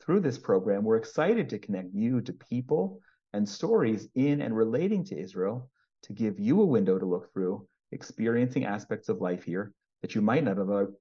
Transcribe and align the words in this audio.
Through 0.00 0.20
this 0.20 0.38
program, 0.38 0.84
we're 0.84 0.96
excited 0.96 1.50
to 1.50 1.58
connect 1.58 1.92
you 1.92 2.20
to 2.22 2.32
people 2.32 3.00
and 3.32 3.48
stories 3.48 4.08
in 4.14 4.40
and 4.40 4.56
relating 4.56 5.04
to 5.04 5.18
Israel 5.18 5.70
to 6.04 6.12
give 6.12 6.38
you 6.38 6.60
a 6.62 6.66
window 6.66 6.98
to 6.98 7.06
look 7.06 7.32
through, 7.32 7.66
experiencing 7.92 8.64
aspects 8.64 9.08
of 9.08 9.20
life 9.20 9.42
here 9.42 9.72
that 10.02 10.14
you 10.14 10.22
might 10.22 10.44
not 10.44 10.56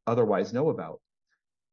otherwise 0.05 0.53
know 0.53 0.69
about. 0.69 0.99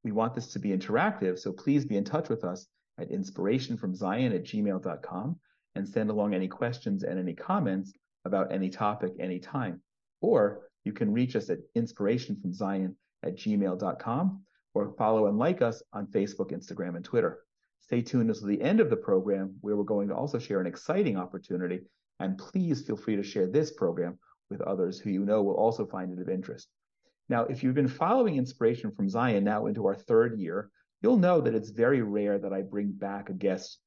We 0.05 0.13
want 0.13 0.35
this 0.35 0.53
to 0.53 0.61
be 0.61 0.69
interactive, 0.71 1.39
so 1.39 1.53
please 1.53 1.85
be 1.85 1.97
in 1.97 2.05
touch 2.05 2.29
with 2.29 2.45
us 2.45 2.69
at 2.99 3.11
inspirationfromzion 3.11 4.35
at 4.35 4.45
gmail.com 4.45 5.41
and 5.75 5.89
send 5.89 6.11
along 6.11 6.35
any 6.35 6.49
questions 6.49 7.03
and 7.03 7.19
any 7.19 7.35
comments 7.35 7.93
about 8.25 8.53
any 8.53 8.71
topic 8.71 9.13
anytime. 9.19 9.83
Or 10.21 10.69
you 10.85 10.93
can 10.93 11.13
reach 11.13 11.35
us 11.35 11.51
at 11.51 11.59
inspirationfromzion 11.77 12.95
at 13.25 13.37
gmail.com 13.37 14.43
or 14.77 14.93
follow 14.99 15.27
and 15.27 15.39
like 15.39 15.63
us 15.63 15.83
on 15.95 16.07
Facebook, 16.07 16.53
Instagram, 16.53 16.97
and 16.97 17.05
Twitter. 17.05 17.39
Stay 17.81 18.03
tuned 18.03 18.29
until 18.29 18.47
the 18.47 18.61
end 18.61 18.79
of 18.79 18.91
the 18.91 18.97
program, 18.97 19.57
where 19.63 19.75
we're 19.75 19.85
going 19.85 20.09
to 20.09 20.15
also 20.15 20.39
share 20.39 20.61
an 20.61 20.67
exciting 20.67 21.17
opportunity. 21.17 21.81
And 22.21 22.37
please 22.37 22.83
feel 22.83 22.97
free 22.97 23.17
to 23.17 23.23
share 23.23 23.47
this 23.47 23.73
program 23.73 24.19
with 24.51 24.61
others 24.61 24.99
who 24.99 25.09
you 25.09 25.25
know 25.25 25.43
will 25.43 25.55
also 25.55 25.87
find 25.87 26.13
it 26.13 26.21
of 26.21 26.29
interest. 26.29 26.69
Now, 27.31 27.45
if 27.45 27.63
you've 27.63 27.75
been 27.75 27.89
following 27.89 28.37
Inspiration 28.37 28.93
from 28.93 29.09
Zion 29.09 29.45
now 29.45 29.65
into 29.65 29.87
our 29.87 29.95
third 29.95 30.39
year, 30.39 30.71
you'll 31.01 31.17
know 31.17 31.41
that 31.41 31.55
it's 31.55 31.71
very 31.71 32.03
rare 32.03 32.39
that 32.39 32.53
I 32.53 32.61
bring 32.61 32.93
back 32.93 33.31
a 33.31 33.33
guest 33.33 33.79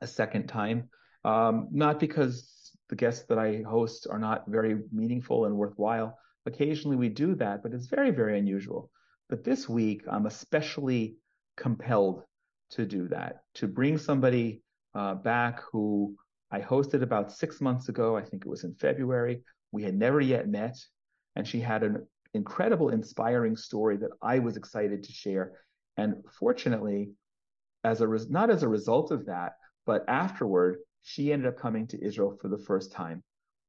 a 0.00 0.06
second 0.06 0.46
time. 0.46 0.90
Um, 1.24 1.68
not 1.72 1.98
because 1.98 2.70
the 2.90 2.96
guests 2.96 3.24
that 3.28 3.38
I 3.38 3.62
host 3.62 4.06
are 4.10 4.18
not 4.18 4.44
very 4.46 4.76
meaningful 4.92 5.46
and 5.46 5.56
worthwhile. 5.56 6.18
Occasionally 6.44 6.96
we 6.96 7.08
do 7.08 7.34
that, 7.36 7.62
but 7.62 7.72
it's 7.72 7.86
very, 7.86 8.10
very 8.10 8.38
unusual. 8.38 8.90
But 9.30 9.44
this 9.44 9.68
week, 9.68 10.02
I'm 10.10 10.26
especially 10.26 11.16
compelled 11.56 12.24
to 12.72 12.84
do 12.84 13.06
that, 13.08 13.42
to 13.54 13.68
bring 13.68 13.96
somebody 13.96 14.60
uh, 14.92 15.14
back 15.14 15.60
who 15.70 16.16
I 16.50 16.60
hosted 16.60 17.02
about 17.02 17.30
six 17.30 17.60
months 17.60 17.88
ago. 17.88 18.16
I 18.16 18.24
think 18.24 18.44
it 18.44 18.48
was 18.48 18.64
in 18.64 18.74
February. 18.74 19.42
We 19.70 19.84
had 19.84 19.94
never 19.94 20.20
yet 20.20 20.48
met, 20.48 20.76
and 21.36 21.46
she 21.46 21.60
had 21.60 21.84
an 21.84 22.08
incredible, 22.34 22.88
inspiring 22.88 23.56
story 23.56 23.96
that 23.98 24.10
I 24.20 24.40
was 24.40 24.56
excited 24.56 25.04
to 25.04 25.12
share. 25.12 25.52
And 25.96 26.24
fortunately, 26.36 27.12
as 27.84 28.00
a 28.00 28.08
res- 28.08 28.28
not 28.28 28.50
as 28.50 28.64
a 28.64 28.68
result 28.68 29.12
of 29.12 29.26
that, 29.26 29.52
but 29.86 30.04
afterward, 30.08 30.78
she 31.02 31.32
ended 31.32 31.46
up 31.46 31.56
coming 31.56 31.86
to 31.88 32.04
Israel 32.04 32.36
for 32.42 32.48
the 32.48 32.58
first 32.58 32.90
time. 32.90 33.22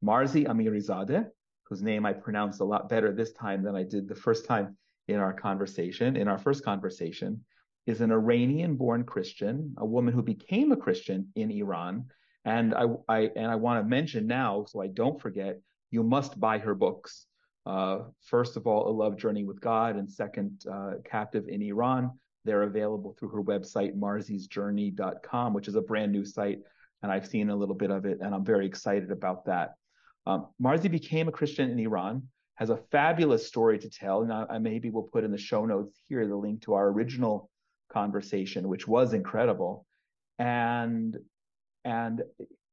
Marzi 0.03 0.47
Amirizadeh, 0.47 1.29
whose 1.65 1.83
name 1.83 2.03
I 2.03 2.13
pronounced 2.13 2.61
a 2.61 2.65
lot 2.65 2.89
better 2.89 3.13
this 3.13 3.31
time 3.33 3.61
than 3.61 3.75
I 3.75 3.83
did 3.83 4.07
the 4.07 4.15
first 4.15 4.45
time 4.45 4.75
in 5.07 5.17
our 5.17 5.33
conversation, 5.33 6.15
in 6.15 6.27
our 6.27 6.37
first 6.37 6.63
conversation, 6.63 7.43
is 7.87 8.01
an 8.01 8.11
Iranian 8.11 8.75
born 8.75 9.03
Christian, 9.03 9.73
a 9.77 9.85
woman 9.85 10.13
who 10.13 10.21
became 10.21 10.71
a 10.71 10.77
Christian 10.77 11.29
in 11.35 11.51
Iran. 11.51 12.05
And 12.45 12.73
I, 12.73 12.85
I 13.07 13.19
and 13.35 13.47
I 13.47 13.55
want 13.55 13.83
to 13.83 13.87
mention 13.87 14.27
now, 14.27 14.65
so 14.67 14.81
I 14.81 14.87
don't 14.87 15.21
forget, 15.21 15.59
you 15.89 16.03
must 16.03 16.39
buy 16.39 16.57
her 16.59 16.73
books. 16.73 17.25
Uh, 17.65 17.99
first 18.23 18.57
of 18.57 18.65
all, 18.65 18.89
A 18.89 18.93
Love 18.93 19.17
Journey 19.17 19.43
with 19.43 19.61
God, 19.61 19.95
and 19.95 20.09
second, 20.09 20.63
uh, 20.71 20.93
Captive 21.03 21.47
in 21.47 21.61
Iran. 21.61 22.11
They're 22.43 22.63
available 22.63 23.15
through 23.19 23.29
her 23.29 23.43
website, 23.43 23.95
marzisjourney.com, 23.95 25.53
which 25.53 25.67
is 25.67 25.75
a 25.75 25.81
brand 25.81 26.11
new 26.11 26.25
site. 26.25 26.59
And 27.03 27.11
I've 27.11 27.27
seen 27.27 27.49
a 27.49 27.55
little 27.55 27.75
bit 27.75 27.91
of 27.91 28.05
it, 28.05 28.19
and 28.21 28.33
I'm 28.33 28.45
very 28.45 28.65
excited 28.65 29.11
about 29.11 29.45
that. 29.45 29.75
Um, 30.25 30.47
Marzi 30.61 30.89
became 30.89 31.27
a 31.27 31.31
Christian 31.31 31.69
in 31.69 31.79
Iran 31.79 32.23
has 32.61 32.69
a 32.69 32.77
fabulous 32.91 33.47
story 33.47 33.79
to 33.79 33.89
tell. 33.89 34.21
And 34.21 34.31
I, 34.31 34.59
maybe 34.59 34.91
we'll 34.91 35.09
put 35.11 35.23
in 35.23 35.31
the 35.31 35.37
show 35.39 35.65
notes 35.65 35.99
here 36.07 36.27
the 36.27 36.35
link 36.35 36.61
to 36.61 36.75
our 36.75 36.89
original 36.89 37.49
conversation, 37.91 38.67
which 38.67 38.87
was 38.87 39.13
incredible. 39.13 39.87
And 40.37 41.17
and 41.83 42.21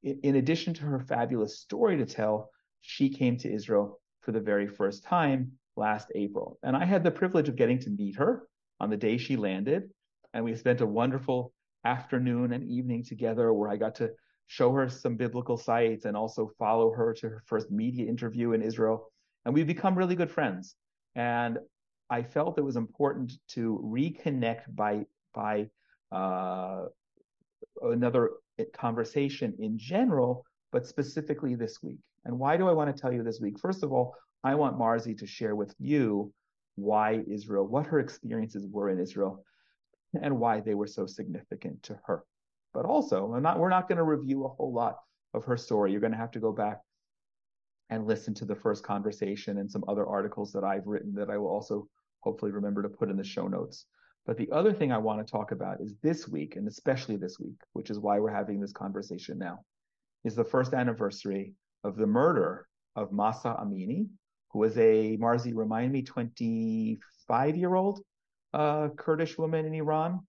in 0.02 0.36
addition 0.36 0.74
to 0.74 0.82
her 0.82 1.00
fabulous 1.00 1.58
story 1.60 1.96
to 1.96 2.04
tell, 2.04 2.50
she 2.82 3.08
came 3.08 3.38
to 3.38 3.50
Israel 3.50 3.98
for 4.20 4.32
the 4.32 4.40
very 4.40 4.66
first 4.66 5.04
time 5.04 5.52
last 5.74 6.08
April. 6.14 6.58
And 6.62 6.76
I 6.76 6.84
had 6.84 7.02
the 7.02 7.10
privilege 7.10 7.48
of 7.48 7.56
getting 7.56 7.78
to 7.78 7.90
meet 7.90 8.16
her 8.16 8.46
on 8.80 8.90
the 8.90 8.96
day 8.98 9.16
she 9.16 9.36
landed. 9.36 9.84
And 10.34 10.44
we 10.44 10.54
spent 10.54 10.82
a 10.82 10.86
wonderful 10.86 11.54
afternoon 11.86 12.52
and 12.52 12.62
evening 12.68 13.04
together 13.04 13.54
where 13.54 13.70
I 13.70 13.78
got 13.78 13.94
to 13.94 14.10
show 14.48 14.70
her 14.72 14.90
some 14.90 15.16
biblical 15.16 15.56
sites 15.56 16.04
and 16.04 16.14
also 16.14 16.50
follow 16.58 16.92
her 16.92 17.14
to 17.14 17.28
her 17.30 17.42
first 17.46 17.70
media 17.70 18.06
interview 18.06 18.52
in 18.52 18.60
Israel 18.60 19.10
and 19.48 19.54
we've 19.54 19.66
become 19.66 19.96
really 19.96 20.14
good 20.14 20.30
friends. 20.30 20.76
And 21.16 21.58
I 22.10 22.22
felt 22.22 22.58
it 22.58 22.64
was 22.64 22.76
important 22.76 23.32
to 23.54 23.80
reconnect 23.82 24.64
by 24.74 25.06
by 25.34 25.68
uh, 26.12 26.82
another 27.80 28.32
conversation 28.74 29.54
in 29.58 29.78
general, 29.78 30.44
but 30.70 30.86
specifically 30.86 31.54
this 31.54 31.78
week. 31.82 31.96
And 32.26 32.38
why 32.38 32.58
do 32.58 32.68
I 32.68 32.72
want 32.72 32.94
to 32.94 33.00
tell 33.00 33.10
you 33.10 33.22
this 33.22 33.40
week? 33.40 33.58
First 33.58 33.82
of 33.82 33.90
all, 33.90 34.14
I 34.44 34.54
want 34.54 34.78
Marzi 34.78 35.16
to 35.16 35.26
share 35.26 35.56
with 35.56 35.74
you 35.78 36.30
why 36.76 37.24
Israel, 37.26 37.66
what 37.66 37.86
her 37.86 38.00
experiences 38.00 38.66
were 38.70 38.90
in 38.90 39.00
Israel, 39.00 39.42
and 40.20 40.38
why 40.38 40.60
they 40.60 40.74
were 40.74 40.86
so 40.86 41.06
significant 41.06 41.82
to 41.84 41.98
her. 42.04 42.22
But 42.74 42.84
also, 42.84 43.26
not, 43.36 43.58
we're 43.58 43.70
not 43.70 43.88
going 43.88 43.96
to 43.96 44.04
review 44.04 44.44
a 44.44 44.48
whole 44.48 44.74
lot 44.74 44.96
of 45.32 45.46
her 45.46 45.56
story. 45.56 45.90
You're 45.90 46.02
going 46.02 46.12
to 46.12 46.18
have 46.18 46.32
to 46.32 46.40
go 46.40 46.52
back 46.52 46.80
and 47.90 48.06
listen 48.06 48.34
to 48.34 48.44
the 48.44 48.54
first 48.54 48.84
conversation 48.84 49.58
and 49.58 49.70
some 49.70 49.84
other 49.88 50.06
articles 50.06 50.52
that 50.52 50.64
I've 50.64 50.86
written 50.86 51.14
that 51.14 51.30
I 51.30 51.38
will 51.38 51.48
also 51.48 51.88
hopefully 52.20 52.50
remember 52.52 52.82
to 52.82 52.88
put 52.88 53.10
in 53.10 53.16
the 53.16 53.24
show 53.24 53.48
notes. 53.48 53.86
But 54.26 54.36
the 54.36 54.50
other 54.52 54.72
thing 54.72 54.92
I 54.92 54.98
want 54.98 55.26
to 55.26 55.30
talk 55.30 55.52
about 55.52 55.80
is 55.80 55.94
this 56.02 56.28
week, 56.28 56.56
and 56.56 56.68
especially 56.68 57.16
this 57.16 57.38
week, 57.38 57.56
which 57.72 57.88
is 57.88 57.98
why 57.98 58.18
we're 58.18 58.30
having 58.30 58.60
this 58.60 58.72
conversation 58.72 59.38
now, 59.38 59.60
is 60.24 60.34
the 60.34 60.44
first 60.44 60.74
anniversary 60.74 61.54
of 61.82 61.96
the 61.96 62.06
murder 62.06 62.66
of 62.94 63.12
Mahsa 63.12 63.56
Amini, 63.58 64.08
who 64.50 64.58
was 64.58 64.76
a, 64.76 65.16
Marzi, 65.18 65.54
remind 65.54 65.92
me, 65.92 66.02
25 66.02 67.56
year 67.56 67.74
old 67.74 68.00
uh, 68.52 68.88
Kurdish 68.96 69.38
woman 69.38 69.64
in 69.64 69.74
Iran 69.74 70.20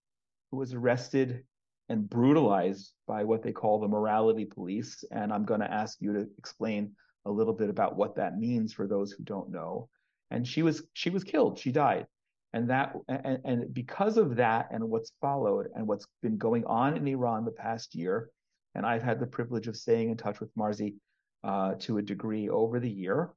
who 0.51 0.57
was 0.57 0.73
arrested 0.73 1.43
and 1.89 2.09
brutalized 2.09 2.93
by 3.07 3.23
what 3.23 3.41
they 3.41 3.51
call 3.51 3.79
the 3.79 3.87
morality 3.87 4.45
police. 4.45 5.03
And 5.11 5.33
I'm 5.33 5.45
going 5.45 5.61
to 5.61 5.71
ask 5.71 5.97
you 5.99 6.13
to 6.13 6.27
explain 6.37 6.91
a 7.25 7.31
little 7.31 7.53
bit 7.53 7.69
about 7.69 7.95
what 7.97 8.15
that 8.15 8.37
means 8.37 8.73
for 8.73 8.87
those 8.87 9.11
who 9.11 9.23
don't 9.23 9.51
know. 9.51 9.89
And 10.31 10.47
she 10.47 10.61
was 10.61 10.83
she 10.93 11.09
was 11.09 11.23
killed. 11.23 11.59
She 11.59 11.71
died. 11.71 12.05
And 12.53 12.69
that 12.69 12.93
and, 13.07 13.39
and 13.45 13.73
because 13.73 14.17
of 14.17 14.35
that 14.37 14.69
and 14.71 14.83
what's 14.83 15.11
followed 15.21 15.67
and 15.75 15.87
what's 15.87 16.07
been 16.21 16.37
going 16.37 16.65
on 16.65 16.97
in 16.97 17.07
Iran 17.07 17.45
the 17.45 17.51
past 17.51 17.95
year, 17.95 18.29
and 18.75 18.85
I've 18.85 19.03
had 19.03 19.19
the 19.19 19.27
privilege 19.27 19.67
of 19.67 19.75
staying 19.75 20.09
in 20.09 20.17
touch 20.17 20.39
with 20.39 20.55
Marzi 20.55 20.95
uh, 21.43 21.75
to 21.79 21.97
a 21.97 22.01
degree 22.01 22.49
over 22.49 22.79
the 22.79 22.89
year, 22.89 23.31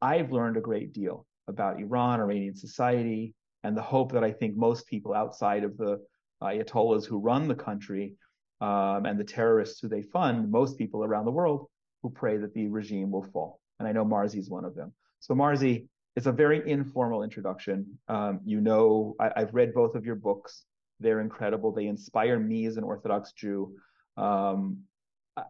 I've 0.00 0.32
learned 0.32 0.56
a 0.56 0.60
great 0.60 0.92
deal 0.92 1.26
about 1.48 1.80
Iran, 1.80 2.20
Iranian 2.20 2.54
society, 2.54 3.34
and 3.64 3.76
the 3.76 3.82
hope 3.82 4.12
that 4.12 4.24
I 4.24 4.32
think 4.32 4.56
most 4.56 4.86
people 4.86 5.14
outside 5.14 5.64
of 5.64 5.76
the 5.76 6.00
Ayatollahs 6.42 7.04
who 7.04 7.18
run 7.18 7.46
the 7.46 7.54
country 7.54 8.14
um, 8.60 9.06
and 9.06 9.18
the 9.18 9.24
terrorists 9.24 9.80
who 9.80 9.88
they 9.88 10.02
fund, 10.02 10.50
most 10.50 10.78
people 10.78 11.04
around 11.04 11.24
the 11.24 11.32
world 11.32 11.66
who 12.02 12.10
pray 12.10 12.36
that 12.36 12.54
the 12.54 12.68
regime 12.68 13.10
will 13.10 13.24
fall. 13.32 13.60
And 13.78 13.88
I 13.88 13.92
know 13.92 14.04
Marzi 14.04 14.38
is 14.38 14.50
one 14.50 14.64
of 14.64 14.74
them. 14.74 14.92
So 15.20 15.34
Marzi, 15.34 15.86
it's 16.16 16.26
a 16.26 16.32
very 16.32 16.68
informal 16.70 17.22
introduction. 17.22 17.98
Um, 18.08 18.40
you 18.44 18.60
know, 18.60 19.14
I, 19.18 19.32
have 19.36 19.54
read 19.54 19.72
both 19.72 19.94
of 19.94 20.04
your 20.04 20.16
books. 20.16 20.64
They're 21.00 21.20
incredible. 21.20 21.72
They 21.72 21.86
inspire 21.86 22.38
me 22.38 22.66
as 22.66 22.76
an 22.76 22.84
Orthodox 22.84 23.32
Jew. 23.32 23.74
Um, 24.16 24.78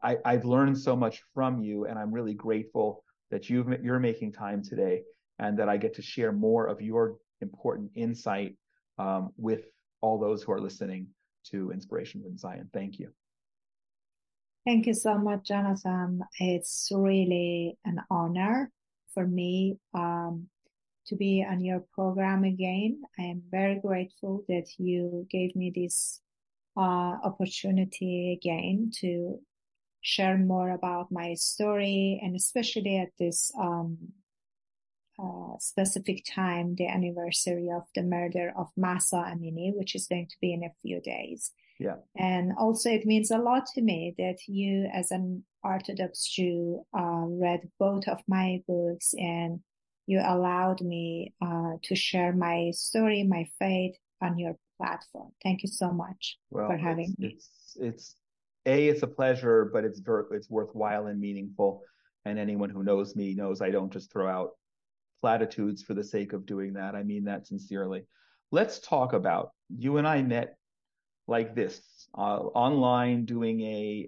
I, 0.03 0.19
have 0.25 0.45
learned 0.45 0.79
so 0.79 0.95
much 0.95 1.23
from 1.35 1.61
you, 1.61 1.87
and 1.87 1.99
I'm 1.99 2.13
really 2.13 2.35
grateful 2.35 3.03
that 3.31 3.51
you 3.51 3.67
are 3.89 3.99
making 3.99 4.33
time 4.33 4.63
today 4.63 5.03
and 5.39 5.59
that 5.59 5.69
I 5.69 5.77
get 5.77 5.95
to 5.95 6.03
share 6.03 6.31
more 6.31 6.67
of 6.67 6.81
your 6.81 7.17
important 7.41 7.91
insight 7.95 8.57
um, 8.99 9.31
with 9.37 9.65
all 10.01 10.19
those 10.19 10.43
who 10.43 10.53
are 10.53 10.61
listening 10.61 11.09
to 11.51 11.73
Inspiration 11.73 12.23
from 12.23 12.37
Zion. 12.37 12.71
Thank 12.73 13.01
you. 13.01 13.11
Thank 14.65 14.87
you 14.87 14.95
so 14.95 15.19
much, 15.19 15.47
Jonathan. 15.49 16.23
It's 16.39 16.89
really 16.95 17.79
an 17.85 18.01
honor 18.09 18.71
for 19.13 19.27
me 19.27 19.79
um, 19.93 20.47
to 21.07 21.17
be 21.17 21.45
on 21.49 21.65
your 21.65 21.81
program 21.93 22.45
again. 22.45 23.03
I 23.19 23.23
am 23.23 23.43
very 23.51 23.81
grateful 23.81 24.45
that 24.49 24.69
you 24.79 25.27
gave 25.29 25.57
me 25.57 25.73
this 25.75 26.21
uh, 26.77 27.19
opportunity 27.25 28.39
again 28.41 28.93
to 29.01 29.41
share 30.01 30.39
more 30.39 30.71
about 30.71 31.11
my 31.11 31.35
story 31.35 32.21
and 32.23 32.37
especially 32.37 32.99
at 32.99 33.11
this 33.19 33.53
um, 33.59 33.99
uh, 35.19 35.59
specific 35.59 36.25
time, 36.25 36.77
the 36.77 36.87
anniversary 36.87 37.69
of 37.69 37.83
the 37.97 38.03
murder 38.03 38.53
of 38.57 38.69
Mahsa 38.77 39.17
Amini, 39.17 39.73
which 39.75 39.97
is 39.97 40.07
going 40.07 40.29
to 40.29 40.37
be 40.41 40.53
in 40.53 40.63
a 40.63 40.73
few 40.83 41.01
days. 41.01 41.51
Yeah. 41.83 41.97
And 42.17 42.53
also 42.59 42.91
it 42.91 43.07
means 43.07 43.31
a 43.31 43.39
lot 43.39 43.67
to 43.75 43.83
me 43.83 44.15
that 44.19 44.39
you 44.47 44.89
as 44.93 45.11
an 45.11 45.45
Orthodox 45.65 46.29
Jew 46.29 46.85
uh, 46.97 47.25
read 47.27 47.61
both 47.79 48.09
of 48.09 48.21
my 48.27 48.63
books 48.67 49.15
and 49.17 49.61
you 50.07 50.21
allowed 50.21 50.81
me 50.81 51.33
uh, 51.41 51.73
to 51.85 51.95
share 51.95 52.33
my 52.33 52.71
story, 52.73 53.23
my 53.23 53.47
faith 53.59 53.95
on 54.21 54.39
your 54.39 54.57
platform. 54.79 55.31
Thank 55.43 55.63
you 55.63 55.69
so 55.69 55.91
much 55.93 56.39
well, 56.51 56.69
for 56.69 56.77
having 56.77 57.15
it's, 57.19 57.19
me. 57.19 57.29
It's, 57.29 57.77
it's 57.81 58.15
a, 58.67 58.89
it's 58.89 59.03
a 59.03 59.07
pleasure, 59.07 59.71
but 59.73 59.85
it's 59.85 60.01
ver- 60.01 60.29
it's 60.33 60.51
worthwhile 60.51 61.07
and 61.07 61.21
meaningful. 61.21 61.83
And 62.25 62.39
anyone 62.39 62.71
who 62.71 62.85
knows 62.85 63.17
me 63.17 63.35
knows 63.35 63.61
I 63.61 63.71
don't 63.71 63.93
just 63.93 64.13
throw 64.13 64.29
out 64.29 64.51
platitudes 65.21 65.83
for 65.83 65.95
the 65.95 66.05
sake 66.05 66.33
of 66.33 66.47
doing 66.47 66.73
that. 66.75 66.95
I 66.95 67.03
mean 67.03 67.25
that 67.25 67.47
sincerely. 67.47 68.05
Let's 68.51 68.81
talk 68.81 69.13
about 69.13 69.53
you 69.69 69.97
and 69.97 70.07
I 70.07 70.23
met 70.23 70.57
like 71.27 71.55
this 71.55 71.81
uh, 72.17 72.39
online 72.55 73.25
doing 73.25 73.61
a 73.61 74.07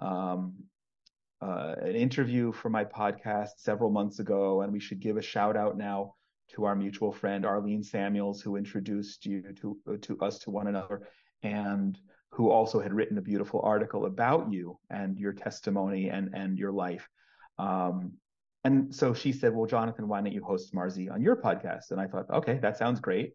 a 0.00 0.04
um, 0.04 0.54
uh, 1.40 1.74
an 1.82 1.94
interview 1.94 2.52
for 2.52 2.70
my 2.70 2.84
podcast 2.84 3.50
several 3.58 3.90
months 3.90 4.18
ago, 4.18 4.62
and 4.62 4.72
we 4.72 4.80
should 4.80 5.00
give 5.00 5.16
a 5.16 5.22
shout 5.22 5.56
out 5.56 5.76
now 5.76 6.14
to 6.48 6.64
our 6.64 6.74
mutual 6.74 7.12
friend 7.12 7.44
Arlene 7.44 7.82
Samuels, 7.82 8.40
who 8.40 8.56
introduced 8.56 9.26
you 9.26 9.42
to 9.60 9.98
to 10.02 10.18
us 10.20 10.38
to 10.40 10.50
one 10.50 10.66
another, 10.66 11.08
and 11.42 11.98
who 12.30 12.50
also 12.50 12.80
had 12.80 12.92
written 12.92 13.18
a 13.18 13.22
beautiful 13.22 13.60
article 13.62 14.06
about 14.06 14.52
you 14.52 14.78
and 14.90 15.18
your 15.18 15.32
testimony 15.32 16.08
and 16.10 16.30
and 16.34 16.58
your 16.58 16.72
life. 16.72 17.08
Um, 17.58 18.14
and 18.64 18.94
so 18.94 19.12
she 19.12 19.32
said, 19.32 19.54
"Well, 19.54 19.66
Jonathan, 19.66 20.08
why 20.08 20.22
don't 20.22 20.32
you 20.32 20.42
host 20.42 20.74
Marzi 20.74 21.10
on 21.10 21.22
your 21.22 21.36
podcast?" 21.36 21.90
And 21.90 22.00
I 22.00 22.06
thought, 22.06 22.30
"Okay, 22.30 22.58
that 22.58 22.78
sounds 22.78 23.00
great." 23.00 23.34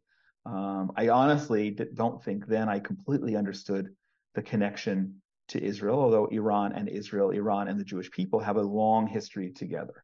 Um, 0.49 0.91
I 0.95 1.09
honestly 1.09 1.77
don't 1.93 2.23
think 2.23 2.47
then 2.47 2.69
I 2.69 2.79
completely 2.79 3.35
understood 3.35 3.93
the 4.33 4.41
connection 4.41 5.21
to 5.49 5.63
Israel, 5.63 5.99
although 5.99 6.25
Iran 6.27 6.73
and 6.73 6.89
Israel, 6.89 7.29
Iran 7.29 7.67
and 7.67 7.79
the 7.79 7.83
Jewish 7.83 8.09
people 8.09 8.39
have 8.39 8.57
a 8.57 8.61
long 8.61 9.05
history 9.05 9.51
together. 9.51 10.03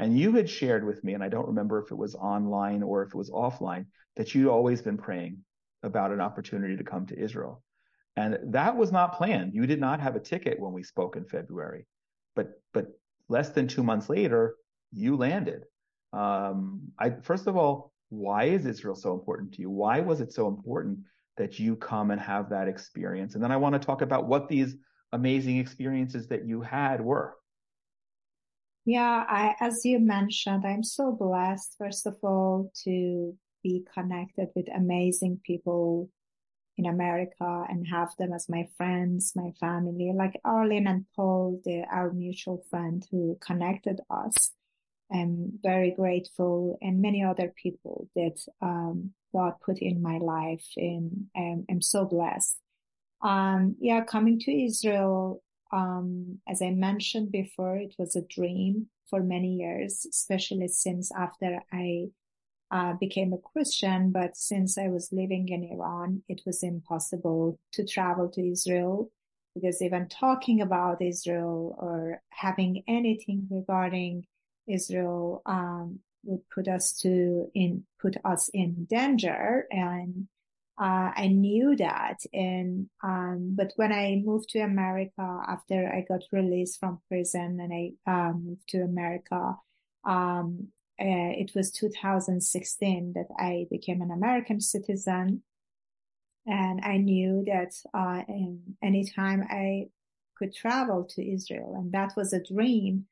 And 0.00 0.18
you 0.18 0.32
had 0.32 0.50
shared 0.50 0.84
with 0.84 1.04
me, 1.04 1.14
and 1.14 1.22
I 1.22 1.28
don't 1.28 1.46
remember 1.46 1.80
if 1.80 1.92
it 1.92 1.98
was 1.98 2.16
online 2.16 2.82
or 2.82 3.02
if 3.02 3.08
it 3.10 3.14
was 3.14 3.30
offline, 3.30 3.86
that 4.16 4.34
you'd 4.34 4.50
always 4.50 4.82
been 4.82 4.98
praying 4.98 5.38
about 5.84 6.10
an 6.10 6.20
opportunity 6.20 6.76
to 6.76 6.84
come 6.84 7.06
to 7.06 7.18
Israel. 7.18 7.62
And 8.16 8.38
that 8.52 8.76
was 8.76 8.90
not 8.90 9.16
planned. 9.16 9.54
You 9.54 9.66
did 9.66 9.80
not 9.80 10.00
have 10.00 10.16
a 10.16 10.20
ticket 10.20 10.58
when 10.58 10.72
we 10.72 10.82
spoke 10.82 11.16
in 11.16 11.24
February. 11.24 11.86
But 12.34 12.60
but 12.72 12.86
less 13.28 13.50
than 13.50 13.68
two 13.68 13.84
months 13.84 14.08
later, 14.08 14.56
you 14.92 15.16
landed. 15.16 15.64
Um, 16.12 16.92
I 16.98 17.10
first 17.10 17.46
of 17.46 17.56
all, 17.56 17.92
why 18.08 18.44
is 18.44 18.66
Israel 18.66 18.94
so 18.94 19.12
important 19.12 19.52
to 19.54 19.62
you? 19.62 19.70
Why 19.70 20.00
was 20.00 20.20
it 20.20 20.32
so 20.32 20.48
important 20.48 21.00
that 21.36 21.58
you 21.58 21.76
come 21.76 22.10
and 22.10 22.20
have 22.20 22.50
that 22.50 22.68
experience? 22.68 23.34
And 23.34 23.42
then 23.42 23.52
I 23.52 23.56
want 23.56 23.74
to 23.74 23.78
talk 23.78 24.02
about 24.02 24.26
what 24.26 24.48
these 24.48 24.76
amazing 25.12 25.58
experiences 25.58 26.28
that 26.28 26.46
you 26.46 26.60
had 26.60 27.00
were. 27.00 27.34
Yeah, 28.84 29.24
I, 29.26 29.54
as 29.60 29.80
you 29.84 29.98
mentioned, 29.98 30.64
I'm 30.66 30.82
so 30.82 31.12
blessed, 31.12 31.76
first 31.78 32.06
of 32.06 32.16
all, 32.22 32.70
to 32.84 33.34
be 33.62 33.86
connected 33.94 34.48
with 34.54 34.66
amazing 34.74 35.40
people 35.44 36.10
in 36.76 36.86
America 36.86 37.64
and 37.68 37.86
have 37.86 38.10
them 38.18 38.32
as 38.32 38.48
my 38.48 38.68
friends, 38.76 39.32
my 39.34 39.52
family, 39.58 40.12
like 40.14 40.38
Arlene 40.44 40.86
and 40.86 41.06
Paul, 41.16 41.62
our 41.90 42.12
mutual 42.12 42.64
friend 42.68 43.06
who 43.10 43.38
connected 43.40 44.00
us. 44.10 44.50
I'm 45.14 45.60
very 45.62 45.92
grateful 45.92 46.78
and 46.82 47.00
many 47.00 47.22
other 47.22 47.52
people 47.62 48.08
that 48.16 48.38
um, 48.60 49.12
God 49.32 49.54
put 49.64 49.78
in 49.78 50.02
my 50.02 50.18
life 50.18 50.66
and 50.76 51.26
I'm 51.36 51.80
so 51.80 52.04
blessed. 52.04 52.58
Um, 53.22 53.76
yeah, 53.80 54.04
coming 54.04 54.40
to 54.40 54.52
Israel, 54.52 55.42
um, 55.72 56.40
as 56.48 56.60
I 56.60 56.70
mentioned 56.70 57.30
before, 57.32 57.76
it 57.76 57.94
was 57.98 58.16
a 58.16 58.22
dream 58.22 58.88
for 59.08 59.22
many 59.22 59.54
years, 59.54 60.06
especially 60.08 60.68
since 60.68 61.10
after 61.16 61.60
I 61.72 62.06
uh, 62.70 62.94
became 62.94 63.32
a 63.32 63.38
Christian. 63.38 64.10
But 64.10 64.36
since 64.36 64.76
I 64.76 64.88
was 64.88 65.10
living 65.12 65.48
in 65.48 65.64
Iran, 65.64 66.22
it 66.28 66.42
was 66.44 66.62
impossible 66.62 67.58
to 67.72 67.86
travel 67.86 68.28
to 68.30 68.50
Israel 68.50 69.10
because 69.54 69.80
even 69.80 70.08
talking 70.08 70.60
about 70.60 71.00
Israel 71.00 71.76
or 71.78 72.20
having 72.30 72.82
anything 72.88 73.46
regarding 73.50 74.24
Israel 74.66 75.42
um, 75.46 76.00
would 76.24 76.48
put 76.50 76.68
us 76.68 76.92
to 77.00 77.50
in 77.54 77.84
put 78.00 78.16
us 78.24 78.48
in 78.52 78.86
danger, 78.88 79.66
and 79.70 80.28
uh, 80.80 81.12
I 81.14 81.28
knew 81.28 81.76
that. 81.76 82.18
And 82.32 82.88
um, 83.02 83.54
but 83.56 83.72
when 83.76 83.92
I 83.92 84.22
moved 84.24 84.50
to 84.50 84.60
America 84.60 85.42
after 85.48 85.88
I 85.92 86.04
got 86.06 86.22
released 86.32 86.80
from 86.80 87.00
prison 87.08 87.60
and 87.60 87.72
I 87.72 87.92
uh, 88.10 88.32
moved 88.32 88.68
to 88.68 88.82
America, 88.82 89.56
um, 90.04 90.68
uh, 91.00 91.34
it 91.36 91.52
was 91.54 91.70
2016 91.72 93.14
that 93.14 93.26
I 93.38 93.66
became 93.70 94.00
an 94.00 94.10
American 94.10 94.60
citizen. 94.60 95.42
And 96.46 96.80
I 96.84 96.98
knew 96.98 97.42
that 97.46 97.72
uh, 97.94 98.22
anytime 98.82 99.44
I 99.48 99.88
could 100.36 100.54
travel 100.54 101.04
to 101.10 101.26
Israel, 101.26 101.74
and 101.74 101.92
that 101.92 102.12
was 102.16 102.32
a 102.32 102.42
dream 102.42 103.06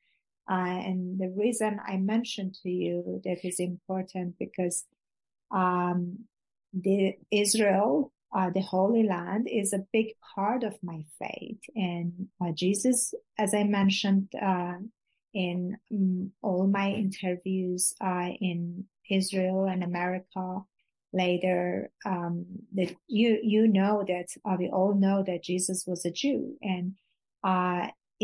uh, 0.49 0.53
and 0.53 1.19
the 1.19 1.29
reason 1.29 1.79
I 1.85 1.97
mentioned 1.97 2.55
to 2.63 2.69
you 2.69 3.21
that 3.23 3.45
is 3.45 3.59
important 3.59 4.35
because 4.37 4.85
um, 5.51 6.19
the 6.73 7.15
Israel, 7.31 8.11
uh, 8.35 8.49
the 8.49 8.61
Holy 8.61 9.03
Land, 9.03 9.47
is 9.49 9.73
a 9.73 9.85
big 9.93 10.07
part 10.35 10.63
of 10.63 10.75
my 10.83 11.05
faith. 11.19 11.61
And 11.75 12.27
uh, 12.41 12.51
Jesus, 12.51 13.13
as 13.37 13.53
I 13.53 13.63
mentioned 13.63 14.29
uh, 14.41 14.75
in 15.33 15.77
um, 15.91 16.31
all 16.41 16.67
my 16.67 16.89
interviews 16.89 17.93
uh, 18.01 18.29
in 18.41 18.85
Israel 19.09 19.65
and 19.65 19.83
America, 19.83 20.61
later 21.13 21.91
um, 22.05 22.45
that 22.73 22.93
you 23.07 23.39
you 23.43 23.67
know 23.67 24.03
that 24.07 24.27
uh, 24.45 24.55
we 24.57 24.67
all 24.69 24.95
know 24.95 25.23
that 25.23 25.43
Jesus 25.43 25.85
was 25.85 26.05
a 26.05 26.11
Jew 26.11 26.57
and 26.61 26.95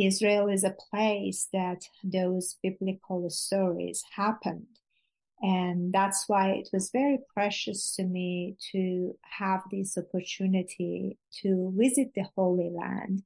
Israel 0.05 0.47
is 0.47 0.63
a 0.63 0.75
place 0.91 1.47
that 1.53 1.83
those 2.03 2.57
biblical 2.61 3.29
stories 3.29 4.03
happened. 4.15 4.67
And 5.41 5.93
that's 5.93 6.25
why 6.27 6.49
it 6.51 6.69
was 6.73 6.91
very 6.91 7.19
precious 7.33 7.95
to 7.95 8.03
me 8.03 8.57
to 8.71 9.15
have 9.21 9.61
this 9.71 9.97
opportunity 9.97 11.17
to 11.41 11.73
visit 11.75 12.09
the 12.13 12.25
Holy 12.35 12.69
Land. 12.69 13.23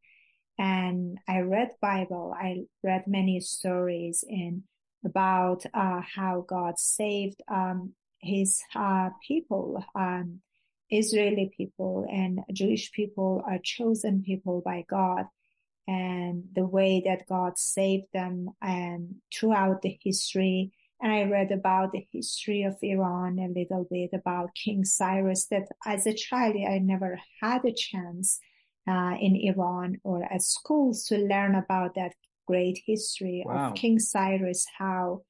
And 0.60 1.18
I 1.28 1.40
read 1.40 1.72
Bible. 1.82 2.36
I 2.40 2.66
read 2.84 3.06
many 3.08 3.40
stories 3.40 4.24
in 4.28 4.64
about 5.04 5.66
uh, 5.74 6.02
how 6.02 6.46
God 6.48 6.78
saved 6.78 7.42
um, 7.52 7.94
His 8.20 8.62
uh, 8.76 9.10
people, 9.28 9.84
um, 9.96 10.42
Israeli 10.92 11.52
people, 11.58 12.06
and 12.12 12.42
Jewish 12.54 12.92
people 12.92 13.44
are 13.48 13.60
chosen 13.64 14.22
people 14.22 14.62
by 14.64 14.86
God 14.88 15.26
and 15.88 16.46
the 16.56 16.66
way 16.66 17.02
that 17.06 17.28
God 17.28 17.58
saved 17.58 18.08
them 18.14 18.50
and 18.62 19.16
throughout 19.34 19.82
the 19.82 19.98
history. 20.02 20.72
And 21.02 21.12
I 21.12 21.24
read 21.24 21.52
about 21.52 21.92
the 21.92 22.08
history 22.12 22.64
of 22.64 22.78
Iran 22.82 23.38
a 23.40 23.48
little 23.48 23.86
bit 23.90 24.12
about 24.14 24.56
King 24.56 24.86
Cyrus 24.86 25.48
that 25.48 25.68
as 25.86 26.08
a 26.08 26.14
child, 26.14 26.56
I 26.56 26.80
never 26.80 27.20
had 27.42 27.66
a 27.66 27.74
chance 27.74 28.40
uh, 28.88 29.16
in 29.20 29.36
Iran 29.36 30.00
or 30.04 30.24
at 30.24 30.42
schools 30.42 31.06
to 31.06 31.18
learn 31.18 31.56
about 31.56 31.96
that 31.96 32.14
great 32.48 32.80
history 32.86 33.44
wow. 33.46 33.70
of 33.70 33.76
King 33.76 34.00
Cyrus, 34.00 34.66
how 34.78 35.24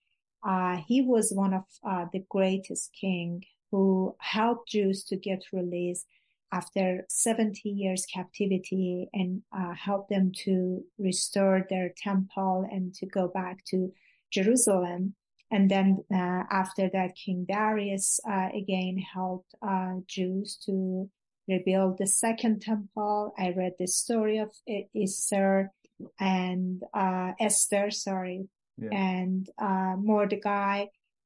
uh, 0.48 0.78
he 0.88 1.02
was 1.02 1.32
one 1.32 1.54
of 1.54 1.64
uh, 1.88 2.06
the 2.12 2.24
greatest 2.30 2.92
king 3.00 3.44
who 3.72 4.16
helped 4.20 4.70
Jews 4.70 5.04
to 5.06 5.16
get 5.16 5.44
released 5.52 6.06
after 6.54 7.06
70 7.10 7.68
years 7.68 8.06
captivity 8.06 9.10
and 9.12 9.42
uh, 9.58 9.74
help 9.74 10.08
them 10.08 10.32
to 10.46 10.84
restore 11.00 11.66
their 11.70 11.92
temple 11.98 12.68
and 12.72 12.94
to 12.94 13.08
go 13.08 13.28
back 13.28 13.66
to 13.66 13.92
Jerusalem. 14.32 15.16
And 15.50 15.70
then 15.70 16.04
uh, 16.14 16.44
after 16.50 16.90
that, 16.94 17.16
King 17.16 17.46
Darius 17.48 18.20
uh, 18.30 18.50
again 18.56 18.98
helped 18.98 19.54
uh, 19.62 19.96
Jews 20.08 20.58
to 20.66 21.10
rebuild 21.48 21.98
the 21.98 22.08
second 22.08 22.62
temple. 22.62 23.34
I 23.38 23.54
read 23.58 23.74
the 23.80 23.88
story 23.88 24.38
of 24.38 24.50
Esther 24.96 25.72
and 26.20 26.84
uh, 26.94 27.32
Esther, 27.40 27.92
sorry, 27.92 28.48
yeah. 28.78 28.90
and 28.92 29.50
uh, 29.60 29.96
Mordecai 29.98 30.86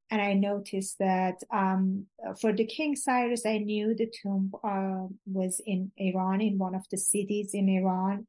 and 0.09 0.21
I 0.21 0.33
noticed 0.33 0.99
that 0.99 1.43
um, 1.51 2.05
for 2.39 2.53
the 2.53 2.65
King 2.65 2.95
Cyrus, 2.95 3.45
I 3.45 3.57
knew 3.57 3.93
the 3.93 4.11
tomb 4.21 4.53
uh, 4.63 5.07
was 5.25 5.61
in 5.65 5.91
Iran, 5.97 6.41
in 6.41 6.57
one 6.57 6.75
of 6.75 6.85
the 6.89 6.97
cities 6.97 7.51
in 7.53 7.67
Iran, 7.67 8.25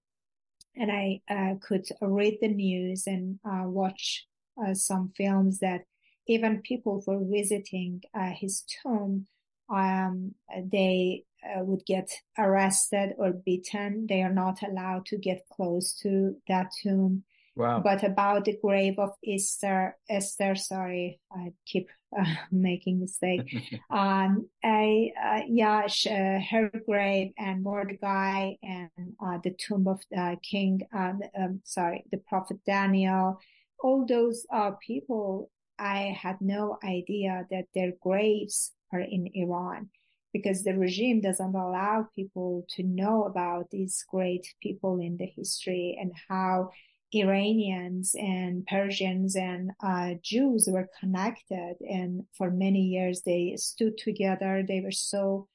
and 0.75 0.91
I 0.91 1.21
uh, 1.31 1.55
could 1.61 1.87
read 2.01 2.39
the 2.41 2.49
news 2.49 3.07
and 3.07 3.39
uh, 3.45 3.65
watch 3.65 4.27
uh, 4.61 4.75
some 4.75 5.13
films 5.17 5.61
that 5.61 5.85
even 6.27 6.63
people 6.63 7.03
were 7.07 7.25
visiting 7.25 8.03
uh, 8.15 8.31
his 8.31 8.65
tomb, 8.83 9.27
um, 9.71 10.35
they 10.71 11.25
uh, 11.45 11.65
would 11.65 11.85
get 11.87 12.11
arrested 12.37 13.15
or 13.19 13.33
beaten. 13.33 14.07
They 14.09 14.23
are 14.23 14.33
not 14.33 14.63
allowed 14.63 15.07
to 15.07 15.17
get 15.17 15.47
close 15.53 15.95
to 16.03 16.37
that 16.49 16.73
tomb. 16.83 17.25
Wow. 17.59 17.81
But 17.81 18.05
about 18.05 18.45
the 18.45 18.57
grave 18.63 19.01
of 19.01 19.11
Esther, 19.27 19.97
Esther, 20.09 20.55
sorry, 20.55 21.21
I 21.33 21.53
keep 21.67 21.89
uh, 22.17 22.25
making 22.53 23.01
mistake. 23.01 23.53
um, 23.91 24.49
I, 24.63 25.11
uh, 25.21 25.41
yeah, 25.49 25.89
sh- 25.89 26.07
uh, 26.07 26.39
her 26.51 26.71
grave 26.87 27.33
and 27.37 27.65
Mordecai 27.65 28.53
and 28.63 28.91
uh, 29.21 29.39
the 29.43 29.57
tomb 29.59 29.89
of 29.89 30.01
uh, 30.17 30.37
King, 30.41 30.83
uh, 30.97 31.15
um, 31.37 31.61
sorry, 31.65 32.05
the 32.13 32.19
prophet 32.19 32.59
Daniel, 32.65 33.41
all 33.83 34.07
those 34.07 34.47
people, 34.87 35.51
I 35.81 36.17
had 36.17 36.41
no 36.41 36.79
idea 36.85 37.45
that 37.51 37.65
their 37.75 37.91
graves 38.01 38.71
are 38.93 39.01
in 39.01 39.31
Iran 39.35 39.91
because 40.33 40.63
the 40.63 40.75
regime 40.75 41.21
doesn't 41.21 41.57
allow 41.57 42.07
people 42.15 42.65
to 42.77 42.85
know 42.85 43.25
about 43.25 43.71
these 43.71 44.05
great 44.09 44.47
people 44.63 45.01
in 45.01 45.17
the 45.17 45.27
history 45.27 45.99
and 46.01 46.13
how 46.29 46.71
Iranians 47.13 48.15
and 48.19 48.67
Persians 48.67 49.37
and 49.37 49.71
uh, 49.83 50.15
Jews 50.23 50.69
were 50.71 50.89
connected, 51.01 51.77
and 51.81 52.25
for 52.37 52.51
many 52.51 52.83
years 52.83 53.23
they 53.23 53.57
stood 53.57 53.97
together. 53.99 54.63
They 54.67 54.81
were 54.81 54.93
so 54.93 55.49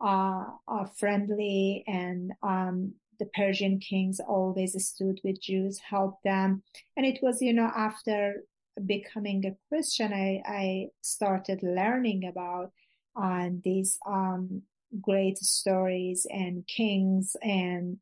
uh, 0.00 0.44
uh, 0.68 0.84
friendly, 0.96 1.84
and 1.86 2.32
um, 2.42 2.94
the 3.18 3.26
Persian 3.26 3.78
kings 3.78 4.20
always 4.20 4.72
stood 4.84 5.20
with 5.24 5.40
Jews, 5.40 5.78
helped 5.78 6.24
them. 6.24 6.62
And 6.96 7.04
it 7.04 7.18
was, 7.22 7.42
you 7.42 7.52
know, 7.52 7.70
after 7.76 8.44
becoming 8.86 9.44
a 9.44 9.56
Christian, 9.68 10.12
I, 10.12 10.42
I 10.46 10.86
started 11.02 11.62
learning 11.62 12.26
about 12.26 12.72
uh, 13.20 13.50
these 13.62 13.98
um, 14.06 14.62
great 15.00 15.38
stories 15.38 16.26
and 16.30 16.66
kings 16.66 17.36
and 17.42 17.98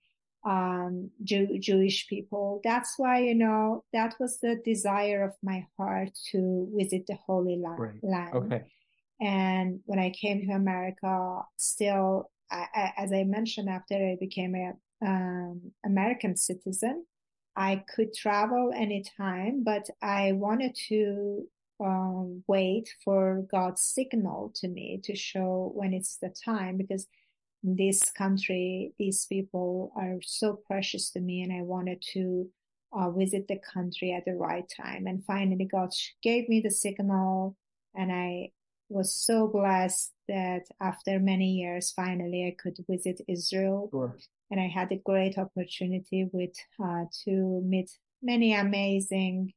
um, 0.48 1.10
Jew- 1.22 1.58
Jewish 1.58 2.08
people. 2.08 2.60
That's 2.64 2.94
why, 2.96 3.20
you 3.20 3.34
know, 3.34 3.84
that 3.92 4.14
was 4.18 4.40
the 4.40 4.56
desire 4.64 5.22
of 5.22 5.34
my 5.42 5.66
heart 5.76 6.10
to 6.30 6.68
visit 6.74 7.06
the 7.06 7.18
Holy 7.26 7.56
Land. 7.56 7.78
Right. 7.78 8.02
land. 8.02 8.34
Okay. 8.34 8.62
And 9.20 9.80
when 9.84 9.98
I 9.98 10.10
came 10.10 10.46
to 10.46 10.54
America, 10.54 11.42
still, 11.56 12.30
I, 12.50 12.66
I, 12.74 12.92
as 12.96 13.12
I 13.12 13.24
mentioned, 13.24 13.68
after 13.68 13.94
I 13.94 14.16
became 14.18 14.54
a 14.54 14.72
um, 15.06 15.72
American 15.84 16.36
citizen, 16.36 17.04
I 17.54 17.84
could 17.94 18.14
travel 18.14 18.72
anytime, 18.74 19.64
but 19.64 19.90
I 20.00 20.32
wanted 20.32 20.76
to 20.88 21.46
um, 21.80 22.42
wait 22.46 22.88
for 23.04 23.44
God's 23.50 23.82
signal 23.82 24.52
to 24.56 24.68
me 24.68 25.00
to 25.04 25.14
show 25.14 25.72
when 25.74 25.92
it's 25.92 26.16
the 26.16 26.32
time 26.44 26.76
because 26.76 27.06
this 27.62 28.10
country, 28.10 28.92
these 28.98 29.26
people 29.26 29.92
are 29.96 30.18
so 30.22 30.60
precious 30.66 31.10
to 31.10 31.20
me, 31.20 31.42
and 31.42 31.52
I 31.52 31.62
wanted 31.62 32.02
to 32.12 32.48
uh, 32.92 33.10
visit 33.10 33.48
the 33.48 33.58
country 33.58 34.12
at 34.12 34.24
the 34.24 34.34
right 34.34 34.64
time. 34.80 35.06
And 35.06 35.24
finally, 35.24 35.64
God 35.64 35.90
gave 36.22 36.48
me 36.48 36.60
the 36.60 36.70
signal, 36.70 37.56
and 37.94 38.12
I 38.12 38.50
was 38.88 39.14
so 39.14 39.48
blessed 39.48 40.12
that 40.28 40.62
after 40.80 41.18
many 41.18 41.50
years, 41.52 41.90
finally, 41.90 42.46
I 42.46 42.56
could 42.62 42.78
visit 42.88 43.20
Israel. 43.28 43.88
Sure. 43.90 44.16
And 44.50 44.60
I 44.60 44.68
had 44.68 44.90
a 44.92 44.96
great 44.96 45.36
opportunity 45.36 46.28
with 46.32 46.54
uh, 46.82 47.04
to 47.24 47.62
meet 47.66 47.90
many 48.22 48.54
amazing 48.54 49.52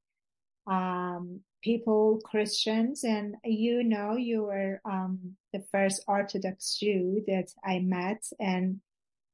um, 0.67 1.41
people, 1.61 2.19
Christians, 2.23 3.03
and 3.03 3.35
you 3.43 3.83
know, 3.83 4.15
you 4.15 4.43
were 4.43 4.81
um, 4.85 5.35
the 5.53 5.63
first 5.71 6.03
Orthodox 6.07 6.77
Jew 6.77 7.23
that 7.27 7.49
I 7.63 7.79
met, 7.79 8.23
and 8.39 8.81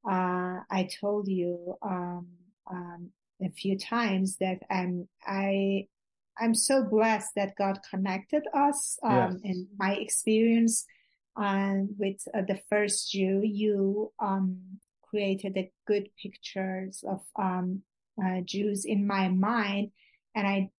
uh, 0.10 0.60
I 0.69 0.89
told 1.00 1.27
you 1.27 1.75
um, 1.81 2.27
um, 2.69 3.10
a 3.41 3.50
few 3.50 3.77
times 3.77 4.38
that 4.38 4.60
I'm 4.69 5.07
I 5.25 5.88
I'm 6.39 6.53
so 6.53 6.84
blessed 6.84 7.31
that 7.36 7.55
God 7.57 7.79
connected 7.89 8.43
us. 8.53 9.00
Um, 9.03 9.15
Yes. 9.15 9.39
And 9.43 9.67
my 9.77 9.93
experience 9.93 10.86
um, 11.36 11.89
with 11.98 12.17
uh, 12.34 12.41
the 12.48 12.60
first 12.69 13.12
Jew, 13.12 13.41
you 13.43 14.12
um, 14.19 14.79
created 15.01 15.57
a 15.57 15.72
good 15.88 16.10
pictures 16.22 17.03
of 17.07 17.22
um, 17.36 17.81
uh, 18.24 18.41
Jews 18.43 18.86
in 18.86 19.05
my 19.07 19.29
mind, 19.29 19.91
and 20.36 20.48
I 20.48 20.69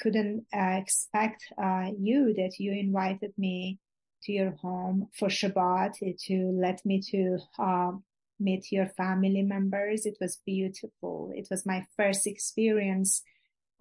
couldn't 0.00 0.46
uh, 0.54 0.78
expect 0.82 1.44
uh, 1.62 1.90
you 1.98 2.34
that 2.34 2.58
you 2.58 2.72
invited 2.72 3.32
me 3.36 3.78
to 4.22 4.32
your 4.32 4.52
home 4.62 5.08
for 5.18 5.28
Shabbat 5.28 5.98
to 6.26 6.52
let 6.54 6.84
me 6.84 7.00
to 7.10 7.38
uh, 7.58 7.92
meet 8.38 8.70
your 8.72 8.86
family 8.96 9.42
members. 9.42 10.06
It 10.06 10.18
was 10.20 10.38
beautiful. 10.44 11.32
It 11.34 11.48
was 11.50 11.64
my 11.66 11.86
first 11.96 12.26
experience 12.26 13.22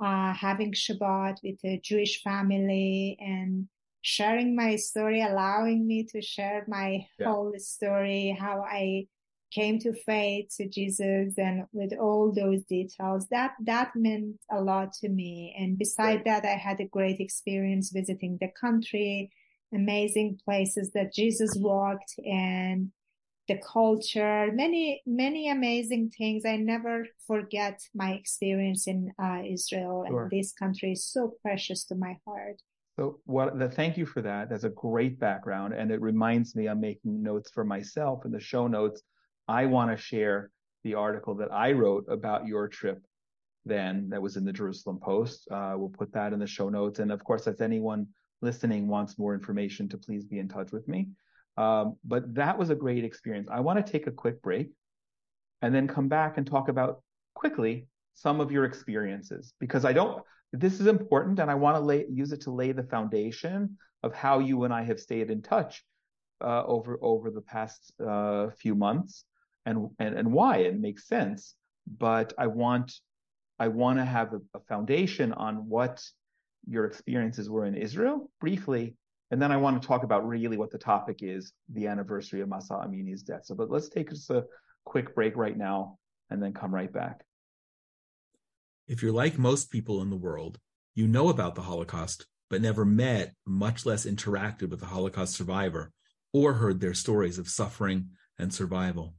uh, 0.04 0.34
having 0.34 0.74
Shabbat 0.74 1.38
with 1.44 1.60
a 1.64 1.80
Jewish 1.84 2.22
family 2.24 3.18
and 3.20 3.68
sharing 4.02 4.56
my 4.56 4.76
story, 4.76 5.22
allowing 5.22 5.88
me 5.88 6.04
to 6.12 6.22
share 6.22 6.66
my 6.68 7.08
Yeah. 7.18 7.28
whole 7.28 7.54
story, 7.58 8.38
how 8.40 8.64
I 8.68 9.08
came 9.56 9.80
to 9.80 9.94
faith 9.94 10.48
to 10.58 10.68
Jesus 10.68 11.28
and 11.38 11.64
with 11.72 11.94
all 12.06 12.26
those 12.42 12.62
details 12.78 13.28
that 13.36 13.52
that 13.72 13.90
meant 13.96 14.36
a 14.52 14.60
lot 14.72 14.90
to 15.02 15.08
me 15.10 15.56
and 15.58 15.78
beside 15.78 16.18
Right. 16.18 16.26
that 16.26 16.44
I 16.46 16.58
had 16.68 16.80
a 16.82 16.92
great 16.98 17.20
experience 17.28 17.86
visiting 18.00 18.34
the 18.42 18.52
country 18.66 19.32
amazing 19.74 20.30
places 20.46 20.92
that 20.96 21.14
Jesus 21.20 21.52
walked 21.72 22.14
and 22.26 22.92
the 23.50 23.58
culture 23.78 24.52
many 24.64 24.84
many 25.24 25.44
amazing 25.58 26.06
things 26.18 26.40
I 26.54 26.58
never 26.74 26.96
forget 27.30 27.78
my 28.04 28.12
experience 28.22 28.82
in 28.94 29.00
uh, 29.28 29.42
Israel 29.58 29.98
Sure. 30.08 30.24
and 30.24 30.32
this 30.36 30.50
country 30.64 30.92
is 30.98 31.04
so 31.16 31.22
precious 31.44 31.80
to 31.90 31.96
my 32.06 32.14
heart 32.26 32.60
So 32.98 33.04
what 33.36 33.48
the 33.62 33.70
thank 33.80 33.94
you 34.00 34.06
for 34.14 34.22
that. 34.30 34.44
That's 34.50 34.70
a 34.72 34.80
great 34.88 35.16
background. 35.28 35.70
And 35.80 35.88
it 35.96 36.02
reminds 36.12 36.50
me 36.58 36.62
I'm 36.68 36.80
making 36.92 37.14
notes 37.32 37.50
for 37.56 37.66
myself 37.76 38.18
in 38.26 38.32
the 38.38 38.40
show 38.52 38.66
notes. 38.78 39.00
I 39.48 39.66
want 39.66 39.92
to 39.92 39.98
share 39.98 40.52
the 40.84 40.96
article 40.96 41.36
that 41.36 41.52
I 41.52 41.72
wrote 41.72 42.06
about 42.10 42.48
your 42.48 42.68
trip 42.68 43.02
then 43.66 44.10
that 44.10 44.22
was 44.22 44.38
in 44.38 44.46
the 44.46 44.54
Jerusalem 44.54 45.00
Post. 45.02 45.48
Uh, 45.50 45.74
we'll 45.76 45.90
put 45.90 46.14
that 46.14 46.34
in 46.34 46.40
the 46.40 46.48
show 46.48 46.70
notes. 46.70 47.00
And 47.00 47.12
of 47.12 47.24
course, 47.24 47.48
if 47.48 47.62
anyone 47.62 48.08
listening 48.42 48.88
wants 48.88 49.18
more 49.18 49.34
information 49.34 49.90
to 49.90 49.98
please 49.98 50.24
be 50.24 50.40
in 50.40 50.48
touch 50.48 50.72
with 50.72 50.88
me. 50.88 51.08
Um, 51.58 51.96
but 52.04 52.34
that 52.36 52.58
was 52.58 52.70
a 52.70 52.76
great 52.76 53.04
experience. 53.04 53.48
I 53.52 53.62
want 53.62 53.84
to 53.84 53.92
take 53.92 54.08
a 54.08 54.12
quick 54.12 54.42
break 54.42 54.70
and 55.62 55.74
then 55.74 55.88
come 55.88 56.08
back 56.08 56.38
and 56.38 56.46
talk 56.46 56.68
about 56.68 57.02
quickly 57.34 57.88
some 58.14 58.40
of 58.40 58.52
your 58.52 58.66
experiences 58.66 59.54
because 59.60 59.84
I 59.84 59.94
don't, 59.94 60.22
this 60.54 60.80
is 60.80 60.88
important 60.88 61.40
and 61.40 61.50
I 61.50 61.56
want 61.56 61.76
to 61.78 61.82
lay, 61.82 62.06
use 62.10 62.32
it 62.32 62.42
to 62.42 62.52
lay 62.52 62.72
the 62.72 62.84
foundation 62.84 63.78
of 64.04 64.14
how 64.14 64.40
you 64.40 64.64
and 64.66 64.74
I 64.74 64.84
have 64.84 65.00
stayed 65.00 65.32
in 65.32 65.42
touch 65.42 65.84
uh, 66.42 66.64
over, 66.66 67.00
over 67.02 67.32
the 67.32 67.42
past 67.42 67.94
uh, 68.06 68.50
few 68.50 68.76
months 68.76 69.26
and, 69.66 69.90
and, 70.00 70.18
and 70.18 70.32
why 70.32 70.58
it 70.58 70.80
makes 70.80 71.08
sense. 71.08 71.56
But 71.88 72.34
I 72.38 72.48
want, 72.48 72.94
I 73.60 73.68
want 73.68 74.00
to 74.00 74.06
have 74.06 74.34
a, 74.34 74.42
a 74.54 74.60
foundation 74.68 75.34
on 75.34 75.70
what 75.70 76.04
your 76.68 76.86
experiences 76.86 77.50
were 77.50 77.66
in 77.66 77.76
Israel 77.76 78.30
briefly. 78.40 78.96
And 79.32 79.42
then 79.42 79.52
I 79.52 79.58
want 79.58 79.82
to 79.82 79.88
talk 79.88 80.04
about 80.04 80.28
really 80.28 80.58
what 80.58 80.72
the 80.72 80.78
topic 80.78 81.20
is, 81.22 81.52
the 81.74 81.88
anniversary 81.88 82.42
of 82.42 82.50
Mahsa 82.50 82.76
Amini's 82.76 83.24
death. 83.24 83.46
So, 83.46 83.56
but 83.56 83.72
let's 83.72 83.90
take 83.90 84.10
just 84.10 84.30
a 84.30 84.46
quick 84.86 85.16
break 85.16 85.36
right 85.36 85.58
now 85.58 85.98
and 86.30 86.42
then 86.42 86.54
come 86.54 86.74
right 86.74 86.92
back. 86.92 87.24
If 88.88 89.02
you're 89.02 89.12
like 89.12 89.38
most 89.38 89.72
people 89.72 90.02
in 90.02 90.10
the 90.12 90.16
world, 90.16 90.60
you 90.94 91.08
know 91.08 91.30
about 91.30 91.56
the 91.56 91.64
Holocaust, 91.64 92.28
but 92.50 92.62
never 92.62 92.86
met, 92.86 93.34
much 93.46 93.86
less 93.86 94.06
interacted 94.06 94.70
with 94.70 94.82
a 94.84 94.88
Holocaust 94.88 95.34
survivor 95.34 95.92
or 96.32 96.54
heard 96.54 96.80
their 96.80 96.94
stories 96.94 97.40
of 97.40 97.50
suffering 97.50 98.10
and 98.38 98.54
survival. 98.54 99.16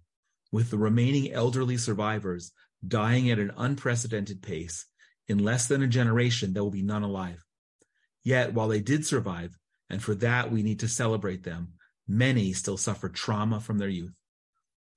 With 0.53 0.71
the 0.71 0.79
remaining 0.79 1.33
elderly 1.33 1.77
survivors 1.77 2.53
dying 2.87 3.31
at 3.31 3.39
an 3.39 3.53
unprecedented 3.57 4.43
pace, 4.43 4.87
in 5.29 5.39
less 5.39 5.67
than 5.67 5.83
a 5.83 5.89
generation, 5.89 6.53
there 6.53 6.63
will 6.63 6.71
be 6.71 6.83
none 6.83 7.03
alive. 7.03 7.45
Yet, 8.23 8.55
while 8.55 8.69
they 8.69 8.81
did 8.81 9.05
survive, 9.07 9.59
and 9.91 10.03
for 10.03 10.15
that 10.17 10.51
we 10.51 10.63
need 10.63 10.81
to 10.81 10.89
celebrate 10.89 11.43
them, 11.43 11.75
many 12.07 12.53
still 12.53 12.77
suffer 12.77 13.09
trauma 13.09 13.61
from 13.61 13.79
their 13.79 13.89
youth. 13.89 14.17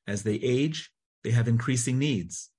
As 0.08 0.24
they 0.24 0.36
age, 0.36 0.92
they 1.24 1.32
have 1.32 1.48
increasing 1.48 2.00
needs, 2.00 2.50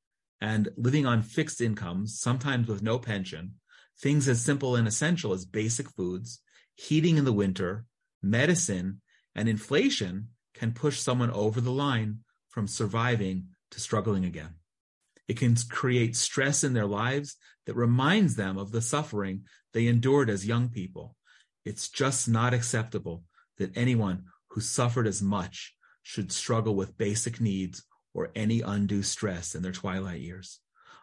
and 0.41 0.69
living 0.77 1.07
on 1.07 1.23
fixed 1.23 1.61
incomes, 1.61 2.19
sometimes 2.19 2.69
with 2.69 2.83
no 2.83 2.99
pension, 2.99 3.55
things 3.99 4.29
as 4.29 4.43
simple 4.43 4.77
and 4.77 4.89
essential 4.89 5.33
as 5.33 5.45
basic 5.45 5.91
foods, 5.91 6.41
heating 6.75 7.19
in 7.19 7.25
the 7.25 7.33
winter, 7.33 7.85
medicine, 8.23 9.01
and 9.35 9.49
inflation 9.49 10.29
can 10.55 10.73
push 10.73 10.99
someone 10.99 11.31
over 11.31 11.61
the 11.61 11.71
line 11.71 12.21
from 12.51 12.69
surviving 12.69 13.47
to 13.71 13.81
struggling 13.81 14.25
again. 14.25 14.55
It 15.29 15.39
can 15.39 15.57
create 15.69 16.17
stress 16.17 16.65
in 16.65 16.75
their 16.75 16.87
lives 16.87 17.37
that 17.67 17.77
reminds 17.77 18.35
them 18.37 18.59
of 18.59 18.73
the 18.73 18.83
suffering 18.83 19.45
they 19.73 19.87
endured 19.87 20.29
as 20.29 20.47
young 20.47 20.69
people. 20.69 21.17
It's 21.65 21.89
just 21.89 22.29
not 22.29 22.53
acceptable 22.53 23.25
that 23.59 23.77
anyone 23.77 24.25
who 24.49 24.61
suffered 24.61 25.07
as 25.07 25.23
much 25.23 25.75
should 26.03 26.33
struggle 26.33 26.75
with 26.75 26.99
basic 26.99 27.41
needs 27.41 27.85
or 28.13 28.33
any 28.35 28.61
undue 28.61 29.03
stress 29.03 29.55
in 29.55 29.63
their 29.63 29.73
twilight 29.73 30.21
years. 30.21 30.59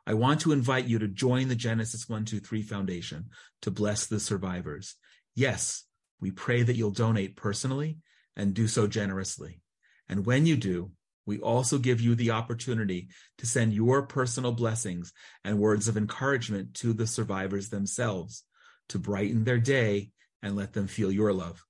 I 0.06 0.14
want 0.14 0.42
to 0.42 0.52
invite 0.52 0.86
you 0.86 1.00
to 1.00 1.08
join 1.08 1.48
the 1.48 1.56
Genesis 1.56 2.10
123 2.10 2.62
Foundation 2.64 3.30
to 3.62 3.72
bless 3.72 4.06
the 4.06 4.20
survivors. 4.20 4.96
Yes, 5.36 5.84
we 6.20 6.32
pray 6.32 6.64
that 6.64 6.76
you'll 6.76 6.92
donate 6.92 7.36
personally 7.36 8.00
and 8.36 8.54
do 8.54 8.68
so 8.68 8.88
generously. 8.88 9.62
And 10.10 10.26
when 10.26 10.46
you 10.46 10.56
do, 10.56 10.92
we 11.28 11.40
also 11.40 11.78
give 11.78 12.02
you 12.02 12.16
the 12.16 12.32
opportunity 12.32 13.10
to 13.38 13.46
send 13.46 13.74
your 13.74 14.02
personal 14.02 14.52
blessings 14.52 15.14
and 15.44 15.60
words 15.60 15.88
of 15.88 15.98
encouragement 15.98 16.74
to 16.74 16.94
the 16.94 17.06
survivors 17.06 17.70
themselves 17.70 18.44
to 18.90 18.98
brighten 18.98 19.44
their 19.44 19.60
day 19.60 20.10
and 20.42 20.56
let 20.56 20.74
them 20.74 20.88
feel 20.88 21.12
your 21.12 21.34
love 21.34 21.64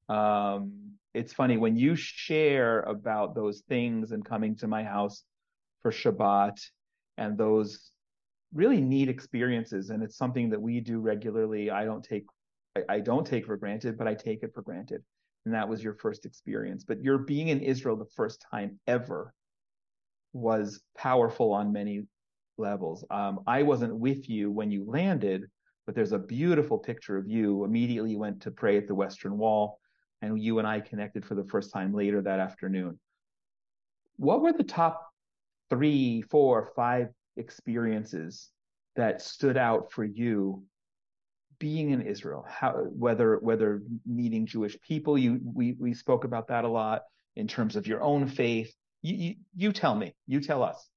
Um, 0.09 0.95
it's 1.15 1.33
funny 1.33 1.57
when 1.57 1.77
you 1.77 1.95
share 1.95 2.81
about 2.81 3.35
those 3.35 3.63
things 3.69 4.11
and 4.11 4.25
coming 4.25 4.57
to 4.57 4.67
my 4.67 4.83
house 4.83 5.25
for 5.81 5.93
Shabbat 5.93 6.59
and 7.17 7.39
those 7.39 7.91
really 8.53 8.81
neat 8.81 9.09
experiences. 9.09 9.91
And 9.91 10.03
it's 10.03 10.17
something 10.17 10.51
that 10.51 10.61
we 10.61 10.81
do 10.81 10.99
regularly. 10.99 11.71
I 11.71 11.85
don't 11.85 12.05
take 12.05 12.25
I, 12.77 12.97
I 12.97 13.01
don't 13.01 13.27
take 13.27 13.47
for 13.47 13.57
granted, 13.57 13.97
but 13.97 14.09
I 14.09 14.15
take 14.15 14.43
it 14.43 14.53
for 14.55 14.63
granted. 14.63 15.03
And 15.45 15.55
that 15.55 15.69
was 15.69 15.85
your 15.85 15.95
first 15.95 16.27
experience. 16.27 16.85
But 16.85 17.03
your 17.03 17.19
being 17.19 17.49
in 17.49 17.61
Israel 17.61 17.97
the 17.97 18.11
first 18.17 18.45
time 18.51 18.81
ever 18.87 19.33
was 20.33 20.81
powerful 20.97 21.53
on 21.53 21.73
many 21.73 22.07
levels. 22.59 23.05
Um, 23.11 23.41
I 23.47 23.63
wasn't 23.63 23.97
with 23.97 24.29
you 24.29 24.51
when 24.51 24.71
you 24.71 24.85
landed, 24.89 25.45
but 25.87 25.95
there's 25.95 26.13
a 26.13 26.19
beautiful 26.19 26.79
picture 26.79 27.17
of 27.17 27.29
you. 27.29 27.65
Immediately 27.65 28.17
went 28.17 28.43
to 28.43 28.51
pray 28.51 28.77
at 28.79 28.89
the 28.89 28.95
Western 28.95 29.37
Wall, 29.39 29.79
and 30.25 30.43
you 30.43 30.59
and 30.59 30.67
I 30.67 30.81
connected 30.81 31.25
for 31.25 31.35
the 31.35 31.45
first 31.45 31.73
time 31.73 31.95
later 31.95 32.23
that 32.23 32.41
afternoon. 32.41 32.99
What 34.17 34.43
were 34.43 34.53
the 34.53 34.65
top 34.65 35.09
three, 35.71 36.23
four, 36.23 36.73
five 36.77 37.09
experiences 37.37 38.51
that 38.97 39.23
stood 39.23 39.57
out 39.57 39.93
for 39.93 40.05
you 40.05 40.65
being 41.59 41.91
in 41.91 42.03
Israel, 42.03 42.45
how 42.49 42.73
whether 42.73 43.39
whether 43.39 43.83
meeting 44.07 44.47
Jewish 44.47 44.79
people, 44.81 45.17
you 45.17 45.41
we 45.43 45.73
we 45.79 45.95
spoke 45.95 46.25
about 46.25 46.49
that 46.49 46.65
a 46.65 46.69
lot 46.69 47.03
in 47.37 47.47
terms 47.47 47.77
of 47.77 47.87
your 47.87 48.03
own 48.03 48.27
faith. 48.27 48.75
You 49.03 49.15
you, 49.15 49.35
you 49.57 49.73
tell 49.73 49.95
me, 49.95 50.15
you 50.27 50.41
tell 50.41 50.63
us. 50.63 50.89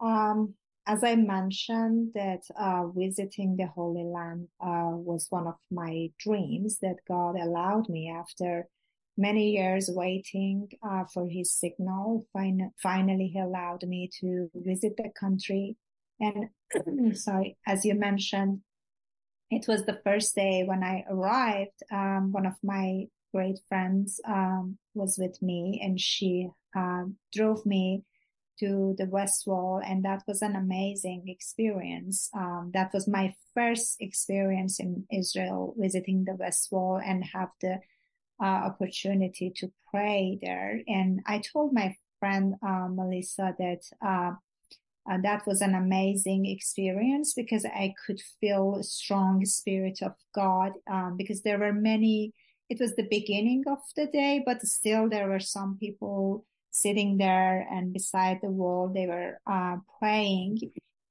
Um, 0.00 0.54
as 0.86 1.02
I 1.02 1.16
mentioned, 1.16 2.12
that 2.14 2.42
uh, 2.58 2.86
visiting 2.88 3.56
the 3.56 3.66
Holy 3.66 4.04
Land 4.04 4.48
uh, 4.60 4.90
was 4.92 5.26
one 5.30 5.46
of 5.46 5.56
my 5.70 6.10
dreams 6.18 6.78
that 6.80 6.96
God 7.08 7.36
allowed 7.36 7.88
me 7.88 8.08
after 8.08 8.68
many 9.16 9.50
years 9.52 9.90
waiting 9.92 10.68
uh, 10.88 11.04
for 11.12 11.26
His 11.26 11.52
signal. 11.52 12.26
Fin- 12.32 12.72
finally, 12.80 13.28
He 13.28 13.40
allowed 13.40 13.82
me 13.82 14.08
to 14.20 14.48
visit 14.54 14.96
the 14.96 15.10
country. 15.18 15.76
And 16.20 16.50
sorry, 17.16 17.56
as 17.66 17.84
you 17.84 17.94
mentioned, 17.94 18.60
it 19.50 19.66
was 19.66 19.84
the 19.84 20.00
first 20.04 20.34
day 20.34 20.64
when 20.64 20.84
I 20.84 21.04
arrived. 21.08 21.82
Um, 21.90 22.32
one 22.32 22.46
of 22.46 22.54
my 22.62 23.06
great 23.34 23.58
friends 23.68 24.20
um, 24.26 24.78
was 24.94 25.18
with 25.18 25.40
me, 25.42 25.80
and 25.82 26.00
she 26.00 26.48
um, 26.76 27.16
drove 27.32 27.66
me 27.66 28.04
to 28.60 28.94
the 28.98 29.06
West 29.06 29.46
Wall, 29.46 29.80
and 29.84 30.04
that 30.04 30.22
was 30.26 30.42
an 30.42 30.56
amazing 30.56 31.24
experience. 31.28 32.30
Um, 32.34 32.70
that 32.74 32.92
was 32.92 33.06
my 33.06 33.34
first 33.54 33.96
experience 34.00 34.80
in 34.80 35.04
Israel, 35.10 35.74
visiting 35.78 36.24
the 36.24 36.34
West 36.34 36.70
Wall 36.70 37.00
and 37.04 37.24
have 37.24 37.50
the 37.60 37.80
uh, 38.40 38.44
opportunity 38.44 39.52
to 39.56 39.72
pray 39.90 40.38
there. 40.42 40.80
And 40.86 41.20
I 41.26 41.40
told 41.40 41.72
my 41.72 41.96
friend 42.20 42.54
uh, 42.66 42.88
Melissa 42.88 43.54
that 43.58 43.82
uh, 44.04 44.32
uh, 45.08 45.18
that 45.22 45.46
was 45.46 45.60
an 45.60 45.74
amazing 45.74 46.46
experience 46.46 47.32
because 47.34 47.64
I 47.64 47.94
could 48.04 48.20
feel 48.40 48.82
strong 48.82 49.44
spirit 49.44 50.00
of 50.02 50.14
God 50.34 50.72
um, 50.90 51.16
because 51.16 51.42
there 51.42 51.58
were 51.58 51.72
many. 51.72 52.32
It 52.68 52.80
was 52.80 52.96
the 52.96 53.06
beginning 53.08 53.62
of 53.68 53.78
the 53.94 54.06
day, 54.06 54.42
but 54.44 54.60
still 54.62 55.08
there 55.08 55.28
were 55.28 55.38
some 55.38 55.78
people 55.78 56.44
sitting 56.76 57.16
there 57.16 57.66
and 57.70 57.92
beside 57.92 58.38
the 58.42 58.50
wall 58.50 58.92
they 58.94 59.06
were 59.06 59.40
uh. 59.46 59.76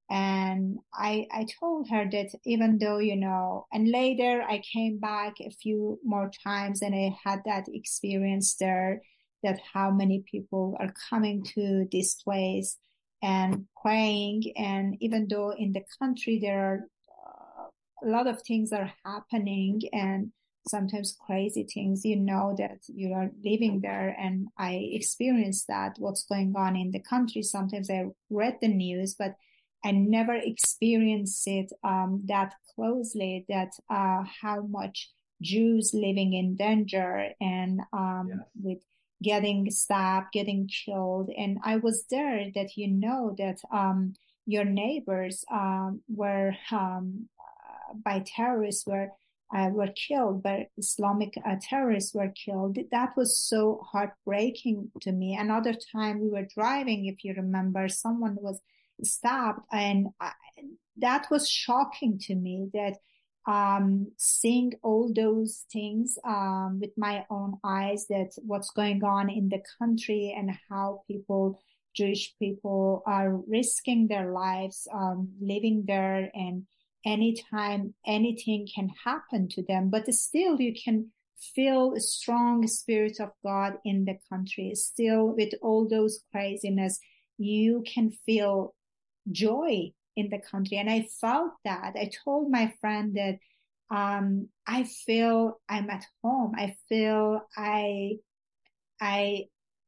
And 0.08 0.78
I 0.94 1.28
I 1.32 1.48
told 1.60 1.90
her 1.90 2.08
that 2.12 2.30
even 2.46 2.78
though 2.78 3.00
you 3.00 3.16
know, 3.16 3.66
and 3.74 3.90
later 3.90 4.44
I 4.48 4.62
came 4.72 5.00
back 5.00 5.34
a 5.42 5.50
few 5.50 6.00
more 6.04 6.30
times 6.44 6.82
and 6.84 6.94
I 6.94 7.16
had 7.24 7.42
that 7.46 7.66
experience 7.68 8.56
there 8.60 9.02
that 9.44 9.60
how 9.74 9.92
many 9.92 10.24
people 10.32 10.76
are 10.80 10.94
coming 11.10 11.44
to 11.56 11.88
this 11.92 12.16
place 12.16 12.78
and 13.24 13.66
praying. 13.82 14.54
And 14.58 14.98
even 15.00 15.28
though 15.28 15.52
in 15.52 15.74
the 15.74 15.84
country 16.00 16.40
there 16.40 16.60
are 16.60 16.80
uh, 17.10 18.08
a 18.08 18.08
lot 18.08 18.28
of 18.28 18.42
things 18.44 18.72
are 18.72 18.94
happening 19.04 19.82
and 19.92 20.32
sometimes 20.68 21.18
crazy 21.26 21.64
things, 21.64 22.06
you 22.06 22.16
know 22.16 22.56
that 22.58 22.80
you 22.88 23.14
are 23.14 23.30
living 23.44 23.82
there. 23.82 24.16
And 24.20 24.48
I 24.58 24.90
experienced 24.92 25.68
that 25.68 25.96
what's 25.98 26.26
going 26.26 26.54
on 26.56 26.76
in 26.76 26.92
the 26.92 27.00
country. 27.00 27.44
Sometimes 27.44 27.90
I 27.90 28.06
read 28.30 28.58
the 28.62 28.68
news, 28.68 29.16
but 29.16 29.36
I 29.84 29.92
never 29.92 30.34
experienced 30.34 31.48
it 31.48 31.72
um, 31.84 32.24
that 32.26 32.56
closely. 32.74 33.46
That 33.48 33.72
uh, 33.90 34.24
how 34.42 34.64
much 34.64 35.12
Jews 35.42 35.92
living 35.94 36.34
in 36.34 36.56
danger 36.56 37.30
and 37.40 37.82
um, 37.94 38.30
yes. 38.30 38.40
with 38.62 38.78
getting 39.22 39.70
stabbed, 39.70 40.32
getting 40.34 40.68
killed. 40.68 41.30
And 41.38 41.60
I 41.64 41.78
was 41.78 42.06
there 42.10 42.50
that 42.56 42.76
you 42.76 42.88
know 42.88 43.36
that 43.38 43.60
um, 43.72 44.16
your 44.46 44.66
neighbors 44.66 45.44
um, 45.52 46.02
were 46.08 46.54
um, 46.72 47.30
by 48.04 48.24
terrorists 48.26 48.86
were 48.86 49.10
uh, 49.56 49.70
were 49.70 49.94
killed, 49.96 50.44
but 50.44 50.68
Islamic 50.78 51.34
uh, 51.46 51.56
terrorists 51.62 52.14
were 52.14 52.34
killed. 52.46 52.78
That 52.92 53.16
was 53.16 53.38
so 53.38 53.86
heartbreaking 53.90 54.92
to 55.02 55.12
me. 55.12 55.38
Another 55.40 55.74
time 55.94 56.20
we 56.20 56.30
were 56.30 56.48
driving, 56.54 57.06
if 57.06 57.24
you 57.24 57.34
remember, 57.36 57.88
someone 57.88 58.36
was 58.42 58.60
stabbed, 59.02 59.62
and 59.72 60.08
I, 60.20 60.32
that 60.98 61.28
was 61.32 61.48
shocking 61.50 62.20
to 62.24 62.36
me. 62.36 62.70
That 62.74 62.98
um, 63.48 64.12
seeing 64.18 64.74
all 64.84 65.14
those 65.14 65.66
things 65.72 66.18
um, 66.26 66.80
with 66.82 66.92
my 66.98 67.26
own 67.30 67.54
eyes 67.64 68.08
that 68.10 68.32
what's 68.46 68.72
going 68.72 69.04
on 69.04 69.30
in 69.30 69.50
the 69.50 69.62
country 69.80 70.36
and 70.36 70.52
how 70.70 71.04
people 71.08 71.60
jewish 71.96 72.34
people 72.40 73.04
are 73.06 73.38
risking 73.48 74.08
their 74.08 74.32
lives 74.32 74.88
um, 74.92 75.30
living 75.40 75.84
there 75.86 76.30
and 76.34 76.66
anytime 77.06 77.94
anything 78.06 78.68
can 78.74 78.90
happen 79.04 79.48
to 79.48 79.64
them 79.64 79.90
but 79.90 80.12
still 80.14 80.60
you 80.60 80.74
can 80.74 81.12
feel 81.54 81.94
a 81.94 82.00
strong 82.00 82.66
spirit 82.66 83.20
of 83.20 83.30
god 83.44 83.74
in 83.84 84.06
the 84.06 84.18
country 84.30 84.74
still 84.74 85.36
with 85.36 85.54
all 85.62 85.88
those 85.88 86.22
craziness 86.32 87.00
you 87.38 87.84
can 87.86 88.10
feel 88.26 88.74
joy 89.32 89.92
in 90.16 90.30
the 90.30 90.40
country. 90.40 90.78
And 90.78 90.90
I 90.90 91.08
felt 91.20 91.54
that. 91.64 91.96
I 91.96 92.10
told 92.24 92.50
my 92.50 92.74
friend 92.80 93.16
that 93.16 93.40
um, 93.96 94.50
I 94.66 94.84
feel 94.84 95.60
I'm 95.70 95.90
at 95.90 96.06
home. 96.24 96.54
I 96.58 96.76
feel 96.90 97.42
I, 97.56 98.18
I, 99.00 99.46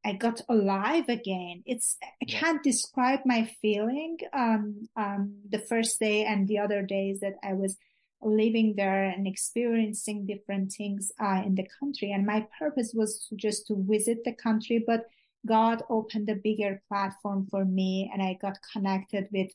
I 0.08 0.14
got 0.14 0.40
alive 0.48 1.10
again. 1.10 1.64
It's, 1.66 1.98
I 2.02 2.26
can't 2.26 2.64
describe 2.64 3.20
my 3.26 3.52
feeling, 3.62 4.18
um, 4.32 4.88
um, 4.96 5.36
the 5.50 5.60
first 5.60 6.00
day 6.00 6.24
and 6.24 6.48
the 6.48 6.60
other 6.60 6.82
days 6.82 7.20
that 7.20 7.36
I 7.44 7.54
was 7.54 7.76
living 8.22 8.76
there 8.78 9.04
and 9.04 9.28
experiencing 9.28 10.26
different 10.26 10.72
things, 10.72 11.12
uh, 11.20 11.42
in 11.46 11.56
the 11.56 11.68
country. 11.78 12.14
And 12.14 12.26
my 12.26 12.48
purpose 12.58 12.94
was 12.96 13.28
just 13.36 13.68
to 13.68 13.76
visit 13.78 14.24
the 14.24 14.32
country, 14.32 14.82
but 14.88 15.08
God 15.46 15.84
opened 15.90 16.30
a 16.30 16.36
bigger 16.36 16.82
platform 16.88 17.48
for 17.52 17.66
me 17.66 18.10
and 18.14 18.24
I 18.24 18.38
got 18.42 18.58
connected 18.72 19.28
with 19.34 19.52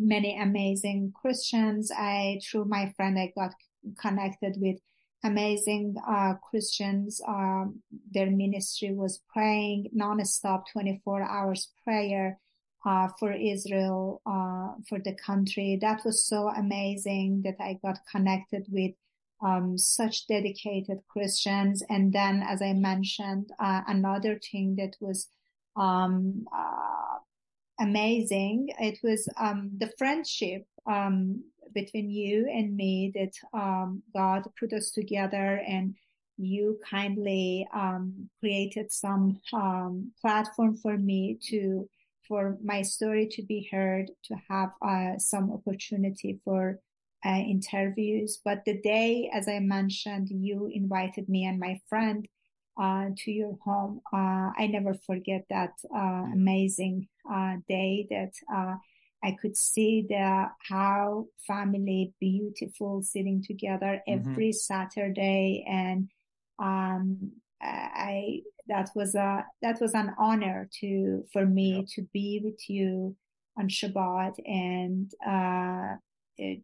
many 0.00 0.36
amazing 0.36 1.12
Christians. 1.14 1.92
I, 1.96 2.40
through 2.44 2.64
my 2.64 2.92
friend, 2.96 3.16
I 3.16 3.32
got 3.36 3.54
connected 4.00 4.56
with 4.58 4.78
amazing 5.22 5.96
uh, 6.06 6.34
Christians. 6.34 7.20
Um, 7.26 7.82
their 8.10 8.30
ministry 8.30 8.92
was 8.92 9.20
praying 9.32 9.90
nonstop, 9.96 10.64
24 10.72 11.22
hours 11.22 11.68
prayer 11.84 12.38
uh, 12.86 13.08
for 13.18 13.32
Israel, 13.32 14.22
uh, 14.26 14.80
for 14.88 14.98
the 14.98 15.14
country. 15.14 15.78
That 15.80 16.04
was 16.04 16.26
so 16.26 16.48
amazing 16.48 17.42
that 17.44 17.56
I 17.60 17.78
got 17.82 17.98
connected 18.10 18.66
with 18.70 18.92
um, 19.42 19.78
such 19.78 20.26
dedicated 20.26 20.98
Christians. 21.08 21.82
And 21.88 22.12
then, 22.12 22.42
as 22.46 22.62
I 22.62 22.72
mentioned, 22.72 23.50
uh, 23.58 23.82
another 23.86 24.38
thing 24.38 24.76
that 24.76 24.96
was 25.00 25.28
um, 25.76 26.46
uh, 26.54 27.18
amazing, 27.78 28.68
it 28.78 28.98
was 29.02 29.28
um, 29.38 29.70
the 29.78 29.90
friendship 29.98 30.66
um, 30.86 31.44
between 31.74 32.10
you 32.10 32.48
and 32.52 32.76
me 32.76 33.12
that 33.14 33.32
um, 33.58 34.02
God 34.14 34.48
put 34.58 34.72
us 34.72 34.90
together 34.90 35.62
and 35.66 35.94
you 36.36 36.78
kindly 36.88 37.68
um, 37.74 38.30
created 38.40 38.90
some 38.90 39.40
platform 40.20 40.76
for 40.76 40.96
me 40.96 41.38
to 41.48 41.88
for 42.30 42.56
my 42.62 42.80
story 42.80 43.26
to 43.26 43.42
be 43.42 43.68
heard, 43.72 44.08
to 44.22 44.36
have 44.48 44.70
uh, 44.86 45.18
some 45.18 45.52
opportunity 45.52 46.38
for 46.44 46.78
uh, 47.26 47.30
interviews. 47.30 48.40
But 48.44 48.64
the 48.64 48.80
day, 48.80 49.28
as 49.34 49.48
I 49.48 49.58
mentioned, 49.58 50.28
you 50.30 50.70
invited 50.72 51.28
me 51.28 51.44
and 51.44 51.58
my 51.58 51.80
friend 51.88 52.28
uh, 52.80 53.06
to 53.16 53.32
your 53.32 53.58
home. 53.64 54.00
Uh, 54.12 54.52
I 54.56 54.68
never 54.70 54.94
forget 54.94 55.44
that 55.50 55.72
uh, 55.94 56.24
amazing 56.32 57.08
uh, 57.30 57.56
day 57.68 58.06
that 58.10 58.32
uh, 58.54 58.76
I 59.22 59.36
could 59.40 59.56
see 59.56 60.06
the 60.08 60.46
how 60.68 61.26
family 61.46 62.12
beautiful 62.20 63.02
sitting 63.02 63.42
together 63.42 64.02
mm-hmm. 64.08 64.30
every 64.30 64.52
Saturday, 64.52 65.64
and 65.68 66.08
um, 66.58 67.32
I 67.60 68.42
that 68.68 68.90
was 68.94 69.14
a 69.14 69.46
that 69.62 69.80
was 69.80 69.94
an 69.94 70.14
honor 70.18 70.68
to 70.80 71.24
for 71.32 71.44
me 71.44 71.76
yep. 71.76 71.86
to 71.94 72.02
be 72.12 72.40
with 72.42 72.68
you 72.68 73.16
on 73.58 73.68
Shabbat 73.68 74.34
and 74.46 75.12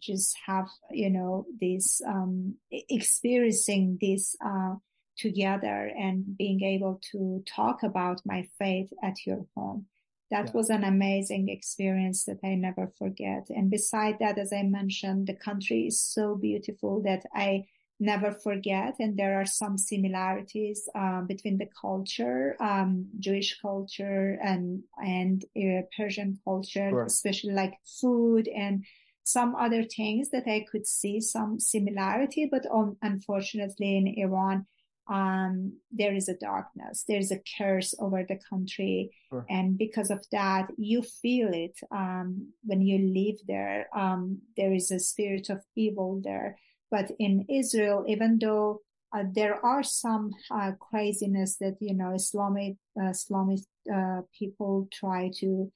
just 0.00 0.36
have, 0.46 0.68
you 0.90 1.10
know, 1.10 1.46
this, 1.60 2.00
um, 2.06 2.54
experiencing 2.70 3.98
this, 4.00 4.36
uh, 4.44 4.74
together 5.18 5.90
and 5.96 6.36
being 6.36 6.62
able 6.62 7.00
to 7.12 7.42
talk 7.46 7.82
about 7.82 8.20
my 8.26 8.46
faith 8.58 8.90
at 9.02 9.14
your 9.26 9.46
home. 9.56 9.86
That 10.30 10.46
yeah. 10.46 10.52
was 10.54 10.70
an 10.70 10.84
amazing 10.84 11.48
experience 11.48 12.24
that 12.24 12.40
I 12.42 12.54
never 12.54 12.92
forget. 12.98 13.46
And 13.48 13.70
beside 13.70 14.18
that, 14.20 14.38
as 14.38 14.52
I 14.52 14.62
mentioned, 14.62 15.26
the 15.26 15.34
country 15.34 15.86
is 15.86 16.00
so 16.00 16.34
beautiful 16.34 17.02
that 17.02 17.24
I 17.34 17.66
never 17.98 18.32
forget. 18.32 18.96
And 18.98 19.16
there 19.16 19.40
are 19.40 19.46
some 19.46 19.78
similarities 19.78 20.88
uh, 20.94 21.22
between 21.22 21.58
the 21.58 21.68
culture, 21.80 22.56
um, 22.60 23.06
Jewish 23.18 23.58
culture 23.60 24.38
and 24.42 24.82
and 24.98 25.44
uh, 25.56 25.82
Persian 25.96 26.38
culture, 26.44 26.90
sure. 26.90 27.04
especially 27.04 27.52
like 27.52 27.74
food 27.84 28.48
and 28.48 28.84
some 29.26 29.56
other 29.56 29.82
things 29.82 30.30
that 30.30 30.46
I 30.46 30.64
could 30.70 30.86
see 30.86 31.20
some 31.20 31.58
similarity, 31.58 32.46
but 32.48 32.64
on, 32.66 32.96
unfortunately 33.02 33.96
in 33.96 34.06
Iran, 34.06 34.66
um, 35.08 35.74
there 35.90 36.14
is 36.14 36.28
a 36.28 36.34
darkness, 36.34 37.04
there's 37.06 37.30
a 37.30 37.40
curse 37.58 37.94
over 37.98 38.24
the 38.24 38.38
country. 38.50 39.10
Sure. 39.30 39.46
And 39.48 39.78
because 39.78 40.10
of 40.10 40.24
that, 40.32 40.70
you 40.76 41.02
feel 41.02 41.52
it, 41.52 41.78
um, 41.90 42.52
when 42.64 42.80
you 42.80 42.98
live 42.98 43.38
there. 43.46 43.88
Um, 43.94 44.38
there 44.56 44.72
is 44.72 44.90
a 44.90 44.98
spirit 44.98 45.48
of 45.50 45.62
evil 45.76 46.20
there. 46.22 46.58
But 46.90 47.10
in 47.18 47.44
Israel, 47.48 48.04
even 48.08 48.38
though 48.38 48.82
uh, 49.16 49.24
there 49.32 49.64
are 49.64 49.82
some 49.82 50.32
uh, 50.50 50.72
craziness 50.78 51.56
that 51.58 51.76
you 51.80 51.94
know 51.94 52.12
Islamic 52.14 52.76
uh, 53.00 53.10
Islamic 53.10 53.60
uh, 53.92 54.22
people 54.38 54.88
try 54.92 55.30
to 55.40 55.70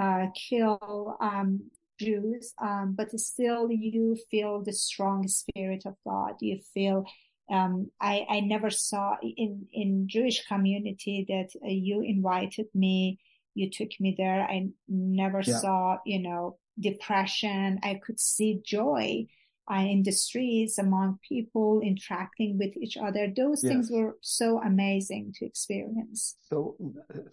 uh, 0.00 0.26
kill 0.48 1.16
um, 1.20 1.70
Jews, 1.98 2.52
um, 2.60 2.94
but 2.96 3.18
still 3.18 3.70
you 3.70 4.16
feel 4.30 4.62
the 4.62 4.72
strong 4.72 5.28
spirit 5.28 5.84
of 5.86 5.94
God. 6.06 6.34
You 6.40 6.60
feel, 6.72 7.04
um, 7.50 7.90
I, 8.00 8.26
I 8.28 8.40
never 8.40 8.70
saw 8.70 9.16
in, 9.22 9.66
in 9.72 10.08
Jewish 10.08 10.46
community 10.46 11.26
that 11.28 11.50
uh, 11.62 11.68
you 11.68 12.00
invited 12.00 12.66
me, 12.74 13.18
you 13.54 13.70
took 13.70 13.90
me 14.00 14.14
there. 14.16 14.42
I 14.42 14.68
never 14.88 15.42
yeah. 15.44 15.58
saw, 15.58 15.98
you 16.06 16.20
know, 16.20 16.58
depression. 16.78 17.80
I 17.82 18.00
could 18.04 18.20
see 18.20 18.60
joy. 18.64 19.26
Uh, 19.66 19.76
in 19.76 20.02
the 20.02 20.12
streets 20.12 20.76
among 20.76 21.18
people 21.26 21.80
interacting 21.82 22.58
with 22.58 22.76
each 22.76 22.98
other. 22.98 23.32
Those 23.34 23.64
yes. 23.64 23.72
things 23.72 23.90
were 23.90 24.18
so 24.20 24.60
amazing 24.62 25.32
to 25.38 25.46
experience. 25.46 26.36
So, 26.50 26.76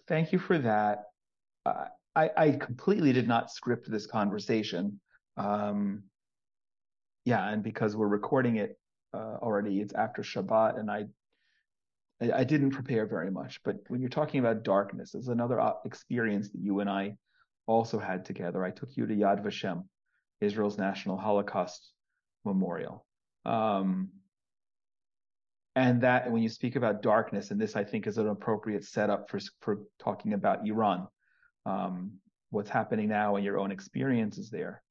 thank 0.08 0.32
you 0.32 0.38
for 0.38 0.56
that. 0.56 1.02
Uh, 1.66 1.88
I, 2.16 2.30
I 2.34 2.50
completely 2.52 3.12
did 3.12 3.28
not 3.28 3.50
script 3.50 3.90
this 3.90 4.06
conversation. 4.06 4.98
Um, 5.36 6.04
yeah, 7.26 7.46
and 7.50 7.62
because 7.62 7.96
we're 7.96 8.08
recording 8.08 8.56
it 8.56 8.78
uh, 9.14 9.36
already, 9.42 9.80
it's 9.80 9.94
after 9.94 10.22
Shabbat, 10.22 10.78
and 10.78 10.90
I, 10.90 11.06
I, 12.20 12.44
didn't 12.44 12.70
prepare 12.70 13.06
very 13.06 13.30
much. 13.30 13.60
But 13.64 13.76
when 13.88 14.00
you're 14.00 14.10
talking 14.10 14.40
about 14.40 14.62
darkness, 14.62 15.14
it's 15.14 15.28
another 15.28 15.60
uh, 15.60 15.74
experience 15.84 16.50
that 16.50 16.60
you 16.60 16.80
and 16.80 16.88
I 16.88 17.16
also 17.66 17.98
had 17.98 18.24
together. 18.24 18.64
I 18.64 18.70
took 18.70 18.96
you 18.96 19.06
to 19.06 19.14
Yad 19.14 19.44
Vashem, 19.44 19.84
Israel's 20.40 20.78
National 20.78 21.16
Holocaust 21.16 21.92
Memorial. 22.44 23.04
Um, 23.44 24.10
and 25.74 26.02
that 26.02 26.30
when 26.30 26.42
you 26.42 26.48
speak 26.48 26.76
about 26.76 27.02
darkness, 27.02 27.50
and 27.50 27.60
this 27.60 27.76
I 27.76 27.84
think 27.84 28.06
is 28.06 28.18
an 28.18 28.28
appropriate 28.28 28.84
setup 28.84 29.30
for 29.30 29.40
for 29.60 29.80
talking 29.98 30.34
about 30.34 30.66
Iran 30.66 31.08
um, 31.66 32.12
what's 32.50 32.70
happening 32.70 33.08
now 33.08 33.36
and 33.36 33.44
your 33.44 33.58
own 33.58 33.72
experiences 33.72 34.50
there. 34.50 34.82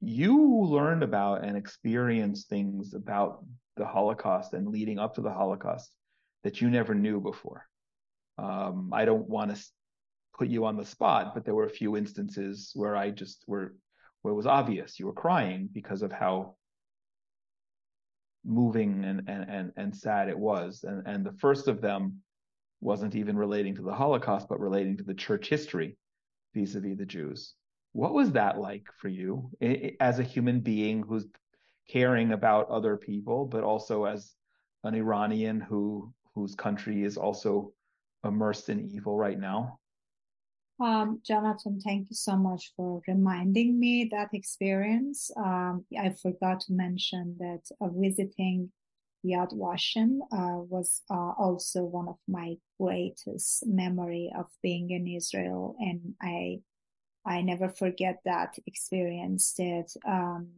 You 0.00 0.64
learned 0.64 1.02
about 1.02 1.44
and 1.44 1.56
experienced 1.56 2.48
things 2.48 2.94
about 2.94 3.44
the 3.76 3.84
Holocaust 3.84 4.54
and 4.54 4.68
leading 4.68 4.98
up 4.98 5.14
to 5.14 5.20
the 5.20 5.32
Holocaust 5.32 5.94
that 6.42 6.60
you 6.60 6.70
never 6.70 6.94
knew 6.94 7.20
before. 7.20 7.66
Um, 8.38 8.90
I 8.94 9.04
don't 9.04 9.28
want 9.28 9.54
to 9.54 9.62
put 10.38 10.48
you 10.48 10.64
on 10.64 10.76
the 10.76 10.86
spot, 10.86 11.34
but 11.34 11.44
there 11.44 11.54
were 11.54 11.66
a 11.66 11.70
few 11.70 11.96
instances 11.96 12.72
where 12.74 12.96
I 12.96 13.10
just 13.10 13.44
were 13.46 13.74
where 14.22 14.32
it 14.32 14.36
was 14.36 14.46
obvious 14.46 14.98
you 14.98 15.06
were 15.06 15.12
crying 15.12 15.68
because 15.72 16.02
of 16.02 16.12
how 16.12 16.56
moving 18.44 19.04
and 19.04 19.28
and 19.28 19.50
and, 19.50 19.72
and 19.76 19.96
sad 19.96 20.28
it 20.28 20.38
was. 20.38 20.82
And 20.82 21.06
and 21.06 21.26
the 21.26 21.32
first 21.32 21.68
of 21.68 21.82
them 21.82 22.22
wasn't 22.80 23.14
even 23.14 23.36
relating 23.36 23.74
to 23.74 23.82
the 23.82 23.92
Holocaust, 23.92 24.48
but 24.48 24.60
relating 24.60 24.96
to 24.96 25.04
the 25.04 25.14
church 25.14 25.48
history 25.48 25.98
vis-a-vis 26.54 26.96
the 26.96 27.04
Jews. 27.04 27.54
What 27.92 28.14
was 28.14 28.32
that 28.32 28.58
like 28.58 28.86
for 28.96 29.08
you 29.08 29.50
as 30.00 30.18
a 30.18 30.24
human 30.24 30.60
being 30.60 31.02
who's 31.02 31.26
caring 31.88 32.32
about 32.32 32.70
other 32.70 32.96
people, 32.96 33.46
but 33.46 33.64
also 33.64 34.04
as 34.04 34.34
an 34.84 34.94
Iranian 34.94 35.60
who 35.60 36.12
whose 36.34 36.54
country 36.54 37.02
is 37.02 37.16
also 37.16 37.72
immersed 38.24 38.68
in 38.68 38.88
evil 38.90 39.16
right 39.16 39.38
now? 39.38 39.78
Um, 40.80 41.20
Jonathan, 41.22 41.78
thank 41.80 42.08
you 42.08 42.16
so 42.16 42.36
much 42.36 42.72
for 42.74 43.02
reminding 43.06 43.78
me 43.78 44.08
that 44.12 44.30
experience. 44.32 45.30
Um, 45.36 45.84
I 45.98 46.10
forgot 46.10 46.60
to 46.60 46.72
mention 46.72 47.36
that 47.38 47.62
uh, 47.80 47.88
visiting 47.88 48.72
Yad 49.22 49.52
Vashem 49.52 50.20
uh, 50.32 50.62
was 50.62 51.02
uh, 51.10 51.32
also 51.38 51.84
one 51.84 52.08
of 52.08 52.16
my 52.26 52.54
greatest 52.80 53.66
memory 53.66 54.32
of 54.38 54.46
being 54.62 54.90
in 54.90 55.06
Israel, 55.06 55.76
and 55.78 56.14
I 56.22 56.60
I 57.24 57.42
never 57.42 57.68
forget 57.68 58.20
that 58.24 58.58
experience. 58.66 59.54
That 59.54 59.88
um, 60.06 60.48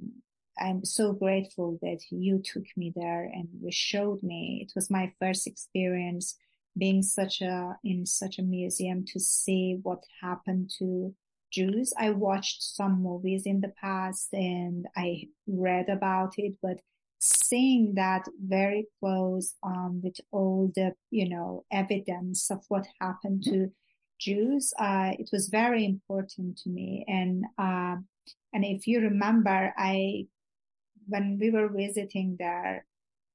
I'm 0.59 0.85
so 0.85 1.13
grateful 1.13 1.79
that 1.83 2.01
you 2.11 2.41
took 2.41 2.65
me 2.77 2.93
there 2.95 3.25
and 3.25 3.49
you 3.61 3.71
showed 3.73 4.23
me. 4.23 4.65
It 4.67 4.73
was 4.75 4.91
my 4.91 5.13
first 5.19 5.47
experience 5.47 6.37
being 6.77 7.03
such 7.03 7.43
a 7.43 7.77
in 7.85 8.07
such 8.07 8.39
a 8.39 8.43
museum 8.43 9.05
to 9.07 9.21
see 9.21 9.79
what 9.83 10.05
happened 10.23 10.71
to 10.79 11.15
Jews. 11.51 11.93
I 11.99 12.11
watched 12.11 12.63
some 12.63 13.03
movies 13.03 13.45
in 13.45 13.61
the 13.61 13.73
past 13.81 14.33
and 14.33 14.87
I 14.97 15.29
read 15.47 15.89
about 15.89 16.35
it, 16.39 16.55
but 16.63 16.81
seeing 17.19 17.95
that 17.95 18.27
very 18.45 18.87
close 18.99 19.55
um, 19.63 20.01
with 20.03 20.17
all 20.31 20.73
the 20.75 20.93
you 21.11 21.29
know 21.29 21.65
evidence 21.71 22.51
of 22.51 22.65
what 22.69 22.87
happened 23.01 23.43
to 23.45 23.71
Jews, 24.23 24.73
uh, 24.79 25.13
it 25.19 25.31
was 25.33 25.49
very 25.49 25.85
important 25.85 26.59
to 26.59 26.69
me. 26.69 27.05
And 27.09 27.45
uh, 27.59 27.97
and 28.53 28.65
if 28.65 28.87
you 28.87 29.01
remember, 29.01 29.75
I 29.77 30.27
when 31.09 31.39
we 31.41 31.51
were 31.51 31.69
visiting 31.69 32.37
there, 32.39 32.87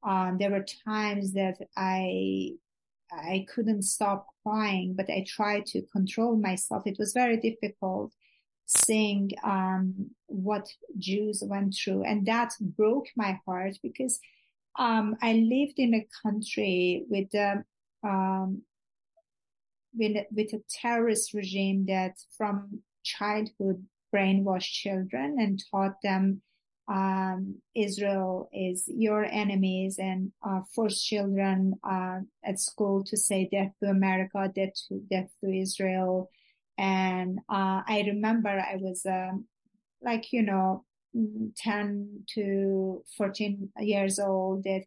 um, 0.03 0.37
there 0.39 0.51
were 0.51 0.65
times 0.85 1.33
that 1.33 1.57
I 1.75 2.51
I 3.11 3.45
couldn't 3.53 3.83
stop 3.83 4.27
crying, 4.45 4.93
but 4.95 5.09
I 5.09 5.25
tried 5.27 5.65
to 5.67 5.81
control 5.81 6.35
myself. 6.35 6.83
It 6.85 6.97
was 6.99 7.13
very 7.13 7.37
difficult 7.37 8.13
seeing 8.65 9.31
um, 9.43 10.11
what 10.27 10.67
Jews 10.97 11.43
went 11.45 11.75
through, 11.75 12.03
and 12.03 12.25
that 12.25 12.53
broke 12.59 13.07
my 13.15 13.39
heart 13.45 13.75
because 13.81 14.19
um, 14.77 15.15
I 15.21 15.33
lived 15.33 15.79
in 15.79 15.93
a 15.93 16.07
country 16.23 17.05
with 17.09 17.33
a 17.33 17.63
um, 18.03 18.61
with, 19.97 20.25
with 20.31 20.53
a 20.53 20.61
terrorist 20.69 21.33
regime 21.33 21.85
that 21.87 22.13
from 22.37 22.81
childhood 23.03 23.85
brainwashed 24.13 24.71
children 24.71 25.37
and 25.39 25.61
taught 25.71 25.95
them 26.01 26.41
um, 26.87 27.55
Israel 27.75 28.49
is 28.53 28.85
your 28.87 29.25
enemies 29.25 29.97
and 29.99 30.31
uh, 30.41 30.61
force 30.73 31.01
children 31.01 31.73
uh, 31.83 32.19
at 32.45 32.59
school 32.59 33.03
to 33.05 33.17
say 33.17 33.49
death 33.51 33.73
to 33.83 33.89
America, 33.89 34.49
death 34.55 34.73
to, 34.87 35.01
death 35.11 35.29
to 35.43 35.51
Israel. 35.51 36.29
And 36.77 37.39
uh, 37.49 37.81
I 37.85 38.03
remember 38.07 38.49
I 38.49 38.77
was 38.79 39.05
um, 39.05 39.45
like, 40.01 40.31
you 40.31 40.43
know, 40.43 40.85
10 41.57 42.25
to 42.35 43.03
14 43.17 43.69
years 43.79 44.19
old 44.19 44.63
that 44.63 44.83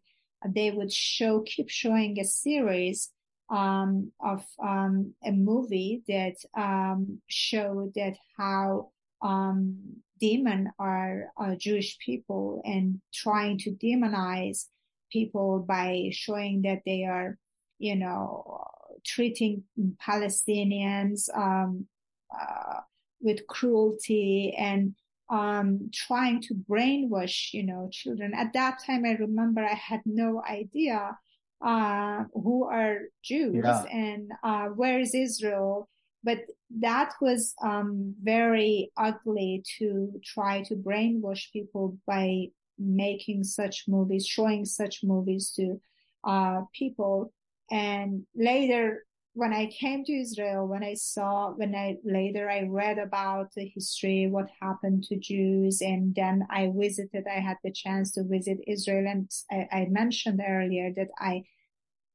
they 0.47 0.71
would 0.71 0.91
show, 0.91 1.41
keep 1.41 1.69
showing 1.69 2.19
a 2.19 2.23
series 2.23 3.11
um, 3.51 4.11
of 4.23 4.43
um, 4.63 5.13
a 5.25 5.31
movie 5.31 6.01
that 6.07 6.37
um, 6.57 7.21
showed 7.27 7.93
that 7.95 8.15
how 8.37 8.89
um, 9.21 9.77
demon 10.19 10.71
are, 10.79 11.27
Jewish 11.57 11.97
people 11.99 12.61
and 12.63 13.01
trying 13.13 13.57
to 13.59 13.71
demonize 13.71 14.67
people 15.11 15.59
by 15.59 16.09
showing 16.11 16.61
that 16.61 16.81
they 16.85 17.03
are, 17.03 17.37
you 17.77 17.95
know, 17.95 18.63
treating 19.05 19.63
Palestinians 20.01 21.27
um, 21.35 21.87
uh, 22.33 22.79
with 23.19 23.45
cruelty 23.47 24.55
and 24.57 24.95
um, 25.29 25.89
trying 25.93 26.41
to 26.43 26.53
brainwash, 26.53 27.53
you 27.53 27.63
know, 27.63 27.89
children. 27.91 28.33
At 28.33 28.53
that 28.53 28.79
time, 28.85 29.05
I 29.05 29.13
remember 29.13 29.61
I 29.61 29.73
had 29.73 30.01
no 30.05 30.41
idea 30.47 31.17
uh, 31.63 32.23
who 32.33 32.65
are 32.65 32.99
Jews 33.23 33.63
yeah. 33.63 33.83
and 33.91 34.31
uh, 34.43 34.67
where 34.67 34.99
is 34.99 35.13
Israel 35.13 35.87
but 36.23 36.39
that 36.79 37.13
was 37.19 37.55
um, 37.63 38.15
very 38.21 38.91
ugly 38.95 39.63
to 39.79 40.19
try 40.23 40.61
to 40.63 40.75
brainwash 40.75 41.51
people 41.51 41.97
by 42.05 42.47
making 42.77 43.43
such 43.43 43.85
movies, 43.87 44.25
showing 44.25 44.65
such 44.65 45.03
movies 45.03 45.51
to 45.55 45.81
uh, 46.23 46.61
people. 46.73 47.33
And 47.71 48.25
later, 48.35 49.05
when 49.33 49.53
I 49.53 49.67
came 49.67 50.03
to 50.05 50.13
Israel, 50.13 50.67
when 50.67 50.83
I 50.83 50.93
saw, 50.93 51.51
when 51.51 51.73
I 51.73 51.97
later 52.03 52.49
I 52.49 52.63
read 52.63 52.97
about 52.97 53.53
the 53.55 53.65
history, 53.65 54.27
what 54.27 54.49
happened 54.61 55.05
to 55.05 55.17
Jews, 55.17 55.81
and 55.81 56.13
then 56.13 56.45
I 56.49 56.71
visited, 56.75 57.25
I 57.27 57.39
had 57.39 57.57
the 57.63 57.71
chance 57.71 58.11
to 58.13 58.23
visit 58.23 58.57
Israel, 58.67 59.07
and 59.07 59.31
I, 59.49 59.67
I 59.71 59.87
mentioned 59.89 60.41
earlier 60.45 60.91
that 60.95 61.09
I 61.17 61.43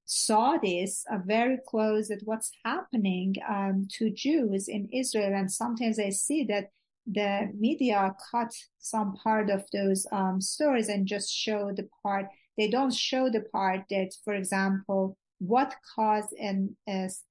saw 0.05 0.57
this 0.59 1.05
uh, 1.11 1.19
very 1.25 1.59
close 1.67 2.11
at 2.11 2.21
what's 2.25 2.53
happening 2.65 3.35
um, 3.49 3.89
to 3.93 4.11
Jews 4.11 4.69
in 4.69 4.89
Israel. 4.93 5.35
And 5.35 5.51
sometimes 5.51 5.99
I 5.99 6.11
see 6.11 6.45
that 6.45 6.71
the 7.07 7.51
media 7.59 8.15
cut 8.31 8.53
some 8.79 9.15
part 9.15 9.51
of 9.51 9.65
those 9.73 10.07
um, 10.13 10.41
stories 10.41 10.89
and 10.89 11.07
just 11.07 11.33
show 11.33 11.73
the 11.75 11.89
part. 12.03 12.27
They 12.57 12.69
don't 12.69 12.95
show 12.95 13.31
the 13.31 13.41
part 13.53 13.83
that, 13.91 14.13
for 14.25 14.35
example, 14.35 15.17
what 15.39 15.75
caused 15.95 16.33
an 16.39 16.77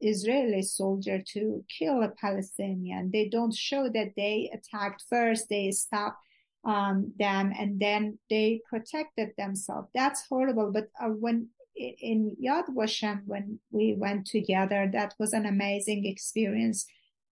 Israeli 0.02 0.62
soldier 0.62 1.24
to 1.34 1.64
kill 1.78 2.04
a 2.04 2.10
Palestinian. 2.10 3.10
They 3.12 3.30
don't 3.30 3.54
show 3.54 3.90
that 3.90 4.12
they 4.16 4.52
attacked 4.54 5.04
first, 5.10 5.50
they 5.50 5.72
stopped 5.72 6.20
um, 6.64 7.14
them, 7.18 7.54
and 7.58 7.80
then 7.80 8.20
they 8.30 8.62
protected 8.70 9.30
themselves. 9.38 9.90
That's 9.94 10.26
horrible. 10.28 10.72
But 10.72 10.90
uh, 11.02 11.10
when 11.10 11.50
in 11.76 12.36
Yad 12.42 12.68
Vashem 12.70 13.22
when 13.26 13.60
we 13.72 13.94
went 13.94 14.26
together. 14.28 14.90
That 14.92 15.14
was 15.20 15.34
an 15.34 15.46
amazing 15.46 16.06
experience 16.06 16.86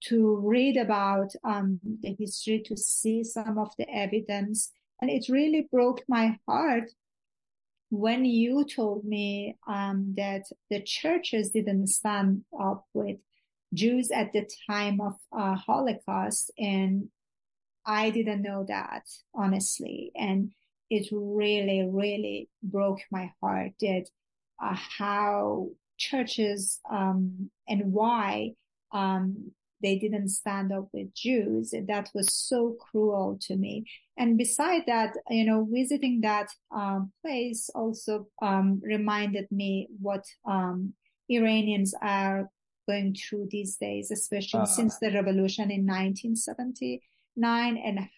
to 0.05 0.35
read 0.37 0.75
about 0.75 1.31
um, 1.43 1.79
the 2.01 2.15
history, 2.19 2.61
to 2.65 2.75
see 2.75 3.23
some 3.23 3.57
of 3.57 3.69
the 3.77 3.89
evidence. 3.89 4.71
And 5.01 5.09
it 5.09 5.25
really 5.29 5.67
broke 5.71 6.03
my 6.07 6.37
heart 6.47 6.91
when 7.93 8.25
you 8.25 8.65
told 8.65 9.05
me 9.05 9.55
um, 9.67 10.15
that 10.17 10.45
the 10.71 10.81
churches 10.81 11.51
didn't 11.51 11.85
stand 11.85 12.43
up 12.59 12.85
with 12.95 13.17
Jews 13.71 14.09
at 14.09 14.33
the 14.33 14.49
time 14.67 14.99
of 14.99 15.13
uh, 15.31 15.53
Holocaust. 15.53 16.49
And 16.57 17.09
I 17.85 18.09
didn't 18.09 18.41
know 18.41 18.65
that, 18.67 19.03
honestly. 19.35 20.11
And 20.15 20.53
it 20.89 21.07
really, 21.11 21.87
really 21.87 22.49
broke 22.63 23.01
my 23.11 23.31
heart 23.39 23.73
that 23.81 24.05
uh, 24.59 24.75
how 24.97 25.69
churches 25.97 26.79
um, 26.89 27.51
and 27.67 27.93
why 27.93 28.53
um, 28.91 29.51
they 29.83 29.99
didn't 29.99 30.29
stand 30.29 30.71
up 30.71 30.87
with 30.93 31.13
Jews. 31.13 31.75
That 31.87 32.09
was 32.15 32.33
so 32.33 32.75
cruel 32.79 33.37
to 33.41 33.55
me. 33.55 33.85
And 34.17 34.37
beside 34.37 34.83
that, 34.87 35.15
you 35.29 35.45
know, 35.45 35.67
visiting 35.69 36.21
that 36.21 36.47
um, 36.73 37.11
place 37.21 37.69
also 37.75 38.27
um, 38.41 38.81
reminded 38.83 39.51
me 39.51 39.89
what 40.01 40.25
um, 40.45 40.93
Iranians 41.29 41.93
are 42.01 42.49
going 42.87 43.13
through 43.15 43.47
these 43.51 43.75
days, 43.75 44.09
especially 44.09 44.61
uh, 44.61 44.65
since 44.65 44.97
the 44.97 45.11
revolution 45.11 45.69
in 45.69 45.85
1979 45.85 47.77
and 47.77 48.09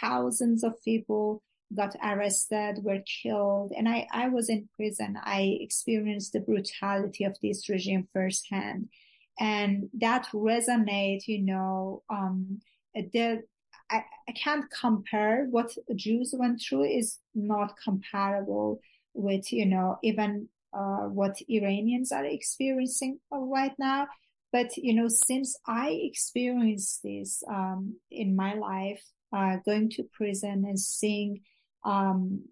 thousands 0.00 0.64
of 0.64 0.82
people 0.82 1.42
got 1.76 1.94
arrested, 2.02 2.78
were 2.82 3.02
killed. 3.22 3.72
And 3.76 3.88
I, 3.88 4.06
I 4.12 4.28
was 4.28 4.48
in 4.48 4.68
prison. 4.74 5.16
I 5.22 5.58
experienced 5.60 6.32
the 6.32 6.40
brutality 6.40 7.24
of 7.24 7.36
this 7.42 7.68
regime 7.68 8.08
firsthand. 8.12 8.88
And 9.38 9.88
that 9.94 10.26
resonate, 10.34 11.26
you 11.26 11.42
know, 11.42 12.02
um, 12.10 12.60
the, 12.94 13.42
I, 13.90 14.04
I 14.28 14.32
can't 14.32 14.66
compare 14.70 15.46
what 15.50 15.74
Jews 15.94 16.34
went 16.36 16.60
through 16.60 16.84
is 16.84 17.18
not 17.34 17.74
comparable 17.82 18.80
with, 19.14 19.52
you 19.52 19.66
know, 19.66 19.98
even, 20.02 20.48
uh, 20.72 21.08
what 21.08 21.38
Iranians 21.48 22.12
are 22.12 22.24
experiencing 22.24 23.18
right 23.30 23.74
now. 23.78 24.08
But, 24.52 24.76
you 24.76 24.94
know, 24.94 25.08
since 25.08 25.56
I 25.66 25.90
experienced 26.02 27.02
this, 27.02 27.42
um, 27.48 27.96
in 28.10 28.36
my 28.36 28.54
life, 28.54 29.02
uh, 29.32 29.56
going 29.64 29.90
to 29.90 30.02
prison 30.12 30.64
and 30.66 30.78
seeing 30.78 31.40
um, 31.84 32.42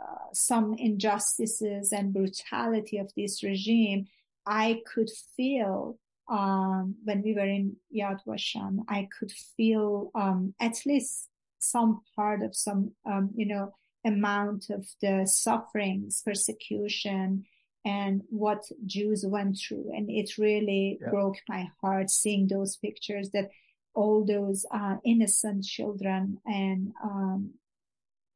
uh, 0.00 0.32
some 0.32 0.74
injustices 0.74 1.92
and 1.92 2.14
brutality 2.14 2.98
of 2.98 3.10
this 3.16 3.42
regime, 3.42 4.06
I 4.46 4.80
could 4.86 5.10
feel 5.36 5.98
um, 6.30 6.94
when 7.04 7.22
we 7.22 7.34
were 7.34 7.40
in 7.40 7.76
Yad 7.94 8.20
Vashem, 8.26 8.84
I 8.88 9.08
could 9.18 9.32
feel 9.32 10.10
um, 10.14 10.54
at 10.60 10.76
least 10.86 11.28
some 11.58 12.00
part 12.16 12.42
of 12.42 12.54
some, 12.54 12.92
um, 13.04 13.30
you 13.34 13.46
know, 13.46 13.74
amount 14.04 14.70
of 14.70 14.86
the 15.02 15.26
sufferings, 15.26 16.22
persecution, 16.24 17.44
and 17.84 18.22
what 18.30 18.64
Jews 18.86 19.24
went 19.26 19.58
through. 19.58 19.90
And 19.94 20.08
it 20.08 20.38
really 20.38 20.98
yeah. 21.00 21.10
broke 21.10 21.38
my 21.48 21.68
heart 21.80 22.10
seeing 22.10 22.46
those 22.46 22.76
pictures 22.76 23.30
that 23.30 23.50
all 23.94 24.24
those 24.24 24.64
uh, 24.72 24.96
innocent 25.04 25.64
children 25.64 26.38
and 26.46 26.92
um, 27.02 27.50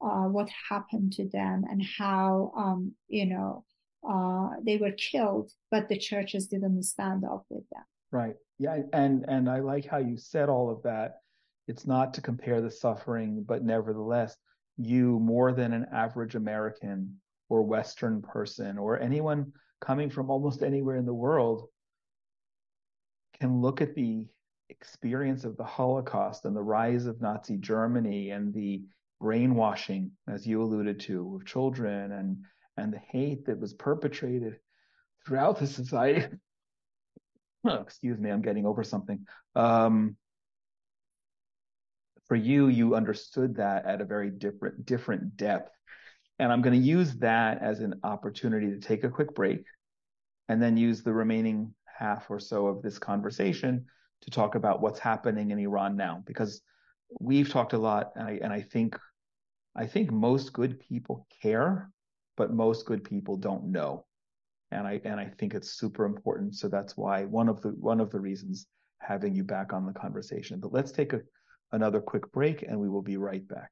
uh, 0.01 0.27
what 0.29 0.49
happened 0.69 1.13
to 1.15 1.29
them 1.29 1.65
and 1.71 1.83
how, 1.97 2.53
um, 2.57 2.93
you 3.09 3.27
know, 3.27 3.65
uh, 4.09 4.51
they 4.65 4.77
were 4.77 4.93
killed, 4.93 5.51
but 5.71 5.89
the 5.89 5.99
churches 5.99 6.49
didn't 6.49 6.83
stand 6.83 7.25
up 7.25 7.45
with 7.49 7.65
them. 7.71 7.85
Right. 8.11 8.35
Yeah. 8.59 8.79
And, 8.93 9.25
and 9.29 9.49
I 9.49 9.61
like 9.61 9.87
how 9.87 9.99
you 9.99 10.17
said 10.17 10.49
all 10.49 10.71
of 10.71 10.83
that. 10.83 11.17
It's 11.67 11.87
not 11.87 12.15
to 12.15 12.21
compare 12.21 12.61
the 12.61 12.71
suffering, 12.71 13.45
but 13.47 13.65
nevertheless, 13.65 14.37
you 14.77 15.19
more 15.21 15.53
than 15.53 15.73
an 15.73 15.87
average 15.93 16.35
American 16.35 17.21
or 17.49 17.63
Western 17.63 18.23
person 18.23 18.79
or 18.79 19.01
anyone 19.01 19.53
coming 19.81 20.11
from 20.11 20.31
almost 20.31 20.63
anywhere 20.63 20.97
in 20.97 21.07
the 21.07 21.15
world 21.15 21.69
can 23.41 23.61
look 23.61 23.81
at 23.81 23.95
the 23.95 24.27
experience 24.69 25.45
of 25.45 25.57
the 25.57 25.65
Holocaust 25.65 26.45
and 26.45 26.57
the 26.57 26.63
rise 26.63 27.07
of 27.07 27.21
Nazi 27.21 27.57
Germany 27.57 28.31
and 28.31 28.53
the 28.55 28.83
brainwashing, 29.21 30.11
as 30.29 30.47
you 30.47 30.63
alluded 30.63 31.01
to, 31.01 31.37
of 31.37 31.47
children 31.47 32.13
and 32.13 32.39
and 32.77 32.93
the 32.93 32.99
hate 32.99 33.47
that 33.47 33.61
was 33.61 33.73
perpetrated 33.73 34.59
throughout 35.27 35.59
the 35.59 35.67
society. 35.67 36.27
oh, 37.65 37.75
excuse 37.75 38.19
me, 38.19 38.31
I'm 38.31 38.43
getting 38.43 38.67
over 38.67 38.83
something. 38.83 39.27
Um, 39.55 40.17
for 42.27 42.37
you, 42.37 42.69
you 42.69 42.95
understood 42.95 43.57
that 43.57 43.85
at 43.87 44.01
a 44.01 44.05
very 44.05 44.31
different 44.31 44.87
different 44.87 45.37
depth. 45.37 45.71
And 46.39 46.53
I'm 46.53 46.63
going 46.63 46.79
to 46.79 46.87
use 46.87 47.15
that 47.19 47.63
as 47.63 47.81
an 47.81 48.01
opportunity 48.03 48.71
to 48.71 48.81
take 48.81 49.05
a 49.05 49.11
quick 49.11 49.35
break 49.35 49.65
and 50.49 50.61
then 50.61 50.77
use 50.77 51.03
the 51.03 51.13
remaining 51.13 51.75
half 51.85 52.31
or 52.31 52.41
so 52.41 52.67
of 52.67 52.83
this 52.83 52.99
conversation 52.99 53.87
to 54.23 54.31
talk 54.31 54.55
about 54.55 54.81
what's 54.81 54.99
happening 54.99 55.51
in 55.51 55.59
Iran 55.59 55.97
now, 55.97 56.23
because 56.27 56.61
we've 57.21 57.51
talked 57.51 57.73
a 57.73 57.79
lot, 57.79 58.13
and 58.17 58.27
I, 58.27 58.39
and 58.43 58.53
I 58.53 58.63
think 58.63 58.99
I 59.77 59.87
think 59.87 60.11
most 60.11 60.53
good 60.53 60.81
people 60.81 61.27
care, 61.43 61.91
but 62.37 62.53
most 62.53 62.87
good 62.87 63.05
people 63.05 63.37
don't 63.37 63.67
know, 63.67 64.05
and 64.71 64.87
I 64.87 65.01
and 65.05 65.21
I 65.21 65.27
think 65.39 65.55
it's 65.55 65.73
super 65.73 66.05
important. 66.05 66.55
So 66.57 66.69
that's 66.69 66.97
why 66.97 67.25
one 67.25 67.49
of 67.49 67.61
the 67.63 67.71
one 67.71 68.01
of 68.01 68.11
the 68.11 68.21
reasons 68.21 68.67
having 69.01 69.35
you 69.35 69.45
back 69.45 69.73
on 69.73 69.87
the 69.87 69.93
conversation. 69.93 70.61
But 70.61 70.73
let's 70.73 70.93
take 70.93 71.13
a, 71.13 71.21
another 71.73 72.01
quick 72.01 72.31
break, 72.33 72.63
and 72.63 72.81
we 72.81 72.89
will 72.89 73.03
be 73.03 73.17
right 73.17 73.47
back. 73.47 73.71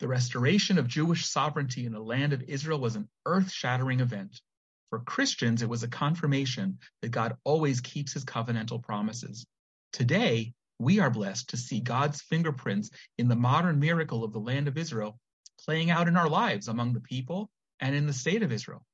The 0.00 0.08
restoration 0.08 0.78
of 0.78 0.88
Jewish 0.88 1.26
sovereignty 1.26 1.84
in 1.84 1.92
the 1.92 2.00
land 2.00 2.32
of 2.32 2.42
Israel 2.42 2.80
was 2.80 2.96
an 2.96 3.08
earth 3.26 3.50
shattering 3.50 4.00
event. 4.00 4.40
For 4.88 5.00
Christians, 5.00 5.62
it 5.62 5.68
was 5.68 5.82
a 5.82 5.88
confirmation 5.88 6.78
that 7.02 7.10
God 7.10 7.36
always 7.44 7.80
keeps 7.80 8.14
his 8.14 8.24
covenantal 8.24 8.82
promises. 8.82 9.46
Today, 9.92 10.54
we 10.78 10.98
are 10.98 11.10
blessed 11.10 11.50
to 11.50 11.58
see 11.58 11.80
God's 11.80 12.22
fingerprints 12.22 12.90
in 13.18 13.28
the 13.28 13.36
modern 13.36 13.78
miracle 13.78 14.24
of 14.24 14.32
the 14.32 14.40
land 14.40 14.66
of 14.66 14.78
Israel 14.78 15.18
playing 15.64 15.90
out 15.90 16.08
in 16.08 16.16
our 16.16 16.28
lives 16.28 16.68
among 16.68 16.92
the 16.92 17.00
people 17.00 17.50
and 17.80 17.94
in 17.94 18.06
the 18.06 18.12
state 18.12 18.42
of 18.42 18.52
Israel. 18.52 18.84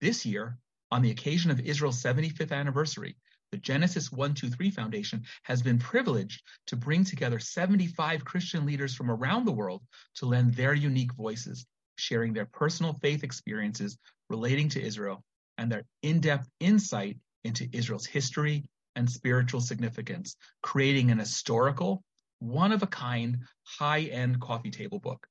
This 0.00 0.26
year, 0.26 0.58
on 0.90 1.02
the 1.02 1.10
occasion 1.10 1.50
of 1.50 1.60
Israel's 1.60 2.02
75th 2.02 2.52
anniversary, 2.52 3.16
the 3.52 3.58
Genesis 3.58 4.10
123 4.10 4.70
Foundation 4.70 5.22
has 5.44 5.62
been 5.62 5.78
privileged 5.78 6.42
to 6.66 6.76
bring 6.76 7.04
together 7.04 7.38
75 7.38 8.24
Christian 8.24 8.66
leaders 8.66 8.94
from 8.94 9.10
around 9.10 9.44
the 9.44 9.52
world 9.52 9.82
to 10.16 10.26
lend 10.26 10.54
their 10.54 10.74
unique 10.74 11.12
voices, 11.14 11.64
sharing 11.96 12.32
their 12.32 12.46
personal 12.46 12.94
faith 12.94 13.22
experiences 13.22 13.96
relating 14.28 14.68
to 14.70 14.82
Israel 14.82 15.22
and 15.58 15.70
their 15.70 15.84
in-depth 16.02 16.48
insight 16.60 17.18
into 17.44 17.68
Israel's 17.72 18.06
history 18.06 18.64
and 18.96 19.08
spiritual 19.08 19.60
significance, 19.60 20.36
creating 20.62 21.10
an 21.10 21.18
historical, 21.18 22.02
one-of-a-kind, 22.40 23.38
high-end 23.64 24.40
coffee 24.40 24.70
table 24.70 24.98
book, 24.98 25.26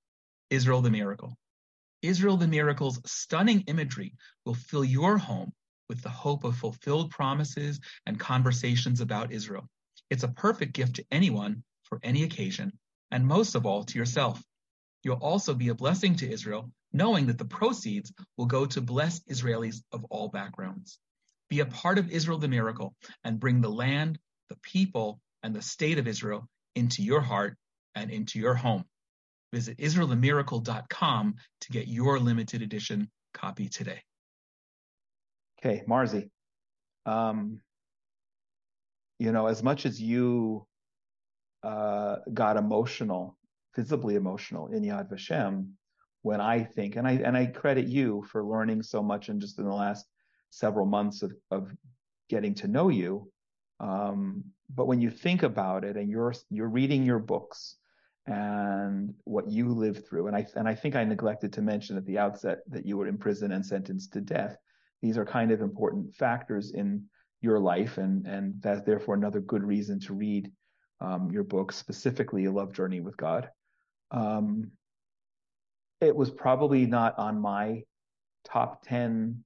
Israel 0.54 0.82
the 0.82 0.92
Miracle. 0.92 1.36
Israel 2.04 2.38
the 2.38 2.48
Miracle's 2.48 3.00
stunning 3.08 3.62
imagery 3.62 4.14
will 4.46 4.54
fill 4.54 4.86
your 4.86 5.18
home 5.18 5.52
with 5.90 6.04
the 6.04 6.10
hope 6.10 6.44
of 6.44 6.56
fulfilled 6.56 7.10
promises 7.10 7.80
and 8.06 8.20
conversations 8.20 9.02
about 9.02 9.32
Israel. 9.32 9.68
It's 10.12 10.22
a 10.22 10.28
perfect 10.28 10.74
gift 10.74 10.98
to 10.98 11.06
anyone 11.10 11.64
for 11.82 12.00
any 12.04 12.22
occasion, 12.22 12.72
and 13.10 13.26
most 13.26 13.56
of 13.56 13.66
all 13.66 13.84
to 13.84 13.98
yourself. 13.98 14.44
You'll 15.02 15.16
also 15.16 15.56
be 15.56 15.70
a 15.70 15.76
blessing 15.76 16.16
to 16.18 16.32
Israel 16.32 16.72
knowing 16.92 17.26
that 17.26 17.40
the 17.40 17.46
proceeds 17.46 18.14
will 18.38 18.46
go 18.46 18.68
to 18.68 18.80
bless 18.80 19.22
Israelis 19.22 19.82
of 19.92 20.04
all 20.12 20.30
backgrounds. 20.30 21.00
Be 21.50 21.62
a 21.62 21.66
part 21.66 21.98
of 21.98 22.12
Israel 22.12 22.38
the 22.38 22.48
miracle 22.48 22.94
and 23.24 23.40
bring 23.40 23.62
the 23.62 23.72
land, 23.72 24.20
the 24.50 24.58
people, 24.58 25.20
and 25.42 25.56
the 25.56 25.64
state 25.64 25.98
of 25.98 26.08
Israel 26.08 26.48
into 26.76 27.02
your 27.02 27.22
heart 27.22 27.58
and 27.96 28.12
into 28.12 28.38
your 28.38 28.54
home. 28.54 28.86
Visit 29.54 29.78
IsraelTheMiracle.com 29.78 31.36
to 31.62 31.72
get 31.72 31.88
your 31.88 32.18
limited 32.18 32.64
edition 32.64 33.08
copy 33.36 33.70
today. 33.70 34.02
Okay, 35.60 35.84
Marzi. 35.88 36.32
Um, 37.06 37.60
you 39.20 39.32
know, 39.32 39.46
as 39.46 39.62
much 39.62 39.86
as 39.86 40.02
you 40.02 40.66
uh, 41.62 42.16
got 42.34 42.58
emotional, 42.58 43.38
visibly 43.76 44.16
emotional 44.16 44.70
in 44.70 44.82
Yad 44.82 45.12
Vashem, 45.12 45.74
when 46.24 46.42
I 46.42 46.64
think, 46.64 46.96
and 46.96 47.08
I 47.08 47.12
and 47.12 47.38
I 47.38 47.46
credit 47.46 47.86
you 47.86 48.26
for 48.32 48.44
learning 48.44 48.82
so 48.82 49.04
much 49.04 49.30
in 49.30 49.40
just 49.40 49.60
in 49.60 49.66
the 49.66 49.72
last 49.72 50.08
several 50.50 50.88
months 50.88 51.22
of, 51.22 51.32
of 51.52 51.72
getting 52.28 52.56
to 52.56 52.68
know 52.68 52.90
you. 52.90 53.32
Um, 53.80 54.46
but 54.74 54.88
when 54.88 55.00
you 55.00 55.12
think 55.12 55.44
about 55.44 55.84
it, 55.84 55.96
and 55.96 56.10
you're 56.10 56.34
you're 56.50 56.70
reading 56.70 57.04
your 57.04 57.20
books 57.20 57.76
and 58.26 59.14
what 59.26 59.50
you 59.50 59.70
lived 59.70 60.08
through, 60.08 60.28
and 60.28 60.36
I 60.36 60.46
and 60.56 60.68
I 60.68 60.76
think 60.76 60.96
I 60.96 61.04
neglected 61.04 61.54
to 61.54 61.62
mention 61.62 61.98
at 61.98 62.06
the 62.06 62.18
outset 62.18 62.60
that 62.70 62.86
you 62.86 62.98
were 62.98 63.08
in 63.08 63.18
prison 63.18 63.52
and 63.52 63.66
sentenced 63.66 64.14
to 64.14 64.22
death. 64.22 64.58
These 65.02 65.18
are 65.18 65.26
kind 65.26 65.52
of 65.52 65.62
important 65.62 66.16
factors 66.16 66.72
in 66.72 67.04
your 67.42 67.60
life, 67.60 67.98
and 67.98 68.26
and 68.26 68.56
that's 68.62 68.84
therefore 68.84 69.16
another 69.16 69.42
good 69.42 69.64
reason 69.64 70.00
to 70.02 70.14
read 70.14 70.52
um, 71.02 71.30
your 71.32 71.44
book, 71.44 71.72
specifically 71.72 72.46
A 72.46 72.52
Love 72.52 72.74
Journey 72.74 73.02
with 73.02 73.18
God. 73.18 73.50
Um, 74.12 74.72
it 76.00 76.16
was 76.16 76.32
probably 76.32 76.86
not 76.86 77.18
on 77.18 77.40
my 77.40 77.84
top 78.46 78.84
10 78.86 79.44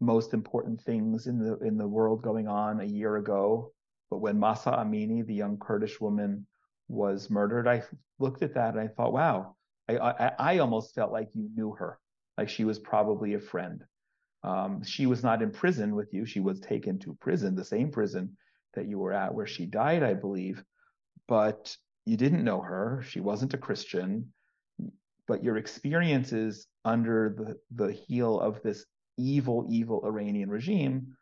most 0.00 0.32
important 0.32 0.80
things 0.80 1.26
in 1.26 1.38
the 1.38 1.58
in 1.58 1.76
the 1.76 1.86
world 1.86 2.22
going 2.22 2.48
on 2.48 2.80
a 2.80 2.84
year 2.84 3.16
ago. 3.16 3.72
But 4.10 4.18
when 4.18 4.38
Mahsa 4.38 4.70
Amini, 4.70 5.26
the 5.26 5.34
young 5.34 5.58
Kurdish 5.58 6.00
woman, 6.00 6.46
was 6.88 7.30
murdered, 7.30 7.68
I 7.68 7.82
looked 8.18 8.42
at 8.42 8.54
that 8.54 8.74
and 8.74 8.80
I 8.80 8.88
thought, 8.88 9.12
wow, 9.12 9.56
I, 9.88 9.98
I, 9.98 10.32
I 10.38 10.58
almost 10.58 10.94
felt 10.94 11.12
like 11.12 11.28
you 11.34 11.48
knew 11.54 11.72
her, 11.72 11.98
like 12.36 12.48
she 12.48 12.64
was 12.64 12.78
probably 12.78 13.34
a 13.34 13.40
friend. 13.40 13.84
Um, 14.42 14.82
she 14.84 15.06
was 15.06 15.22
not 15.22 15.42
in 15.42 15.50
prison 15.50 15.94
with 15.94 16.12
you. 16.12 16.24
She 16.24 16.40
was 16.40 16.60
taken 16.60 16.98
to 17.00 17.16
prison, 17.20 17.54
the 17.54 17.64
same 17.64 17.90
prison 17.90 18.36
that 18.74 18.86
you 18.86 18.98
were 18.98 19.12
at 19.12 19.34
where 19.34 19.46
she 19.46 19.66
died, 19.66 20.02
I 20.02 20.14
believe. 20.14 20.62
But 21.26 21.76
you 22.06 22.16
didn't 22.16 22.44
know 22.44 22.60
her. 22.60 23.02
She 23.06 23.20
wasn't 23.20 23.54
a 23.54 23.58
Christian 23.58 24.32
but 25.28 25.44
your 25.44 25.58
experiences 25.58 26.66
under 26.84 27.34
the, 27.38 27.84
the 27.84 27.92
heel 27.92 28.40
of 28.40 28.60
this 28.62 28.86
evil, 29.18 29.66
evil 29.68 30.02
Iranian 30.04 30.48
regime 30.48 31.14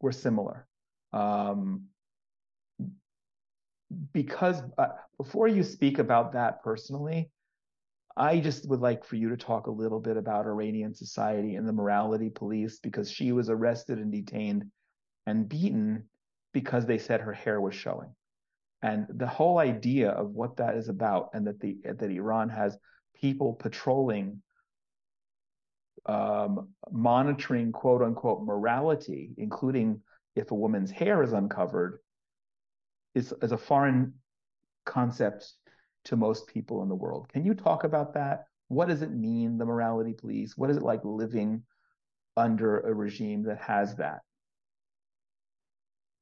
were 0.00 0.12
similar. 0.12 0.66
Um, 1.12 1.84
because 4.12 4.62
uh, 4.78 4.88
before 5.18 5.48
you 5.48 5.62
speak 5.62 5.98
about 5.98 6.32
that 6.32 6.62
personally, 6.62 7.30
I 8.16 8.40
just 8.40 8.68
would 8.68 8.80
like 8.80 9.04
for 9.04 9.16
you 9.16 9.30
to 9.30 9.36
talk 9.36 9.66
a 9.66 9.70
little 9.70 10.00
bit 10.00 10.16
about 10.16 10.46
Iranian 10.46 10.94
society 10.94 11.54
and 11.56 11.66
the 11.66 11.72
morality 11.72 12.28
police 12.28 12.78
because 12.78 13.10
she 13.10 13.32
was 13.32 13.48
arrested 13.48 13.98
and 13.98 14.12
detained 14.12 14.64
and 15.26 15.48
beaten 15.48 16.04
because 16.52 16.84
they 16.84 16.98
said 16.98 17.20
her 17.20 17.32
hair 17.32 17.60
was 17.60 17.74
showing. 17.74 18.14
And 18.82 19.06
the 19.08 19.26
whole 19.26 19.58
idea 19.58 20.10
of 20.10 20.30
what 20.30 20.56
that 20.56 20.76
is 20.76 20.88
about 20.88 21.30
and 21.32 21.46
that 21.46 21.60
the 21.60 21.78
that 21.84 22.10
Iran 22.10 22.48
has 22.48 22.76
people 23.14 23.54
patrolling 23.54 24.42
um, 26.06 26.68
monitoring 26.90 27.70
quote 27.72 28.02
unquote 28.02 28.42
morality, 28.42 29.30
including 29.38 30.00
if 30.34 30.50
a 30.50 30.54
woman's 30.54 30.90
hair 30.90 31.22
is 31.22 31.32
uncovered, 31.32 32.00
is, 33.14 33.32
is 33.42 33.52
a 33.52 33.58
foreign 33.58 34.14
concept 34.84 35.52
to 36.04 36.16
most 36.16 36.46
people 36.46 36.82
in 36.82 36.88
the 36.88 36.94
world. 36.94 37.28
Can 37.28 37.44
you 37.44 37.54
talk 37.54 37.84
about 37.84 38.14
that? 38.14 38.46
What 38.68 38.88
does 38.88 39.02
it 39.02 39.12
mean, 39.12 39.58
the 39.58 39.66
morality 39.66 40.14
police? 40.14 40.56
What 40.56 40.70
is 40.70 40.76
it 40.76 40.82
like 40.82 41.04
living 41.04 41.62
under 42.36 42.80
a 42.80 42.94
regime 42.94 43.42
that 43.44 43.58
has 43.58 43.96
that? 43.96 44.20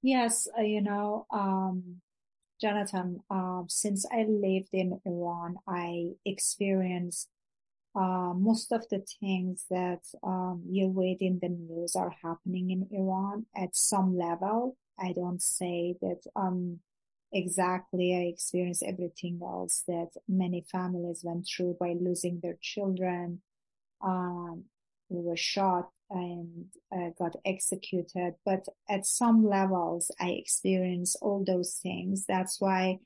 Yes, 0.02 0.48
uh, 0.58 0.62
you 0.62 0.80
know, 0.80 1.26
um, 1.30 2.00
Jonathan, 2.60 3.20
uh, 3.30 3.62
since 3.68 4.06
I 4.10 4.26
lived 4.28 4.70
in 4.72 5.00
Iran, 5.04 5.56
I 5.66 6.12
experienced 6.24 7.28
uh, 7.94 8.32
most 8.34 8.72
of 8.72 8.88
the 8.88 9.04
things 9.20 9.64
that 9.70 10.00
um, 10.22 10.62
you 10.68 10.88
read 10.88 11.18
in 11.20 11.38
the 11.40 11.48
news 11.48 11.96
are 11.96 12.14
happening 12.22 12.70
in 12.70 12.86
Iran 12.90 13.46
at 13.56 13.74
some 13.74 14.16
level. 14.16 14.76
I 14.98 15.12
don't 15.12 15.42
say 15.42 15.96
that 16.00 16.20
um, 16.36 16.80
exactly 17.32 18.14
I 18.14 18.30
experienced 18.32 18.82
everything 18.82 19.40
else 19.42 19.82
that 19.86 20.10
many 20.28 20.64
families 20.70 21.20
went 21.22 21.46
through 21.46 21.76
by 21.78 21.94
losing 22.00 22.40
their 22.40 22.58
children, 22.60 23.42
um, 24.02 24.64
who 25.08 25.22
were 25.22 25.36
shot 25.36 25.90
and 26.10 26.66
uh, 26.92 27.10
got 27.18 27.36
executed. 27.44 28.34
But 28.44 28.66
at 28.88 29.06
some 29.06 29.46
levels, 29.46 30.10
I 30.20 30.30
experienced 30.30 31.18
all 31.20 31.44
those 31.44 31.74
things. 31.82 32.24
That's 32.26 32.60
why 32.60 32.98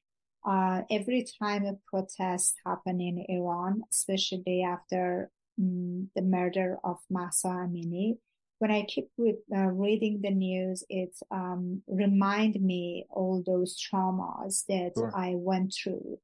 uh, 0.47 0.83
every 0.91 1.27
time 1.41 1.65
a 1.65 1.79
protest 1.91 2.57
happened 2.67 3.01
in 3.01 3.25
Iran, 3.29 3.83
especially 3.91 4.63
after 4.63 5.31
um, 5.59 6.11
the 6.15 6.23
murder 6.23 6.79
of 6.85 6.99
Mahsa 7.11 7.49
Amini, 7.49 8.19
when 8.65 8.71
I 8.71 8.87
keep 8.89 9.11
with, 9.19 9.41
uh, 9.55 9.67
reading 9.67 10.23
the 10.23 10.31
news, 10.31 10.85
it 10.89 11.15
um, 11.31 11.83
remind 11.87 12.55
me 12.63 13.05
all 13.11 13.43
those 13.45 13.77
traumas 13.79 14.65
that 14.71 14.93
sure. 14.97 15.13
I 15.15 15.35
went 15.37 15.75
through, 15.75 16.19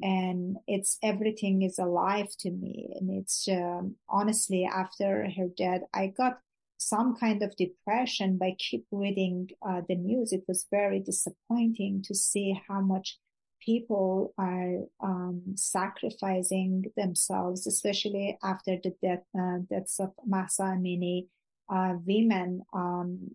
and 0.00 0.56
it's 0.66 0.96
everything 1.02 1.60
is 1.60 1.78
alive 1.78 2.28
to 2.38 2.50
me. 2.50 2.94
And 2.98 3.10
it's 3.10 3.46
um, 3.46 3.96
honestly 4.08 4.64
after 4.64 5.28
her 5.36 5.48
death, 5.54 5.82
I 5.92 6.06
got 6.06 6.38
some 6.78 7.14
kind 7.14 7.42
of 7.42 7.54
depression 7.56 8.38
by 8.38 8.56
keep 8.58 8.86
reading 8.90 9.50
uh, 9.60 9.82
the 9.86 9.96
news. 9.96 10.32
It 10.32 10.44
was 10.48 10.66
very 10.70 10.98
disappointing 10.98 12.04
to 12.06 12.14
see 12.14 12.58
how 12.68 12.80
much 12.80 13.18
people 13.60 14.32
are 14.38 14.78
um, 15.02 15.42
sacrificing 15.56 16.86
themselves, 16.96 17.66
especially 17.66 18.38
after 18.42 18.78
the 18.82 18.94
death, 19.02 19.24
uh, 19.38 19.58
deaths 19.68 20.00
of 20.00 20.12
Mahsa 20.26 20.62
Amini. 20.62 21.26
Uh, 21.68 21.94
women, 22.06 22.62
um, 22.72 23.30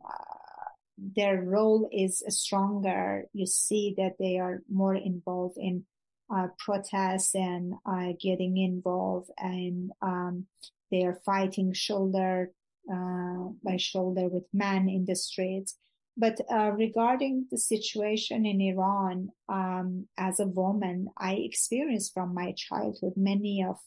their 0.97 1.41
role 1.41 1.89
is 1.91 2.23
stronger. 2.30 3.25
You 3.34 3.45
see 3.45 3.93
that 3.97 4.15
they 4.19 4.38
are 4.39 4.61
more 4.69 4.95
involved 4.95 5.57
in 5.57 5.86
uh, 6.34 6.47
protests 6.57 7.36
and 7.36 7.73
uh, 7.86 8.13
getting 8.19 8.57
involved, 8.57 9.32
and 9.38 9.91
um, 10.01 10.47
they 10.91 11.03
are 11.03 11.21
fighting 11.25 11.73
shoulder 11.73 12.51
uh, 12.91 13.49
by 13.63 13.78
shoulder 13.78 14.28
with 14.28 14.43
men 14.53 14.89
in 14.89 15.05
the 15.05 15.15
streets. 15.15 15.78
But 16.17 16.41
uh, 16.51 16.71
regarding 16.71 17.45
the 17.51 17.59
situation 17.59 18.45
in 18.45 18.59
Iran, 18.59 19.30
um, 19.47 20.07
as 20.17 20.39
a 20.39 20.47
woman, 20.47 21.09
I 21.15 21.34
experienced 21.34 22.13
from 22.13 22.34
my 22.34 22.53
childhood 22.57 23.13
many 23.15 23.63
of 23.63 23.78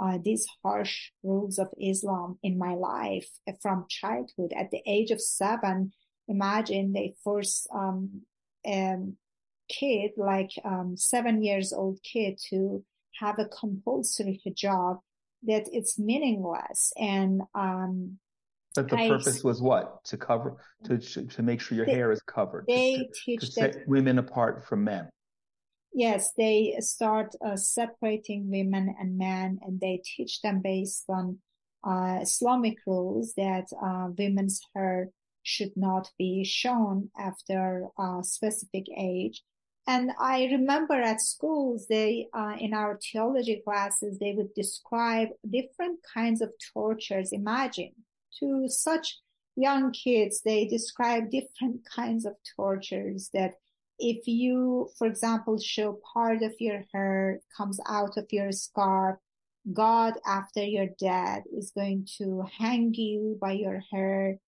uh, 0.00 0.18
these 0.24 0.46
harsh 0.62 1.10
rules 1.22 1.58
of 1.58 1.68
Islam 1.80 2.38
in 2.42 2.58
my 2.58 2.74
life 2.74 3.28
from 3.60 3.86
childhood. 3.88 4.52
At 4.56 4.70
the 4.70 4.82
age 4.86 5.10
of 5.10 5.20
seven, 5.20 5.92
imagine 6.28 6.92
they 6.92 7.14
force 7.22 7.66
um, 7.74 8.22
a 8.66 8.96
kid, 9.68 10.12
like 10.16 10.50
um, 10.64 10.96
seven 10.96 11.42
years 11.42 11.72
old 11.72 11.98
kid, 12.02 12.40
to 12.50 12.84
have 13.20 13.38
a 13.38 13.46
compulsory 13.46 14.40
hijab 14.46 15.00
that 15.42 15.68
it's 15.72 15.98
meaningless 15.98 16.92
and 16.98 17.42
um, 17.54 18.18
but 18.74 18.88
the 18.88 18.96
I, 18.96 19.08
purpose 19.08 19.42
was 19.42 19.60
what? 19.60 20.04
To 20.04 20.16
cover, 20.16 20.56
to 20.84 20.98
to 20.98 21.42
make 21.42 21.60
sure 21.60 21.76
your 21.76 21.86
they, 21.86 21.92
hair 21.92 22.12
is 22.12 22.22
covered. 22.22 22.66
They 22.68 22.98
to, 22.98 23.04
teach 23.24 23.40
to 23.40 23.46
set 23.46 23.88
women 23.88 24.18
apart 24.18 24.64
from 24.64 24.84
men. 24.84 25.08
Yes, 25.92 26.32
they 26.36 26.76
start 26.80 27.34
uh, 27.44 27.56
separating 27.56 28.50
women 28.50 28.94
and 28.98 29.18
men, 29.18 29.58
and 29.62 29.80
they 29.80 30.02
teach 30.04 30.40
them 30.40 30.60
based 30.62 31.04
on 31.08 31.38
uh, 31.82 32.18
Islamic 32.22 32.78
rules 32.86 33.34
that 33.36 33.66
uh, 33.82 34.08
women's 34.16 34.60
hair 34.74 35.10
should 35.42 35.76
not 35.76 36.10
be 36.18 36.44
shown 36.44 37.10
after 37.18 37.86
a 37.98 38.22
specific 38.22 38.86
age. 38.96 39.42
And 39.86 40.12
I 40.20 40.44
remember 40.44 40.94
at 40.94 41.20
schools, 41.20 41.86
they, 41.88 42.28
uh, 42.32 42.54
in 42.60 42.74
our 42.74 42.98
theology 42.98 43.60
classes, 43.64 44.18
they 44.18 44.32
would 44.32 44.54
describe 44.54 45.30
different 45.48 45.98
kinds 46.14 46.40
of 46.40 46.52
tortures. 46.72 47.32
Imagine 47.32 47.92
to 48.38 48.68
such 48.68 49.18
young 49.56 49.90
kids, 49.90 50.42
they 50.42 50.66
describe 50.66 51.30
different 51.30 51.80
kinds 51.84 52.24
of 52.24 52.34
tortures 52.56 53.30
that 53.32 53.54
if 54.00 54.26
you, 54.26 54.88
for 54.98 55.06
example, 55.06 55.58
show 55.58 56.00
part 56.14 56.42
of 56.42 56.54
your 56.58 56.84
hair 56.92 57.40
comes 57.56 57.78
out 57.86 58.16
of 58.16 58.26
your 58.30 58.50
scarf, 58.50 59.18
God, 59.72 60.14
after 60.26 60.62
you're 60.64 60.94
dead, 60.98 61.42
is 61.54 61.70
going 61.70 62.08
to 62.18 62.44
hang 62.58 62.94
you 62.94 63.38
by 63.40 63.52
your 63.52 63.82
hair. 63.92 64.38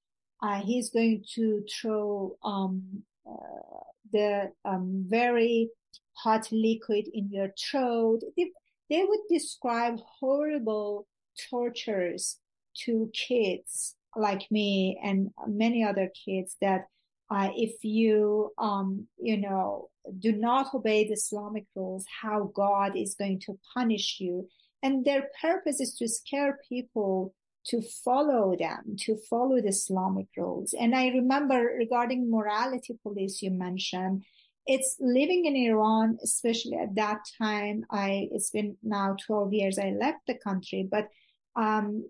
Uh, 0.42 0.60
he's 0.62 0.90
going 0.90 1.24
to 1.34 1.64
throw 1.70 2.36
um, 2.42 3.02
uh, 3.28 3.84
the 4.12 4.50
um, 4.64 5.04
very 5.06 5.68
hot 6.14 6.48
liquid 6.50 7.06
in 7.12 7.30
your 7.30 7.50
throat. 7.58 8.20
They, 8.36 8.50
they 8.88 9.04
would 9.04 9.20
describe 9.28 9.98
horrible 10.18 11.06
tortures 11.50 12.38
to 12.84 13.10
kids 13.12 13.94
like 14.16 14.50
me 14.50 14.98
and 15.02 15.30
many 15.46 15.84
other 15.84 16.10
kids 16.24 16.56
that 16.60 16.86
uh, 17.32 17.50
if 17.56 17.82
you 17.82 18.50
um, 18.58 19.06
you 19.18 19.36
know 19.36 19.88
do 20.18 20.32
not 20.32 20.74
obey 20.74 21.04
the 21.04 21.12
islamic 21.12 21.64
rules 21.74 22.04
how 22.22 22.50
god 22.54 22.96
is 22.96 23.14
going 23.14 23.40
to 23.40 23.58
punish 23.74 24.18
you. 24.20 24.48
And 24.84 25.04
their 25.04 25.28
purpose 25.40 25.80
is 25.80 25.94
to 25.98 26.08
scare 26.08 26.58
people 26.68 27.34
to 27.66 27.80
follow 28.04 28.56
them 28.58 28.96
to 29.04 29.16
follow 29.30 29.60
the 29.60 29.68
islamic 29.68 30.26
rules. 30.36 30.74
And 30.74 30.94
i 30.94 31.08
remember 31.08 31.58
regarding 31.84 32.30
morality 32.30 32.98
police 33.02 33.42
you 33.42 33.50
mentioned 33.50 34.24
it's 34.66 34.96
living 35.00 35.44
in 35.46 35.56
iran 35.56 36.18
especially 36.22 36.76
at 36.76 36.94
that 36.94 37.18
time 37.36 37.84
i 37.90 38.28
it's 38.30 38.50
been 38.50 38.76
now 38.82 39.16
12 39.26 39.52
years 39.52 39.78
i 39.78 39.90
left 39.90 40.20
the 40.28 40.34
country 40.34 40.86
but 40.88 41.08
um, 41.56 42.08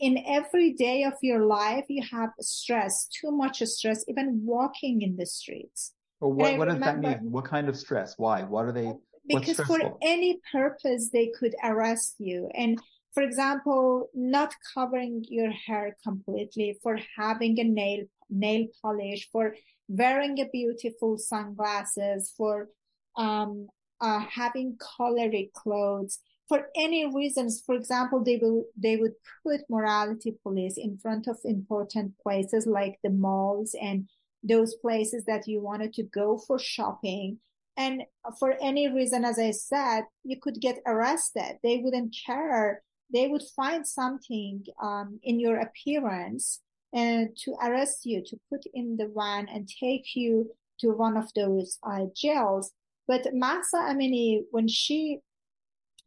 in 0.00 0.18
every 0.26 0.72
day 0.72 1.04
of 1.04 1.14
your 1.22 1.46
life, 1.46 1.84
you 1.88 2.02
have 2.10 2.30
stress, 2.40 3.06
too 3.08 3.30
much 3.30 3.62
stress, 3.62 4.04
even 4.08 4.40
walking 4.44 5.02
in 5.02 5.16
the 5.16 5.26
streets. 5.26 5.92
Well, 6.20 6.32
what, 6.32 6.58
what 6.58 6.68
remember, 6.68 6.74
does 6.74 7.02
that 7.02 7.22
mean? 7.22 7.32
What 7.32 7.44
kind 7.44 7.68
of 7.68 7.76
stress? 7.76 8.14
Why? 8.16 8.42
What 8.42 8.66
are 8.66 8.72
they? 8.72 8.92
Because 9.26 9.58
for 9.60 9.96
any 10.02 10.40
purpose, 10.52 11.10
they 11.10 11.32
could 11.38 11.54
arrest 11.62 12.16
you. 12.18 12.50
And 12.54 12.80
for 13.12 13.22
example, 13.22 14.10
not 14.14 14.54
covering 14.74 15.24
your 15.28 15.50
hair 15.50 15.96
completely, 16.02 16.78
for 16.82 16.98
having 17.16 17.58
a 17.60 17.64
nail, 17.64 18.04
nail 18.28 18.66
polish, 18.82 19.28
for 19.30 19.54
wearing 19.88 20.40
a 20.40 20.48
beautiful 20.52 21.16
sunglasses, 21.16 22.32
for, 22.36 22.68
um, 23.16 23.68
uh, 24.00 24.18
having 24.18 24.76
colored 24.96 25.34
clothes 25.54 26.18
for 26.48 26.68
any 26.76 27.12
reasons. 27.14 27.62
For 27.64 27.74
example, 27.74 28.22
they 28.22 28.36
will, 28.36 28.64
they 28.76 28.96
would 28.96 29.14
put 29.46 29.62
morality 29.68 30.36
police 30.42 30.76
in 30.76 30.98
front 30.98 31.26
of 31.26 31.38
important 31.44 32.18
places 32.22 32.66
like 32.66 32.98
the 33.02 33.10
malls 33.10 33.74
and 33.80 34.08
those 34.42 34.74
places 34.74 35.24
that 35.24 35.46
you 35.46 35.60
wanted 35.60 35.94
to 35.94 36.02
go 36.02 36.38
for 36.38 36.58
shopping. 36.58 37.38
And 37.76 38.02
for 38.38 38.54
any 38.62 38.88
reason, 38.88 39.24
as 39.24 39.38
I 39.38 39.50
said, 39.50 40.02
you 40.22 40.38
could 40.40 40.60
get 40.60 40.78
arrested. 40.86 41.58
They 41.62 41.78
wouldn't 41.78 42.14
care. 42.26 42.82
They 43.12 43.26
would 43.26 43.42
find 43.56 43.86
something, 43.86 44.64
um, 44.82 45.18
in 45.22 45.40
your 45.40 45.60
appearance 45.60 46.60
and 46.92 47.36
to 47.38 47.56
arrest 47.62 48.06
you, 48.06 48.22
to 48.26 48.38
put 48.50 48.64
in 48.72 48.96
the 48.96 49.10
van 49.14 49.48
and 49.48 49.68
take 49.68 50.14
you 50.14 50.50
to 50.80 50.90
one 50.90 51.16
of 51.16 51.32
those 51.34 51.78
uh, 51.82 52.06
jails. 52.14 52.72
But 53.08 53.26
Mahsa 53.34 53.76
Amini, 53.76 54.42
when 54.50 54.68
she 54.68 55.20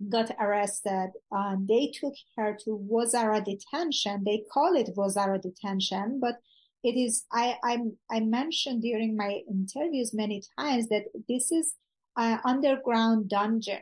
got 0.10 0.32
arrested. 0.40 1.12
Uh, 1.36 1.56
they 1.60 1.92
took 1.94 2.14
her 2.38 2.58
to 2.64 2.88
Vozara 2.92 3.44
detention. 3.44 4.24
They 4.26 4.44
call 4.52 4.76
it 4.76 4.96
Vozara 4.96 5.42
detention, 5.42 6.20
but 6.20 6.36
it 6.84 6.96
is, 6.96 7.26
I, 7.32 7.58
I'm, 7.64 7.98
I 8.10 8.20
mentioned 8.20 8.82
during 8.82 9.16
my 9.16 9.42
interviews 9.50 10.14
many 10.14 10.44
times 10.58 10.88
that 10.90 11.06
this 11.28 11.52
is 11.52 11.74
an 12.16 12.40
underground 12.46 13.30
dungeon. 13.30 13.80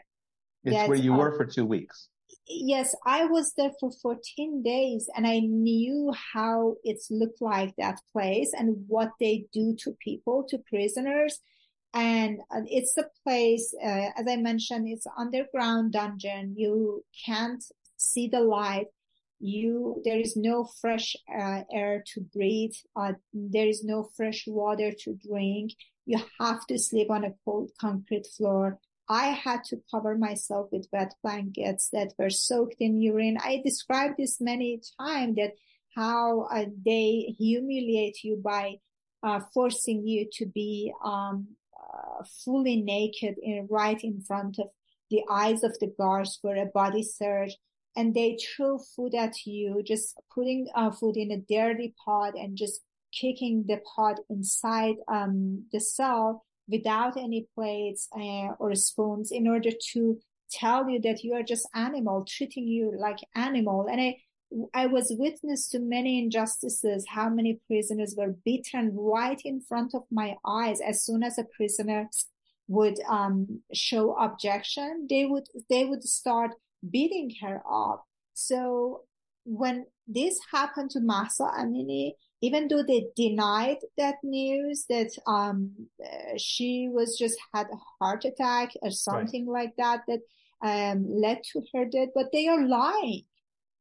It's 0.63 0.89
where 0.89 0.97
you 0.97 1.13
uh, 1.13 1.17
were 1.17 1.37
for 1.37 1.45
two 1.45 1.65
weeks. 1.65 2.09
Yes, 2.47 2.95
I 3.05 3.25
was 3.25 3.53
there 3.57 3.71
for 3.79 3.91
14 4.01 4.63
days 4.63 5.09
and 5.15 5.27
I 5.27 5.39
knew 5.39 6.13
how 6.33 6.75
it's 6.83 7.09
looked 7.11 7.41
like 7.41 7.73
that 7.77 7.99
place 8.11 8.51
and 8.57 8.85
what 8.87 9.11
they 9.19 9.45
do 9.51 9.75
to 9.79 9.95
people, 10.03 10.45
to 10.49 10.57
prisoners 10.59 11.39
and 11.95 12.41
uh, 12.51 12.59
it's 12.65 12.97
a 12.97 13.05
place, 13.23 13.73
uh, 13.81 14.09
as 14.17 14.27
I 14.29 14.35
mentioned, 14.35 14.89
it's 14.89 15.07
underground 15.17 15.93
dungeon. 15.93 16.53
You 16.57 17.05
can't 17.25 17.63
see 17.95 18.27
the 18.27 18.41
light. 18.41 18.87
You, 19.39 20.01
there 20.03 20.19
is 20.19 20.35
no 20.35 20.65
fresh 20.65 21.15
uh, 21.33 21.61
air 21.71 22.03
to 22.13 22.21
breathe. 22.21 22.73
Uh, 22.97 23.13
there 23.33 23.67
is 23.67 23.85
no 23.85 24.09
fresh 24.17 24.43
water 24.45 24.91
to 24.91 25.13
drink. 25.25 25.71
You 26.05 26.19
have 26.39 26.67
to 26.67 26.77
sleep 26.77 27.09
on 27.09 27.23
a 27.23 27.33
cold 27.45 27.71
concrete 27.79 28.27
floor. 28.27 28.77
I 29.07 29.27
had 29.27 29.63
to 29.65 29.81
cover 29.89 30.17
myself 30.17 30.69
with 30.73 30.89
wet 30.91 31.13
blankets 31.23 31.89
that 31.93 32.13
were 32.17 32.29
soaked 32.29 32.77
in 32.79 32.99
urine. 32.99 33.37
I 33.41 33.61
described 33.63 34.15
this 34.17 34.41
many 34.41 34.81
times 34.99 35.35
that 35.37 35.53
how 35.95 36.49
they 36.85 37.35
humiliate 37.37 38.23
you 38.23 38.35
by 38.35 38.79
uh, 39.23 39.39
forcing 39.53 40.05
you 40.05 40.27
to 40.33 40.45
be 40.45 40.91
um, 41.03 41.47
fully 42.43 42.81
naked 42.81 43.35
in, 43.41 43.67
right 43.69 44.01
in 44.03 44.21
front 44.21 44.59
of 44.59 44.67
the 45.09 45.21
eyes 45.29 45.63
of 45.63 45.77
the 45.79 45.93
guards 45.97 46.37
for 46.41 46.55
a 46.55 46.65
body 46.65 47.03
search. 47.03 47.53
And 47.95 48.13
they 48.13 48.37
throw 48.37 48.77
food 48.77 49.15
at 49.15 49.45
you, 49.45 49.81
just 49.85 50.19
putting 50.33 50.67
uh, 50.75 50.91
food 50.91 51.15
in 51.15 51.31
a 51.31 51.37
dirty 51.37 51.93
pot 52.03 52.33
and 52.35 52.57
just 52.57 52.81
kicking 53.13 53.63
the 53.67 53.79
pot 53.95 54.19
inside 54.29 54.95
um, 55.07 55.65
the 55.71 55.79
cell 55.79 56.43
without 56.67 57.15
any 57.15 57.47
plates 57.55 58.09
uh, 58.13 58.53
or 58.59 58.75
spoons 58.75 59.31
in 59.31 59.47
order 59.47 59.69
to 59.93 60.19
tell 60.51 60.89
you 60.89 60.99
that 61.01 61.23
you 61.23 61.33
are 61.33 61.43
just 61.43 61.67
animal, 61.73 62.25
treating 62.27 62.67
you 62.67 62.93
like 62.97 63.17
animal. 63.35 63.87
And 63.89 64.01
I, 64.01 64.17
I 64.73 64.87
was 64.87 65.15
witness 65.17 65.67
to 65.69 65.79
many 65.79 66.19
injustices, 66.19 67.05
how 67.09 67.29
many 67.29 67.59
prisoners 67.67 68.15
were 68.17 68.35
beaten 68.45 68.95
right 68.95 69.41
in 69.43 69.61
front 69.61 69.93
of 69.93 70.03
my 70.11 70.35
eyes. 70.45 70.79
As 70.81 71.03
soon 71.03 71.23
as 71.23 71.37
a 71.37 71.47
prisoner 71.55 72.09
would 72.67 72.99
um, 73.09 73.61
show 73.73 74.15
objection, 74.15 75.07
they 75.09 75.25
would 75.25 75.47
they 75.69 75.85
would 75.85 76.03
start 76.03 76.51
beating 76.89 77.31
her 77.41 77.61
up. 77.69 78.05
So 78.33 79.03
when 79.45 79.85
this 80.07 80.39
happened 80.51 80.91
to 80.91 80.99
Mahsa 80.99 81.49
Amini, 81.59 82.13
even 82.41 82.67
though 82.67 82.83
they 82.83 83.07
denied 83.15 83.77
that 83.97 84.15
news 84.23 84.85
that 84.89 85.11
um, 85.25 85.71
she 86.37 86.89
was 86.91 87.17
just 87.17 87.37
had 87.53 87.67
a 87.67 87.77
heart 87.99 88.25
attack 88.25 88.73
or 88.81 88.91
something 88.91 89.47
right. 89.47 89.65
like 89.65 89.75
that 89.77 90.01
that 90.07 90.21
um, 90.61 91.05
led 91.09 91.41
to 91.53 91.63
her 91.73 91.85
death, 91.85 92.09
but 92.13 92.31
they 92.31 92.47
are 92.47 92.65
lying. 92.65 93.23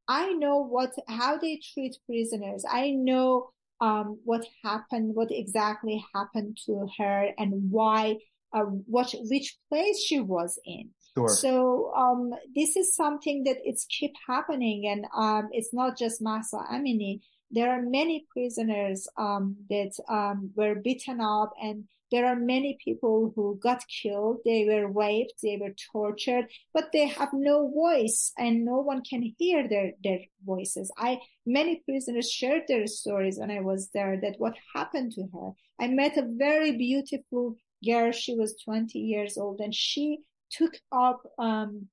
I 0.09 0.32
know 0.32 0.59
what 0.59 0.92
how 1.09 1.38
they 1.38 1.61
treat 1.72 1.96
prisoners. 2.07 2.64
I 2.70 2.90
know 2.90 3.50
um, 3.80 4.18
what 4.24 4.46
happened, 4.62 5.14
what 5.14 5.28
exactly 5.30 6.05
happened 6.14 6.59
to 6.66 6.86
her, 6.98 7.28
and 7.38 7.70
why, 7.70 8.16
uh, 8.52 8.62
what 8.62 9.14
which 9.28 9.57
place 9.68 10.02
she 10.02 10.20
was 10.20 10.59
in. 10.64 10.90
Sure. 11.16 11.28
So 11.28 11.92
um, 11.94 12.30
this 12.55 12.76
is 12.76 12.94
something 12.94 13.44
that 13.44 13.59
it's 13.64 13.86
keep 13.86 14.12
happening, 14.26 14.86
and 14.86 15.07
um, 15.16 15.48
it's 15.52 15.72
not 15.72 15.96
just 15.96 16.22
Mahsa 16.22 16.59
Amini. 16.72 17.20
There 17.50 17.70
are 17.70 17.82
many 17.82 18.26
prisoners 18.32 19.09
um, 19.16 19.57
that 19.70 19.92
um, 20.09 20.50
were 20.57 20.74
beaten 20.74 21.20
up, 21.20 21.52
and 21.62 21.84
there 22.14 22.26
are 22.26 22.36
many 22.36 22.78
people 22.84 23.32
who 23.34 23.58
got 23.60 23.82
killed. 23.88 24.38
They 24.44 24.64
were 24.64 24.86
raped, 24.86 25.34
they 25.42 25.58
were 25.60 25.74
tortured, 25.92 26.46
but 26.72 26.90
they 26.92 27.08
have 27.08 27.30
no 27.32 27.68
voice, 27.72 28.32
and 28.38 28.64
no 28.64 28.78
one 28.78 29.02
can 29.02 29.34
hear 29.36 29.66
their 29.68 29.94
their 30.04 30.20
voices. 30.46 30.92
I 30.96 31.18
many 31.44 31.82
prisoners 31.84 32.30
shared 32.30 32.62
their 32.68 32.86
stories 32.86 33.38
when 33.40 33.50
I 33.50 33.62
was 33.62 33.90
there. 33.92 34.16
That 34.22 34.36
what 34.38 34.54
happened 34.76 35.10
to 35.16 35.22
her. 35.34 35.50
I 35.80 35.88
met 35.88 36.16
a 36.16 36.30
very 36.46 36.76
beautiful 36.76 37.56
girl. 37.84 38.12
She 38.12 38.36
was 38.36 38.54
20 38.64 38.96
years 38.96 39.36
old, 39.36 39.58
and 39.58 39.74
she 39.74 40.20
took 40.52 40.74
up, 40.92 41.20
um, 41.36 41.88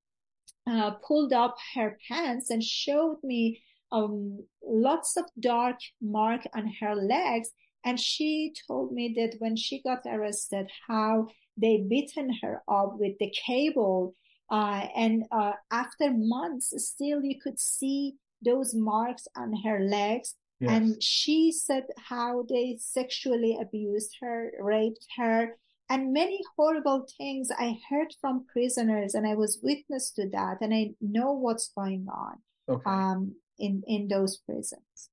uh, 0.69 0.91
pulled 1.07 1.33
up 1.33 1.55
her 1.73 1.97
pants 2.07 2.51
and 2.51 2.63
showed 2.63 3.17
me 3.23 3.63
um, 3.91 4.45
lots 4.63 5.17
of 5.17 5.25
dark 5.39 5.79
mark 5.99 6.41
on 6.53 6.71
her 6.79 6.95
legs. 6.95 7.49
And 7.83 7.99
she 7.99 8.53
told 8.67 8.91
me 8.91 9.13
that 9.17 9.35
when 9.39 9.55
she 9.55 9.81
got 9.81 10.01
arrested, 10.05 10.69
how 10.87 11.27
they 11.57 11.85
beaten 11.89 12.31
her 12.41 12.61
up 12.67 12.97
with 12.97 13.17
the 13.19 13.33
cable. 13.45 14.15
Uh, 14.49 14.87
and 14.95 15.23
uh, 15.31 15.53
after 15.71 16.11
months, 16.13 16.73
still 16.77 17.23
you 17.23 17.39
could 17.41 17.59
see 17.59 18.15
those 18.43 18.73
marks 18.75 19.27
on 19.35 19.53
her 19.63 19.79
legs. 19.79 20.35
Yes. 20.59 20.71
And 20.71 21.03
she 21.03 21.51
said 21.51 21.85
how 21.97 22.45
they 22.47 22.77
sexually 22.79 23.57
abused 23.59 24.15
her, 24.21 24.51
raped 24.59 25.05
her, 25.17 25.55
and 25.91 26.13
many 26.13 26.39
horrible 26.55 27.05
things 27.17 27.49
I 27.51 27.77
heard 27.89 28.15
from 28.21 28.45
prisoners, 28.45 29.13
and 29.13 29.27
I 29.27 29.35
was 29.35 29.59
witness 29.61 30.11
to 30.11 30.29
that, 30.29 30.59
and 30.61 30.73
I 30.73 30.91
know 31.01 31.33
what's 31.33 31.71
going 31.75 32.07
on 32.09 32.37
okay. 32.69 32.83
um, 32.85 33.35
in 33.59 33.83
in 33.87 34.07
those 34.07 34.37
prisons. 34.37 35.10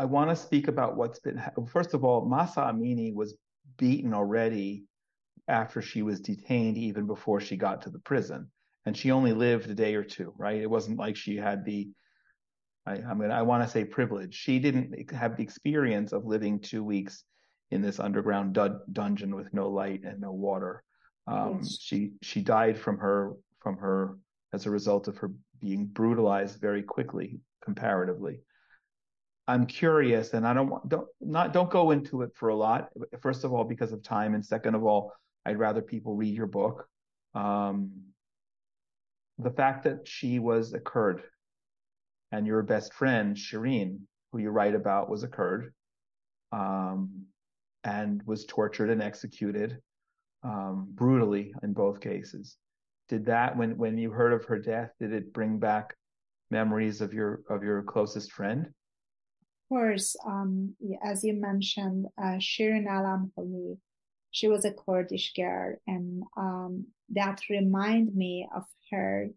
I 0.00 0.06
want 0.06 0.30
to 0.30 0.36
speak 0.36 0.66
about 0.66 0.96
what's 0.96 1.18
been. 1.18 1.42
First 1.70 1.92
of 1.92 2.04
all, 2.04 2.24
Mahsa 2.24 2.60
Amini 2.60 3.14
was 3.14 3.36
beaten 3.76 4.14
already 4.14 4.84
after 5.46 5.82
she 5.82 6.00
was 6.00 6.20
detained, 6.20 6.78
even 6.78 7.06
before 7.06 7.38
she 7.38 7.58
got 7.58 7.82
to 7.82 7.90
the 7.90 7.98
prison, 7.98 8.50
and 8.86 8.96
she 8.96 9.10
only 9.10 9.34
lived 9.34 9.68
a 9.68 9.74
day 9.74 9.94
or 9.94 10.02
two. 10.02 10.32
Right? 10.38 10.62
It 10.62 10.70
wasn't 10.70 10.98
like 10.98 11.16
she 11.16 11.36
had 11.36 11.66
the 11.66 11.90
I, 12.86 12.94
I 13.10 13.12
mean, 13.12 13.30
I 13.30 13.42
want 13.42 13.62
to 13.62 13.68
say 13.68 13.84
privilege. 13.84 14.34
She 14.34 14.58
didn't 14.58 15.12
have 15.12 15.36
the 15.36 15.42
experience 15.42 16.14
of 16.14 16.24
living 16.24 16.60
two 16.60 16.82
weeks 16.82 17.24
in 17.70 17.82
this 17.82 18.00
underground 18.00 18.54
du- 18.54 18.80
dungeon 18.90 19.34
with 19.34 19.52
no 19.52 19.68
light 19.68 20.00
and 20.04 20.18
no 20.18 20.32
water. 20.32 20.82
Um, 21.26 21.58
yes. 21.58 21.76
She 21.78 22.12
she 22.22 22.40
died 22.40 22.78
from 22.78 22.96
her 22.96 23.34
from 23.58 23.76
her 23.76 24.16
as 24.54 24.64
a 24.64 24.70
result 24.70 25.08
of 25.08 25.18
her 25.18 25.30
being 25.60 25.84
brutalized 25.84 26.58
very 26.58 26.82
quickly, 26.82 27.40
comparatively. 27.62 28.40
I'm 29.50 29.66
curious, 29.66 30.32
and 30.32 30.46
I 30.46 30.54
don't 30.54 30.70
want 30.70 30.88
don't 30.88 31.08
not 31.20 31.52
don't 31.52 31.70
go 31.70 31.90
into 31.90 32.22
it 32.22 32.30
for 32.34 32.50
a 32.50 32.56
lot. 32.56 32.88
First 33.20 33.44
of 33.44 33.52
all, 33.52 33.64
because 33.64 33.92
of 33.92 34.02
time, 34.02 34.34
and 34.34 34.44
second 34.44 34.74
of 34.74 34.84
all, 34.84 35.12
I'd 35.44 35.58
rather 35.58 35.82
people 35.82 36.14
read 36.14 36.34
your 36.34 36.46
book. 36.46 36.86
Um, 37.34 37.90
the 39.38 39.50
fact 39.50 39.84
that 39.84 40.06
she 40.06 40.38
was 40.38 40.72
a 40.72 40.78
Kurd, 40.80 41.22
and 42.30 42.46
your 42.46 42.62
best 42.62 42.94
friend 42.94 43.36
Shirin, 43.36 44.00
who 44.30 44.38
you 44.38 44.50
write 44.50 44.74
about, 44.74 45.10
was 45.10 45.24
a 45.24 45.28
Kurd. 45.28 45.72
Um, 46.52 47.26
and 47.84 48.22
was 48.26 48.44
tortured 48.44 48.90
and 48.90 49.02
executed 49.02 49.78
um, 50.42 50.86
brutally 50.90 51.54
in 51.62 51.72
both 51.72 52.00
cases. 52.00 52.56
Did 53.08 53.24
that 53.26 53.56
when 53.56 53.76
when 53.76 53.98
you 53.98 54.10
heard 54.10 54.32
of 54.32 54.44
her 54.44 54.58
death? 54.58 54.90
Did 55.00 55.12
it 55.12 55.32
bring 55.32 55.58
back 55.58 55.96
memories 56.50 57.00
of 57.00 57.12
your 57.12 57.40
of 57.48 57.64
your 57.64 57.82
closest 57.82 58.32
friend? 58.32 58.68
Of 59.70 59.76
course, 59.76 60.16
um, 60.26 60.74
as 61.00 61.22
you 61.22 61.32
mentioned, 61.32 62.08
uh, 62.18 62.38
Shirin 62.40 62.88
Alam 62.90 63.30
she 64.32 64.48
was 64.48 64.64
a 64.64 64.72
Kurdish 64.72 65.32
girl, 65.34 65.76
and 65.86 66.24
um, 66.36 66.86
that 67.10 67.40
reminded 67.48 68.16
me 68.16 68.48
of 68.52 68.64
her. 68.90 69.30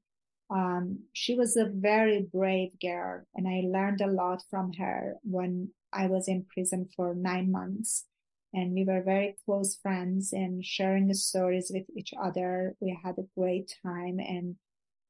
Um, 0.49 1.03
she 1.13 1.35
was 1.35 1.55
a 1.55 1.69
very 1.69 2.23
brave 2.23 2.79
girl, 2.79 3.25
and 3.35 3.47
I 3.47 3.61
learned 3.63 4.01
a 4.01 4.07
lot 4.07 4.43
from 4.49 4.73
her 4.73 5.17
when 5.21 5.69
I 5.91 6.07
was 6.07 6.27
in 6.27 6.45
prison 6.45 6.89
for 6.95 7.13
nine 7.13 7.51
months 7.51 8.05
and 8.53 8.73
we 8.73 8.85
were 8.85 9.01
very 9.01 9.35
close 9.45 9.75
friends 9.75 10.33
and 10.33 10.65
sharing 10.65 11.13
stories 11.13 11.71
with 11.73 11.85
each 11.95 12.13
other. 12.19 12.75
We 12.79 12.97
had 13.03 13.17
a 13.17 13.27
great 13.37 13.75
time 13.83 14.19
and 14.19 14.55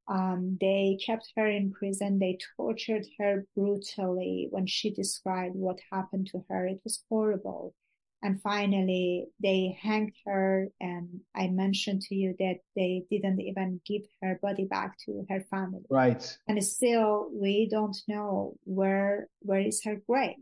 um, 0.08 0.58
they 0.60 0.98
kept 1.04 1.32
her 1.38 1.48
in 1.48 1.72
prison. 1.72 2.20
They 2.20 2.38
tortured 2.58 3.06
her 3.20 3.46
brutally 3.56 4.48
when 4.50 4.68
she 4.68 4.92
described 4.92 5.56
what 5.56 5.80
happened 5.92 6.28
to 6.32 6.44
her. 6.50 6.68
It 6.68 6.82
was 6.84 7.04
horrible. 7.10 7.74
And 8.22 8.42
finally, 8.42 9.28
they 9.42 9.78
hanged 9.82 10.14
her. 10.26 10.70
And 10.80 11.22
I 11.36 11.48
mentioned 11.48 12.04
to 12.04 12.16
you 12.16 12.36
that 12.40 12.60
they 12.76 13.04
didn't 13.10 13.42
even 13.42 13.82
give 13.86 14.04
her 14.22 14.40
body 14.42 14.66
back 14.66 14.98
to 15.06 15.26
her 15.30 15.42
family. 15.50 15.84
Right. 15.90 16.38
And 16.48 16.64
still, 16.64 17.30
we 17.34 17.68
don't 17.70 17.98
know 18.08 18.56
where 18.64 19.28
where 19.40 19.60
is 19.60 19.84
her 19.84 19.98
grave. 20.08 20.36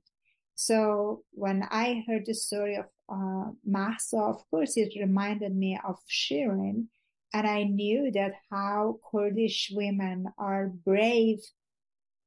So 0.56 1.24
when 1.32 1.64
I 1.72 2.04
heard 2.08 2.28
the 2.28 2.36
story 2.36 2.76
of 2.76 2.86
uh, 3.10 3.52
Mahsa, 3.66 4.18
of 4.18 4.44
course, 4.52 4.78
it 4.78 4.94
reminded 5.00 5.56
me 5.56 5.80
of 5.84 5.98
Shirin. 6.08 6.86
And 7.34 7.48
I 7.48 7.64
knew 7.64 8.12
that 8.12 8.34
how 8.50 9.00
Kurdish 9.10 9.72
women 9.74 10.26
are 10.38 10.68
brave 10.68 11.40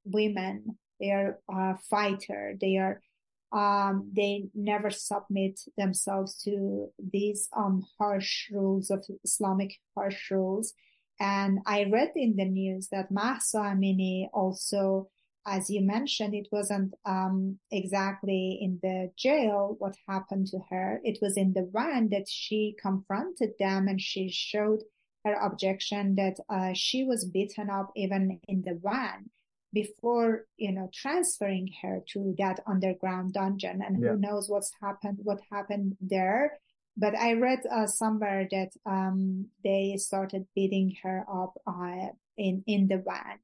women. 0.04 0.78
They 1.00 1.10
are 1.10 1.38
uh, 1.52 1.74
fighter. 1.90 2.54
They 2.58 2.76
are, 2.76 3.02
um, 3.52 4.10
they 4.14 4.48
never 4.54 4.90
submit 4.90 5.60
themselves 5.76 6.42
to 6.44 6.88
these, 6.98 7.48
um, 7.56 7.84
harsh 7.98 8.50
rules 8.50 8.90
of 8.90 9.04
Islamic 9.24 9.74
harsh 9.94 10.30
rules. 10.30 10.72
And 11.20 11.60
I 11.66 11.84
read 11.84 12.12
in 12.16 12.36
the 12.36 12.46
news 12.46 12.88
that 12.88 13.10
Mahsa 13.10 13.58
Amini 13.58 14.28
also 14.32 15.08
as 15.46 15.68
you 15.68 15.82
mentioned, 15.82 16.34
it 16.34 16.48
wasn't 16.50 16.94
um, 17.04 17.58
exactly 17.70 18.58
in 18.62 18.78
the 18.82 19.10
jail 19.16 19.76
what 19.78 19.94
happened 20.08 20.46
to 20.48 20.58
her. 20.70 21.00
It 21.04 21.18
was 21.20 21.36
in 21.36 21.52
the 21.52 21.68
van 21.70 22.08
that 22.10 22.28
she 22.28 22.76
confronted 22.80 23.50
them 23.58 23.86
and 23.88 24.00
she 24.00 24.30
showed 24.30 24.82
her 25.24 25.34
objection 25.34 26.14
that 26.16 26.36
uh, 26.48 26.72
she 26.74 27.04
was 27.04 27.24
beaten 27.24 27.70
up 27.70 27.90
even 27.96 28.40
in 28.48 28.62
the 28.62 28.78
van 28.82 29.30
before, 29.72 30.46
you 30.56 30.72
know, 30.72 30.88
transferring 30.92 31.68
her 31.82 32.00
to 32.08 32.34
that 32.38 32.60
underground 32.66 33.32
dungeon. 33.32 33.82
And 33.82 34.00
yeah. 34.00 34.10
who 34.10 34.18
knows 34.18 34.48
what's 34.48 34.72
happened, 34.80 35.18
what 35.22 35.40
happened 35.50 35.96
there. 36.00 36.58
But 36.96 37.16
I 37.16 37.32
read 37.32 37.60
uh, 37.70 37.86
somewhere 37.86 38.46
that 38.52 38.70
um, 38.86 39.48
they 39.64 39.96
started 39.98 40.46
beating 40.54 40.94
her 41.02 41.24
up 41.28 41.54
uh, 41.66 42.10
in 42.36 42.62
in 42.66 42.86
the 42.86 42.98
van 42.98 43.40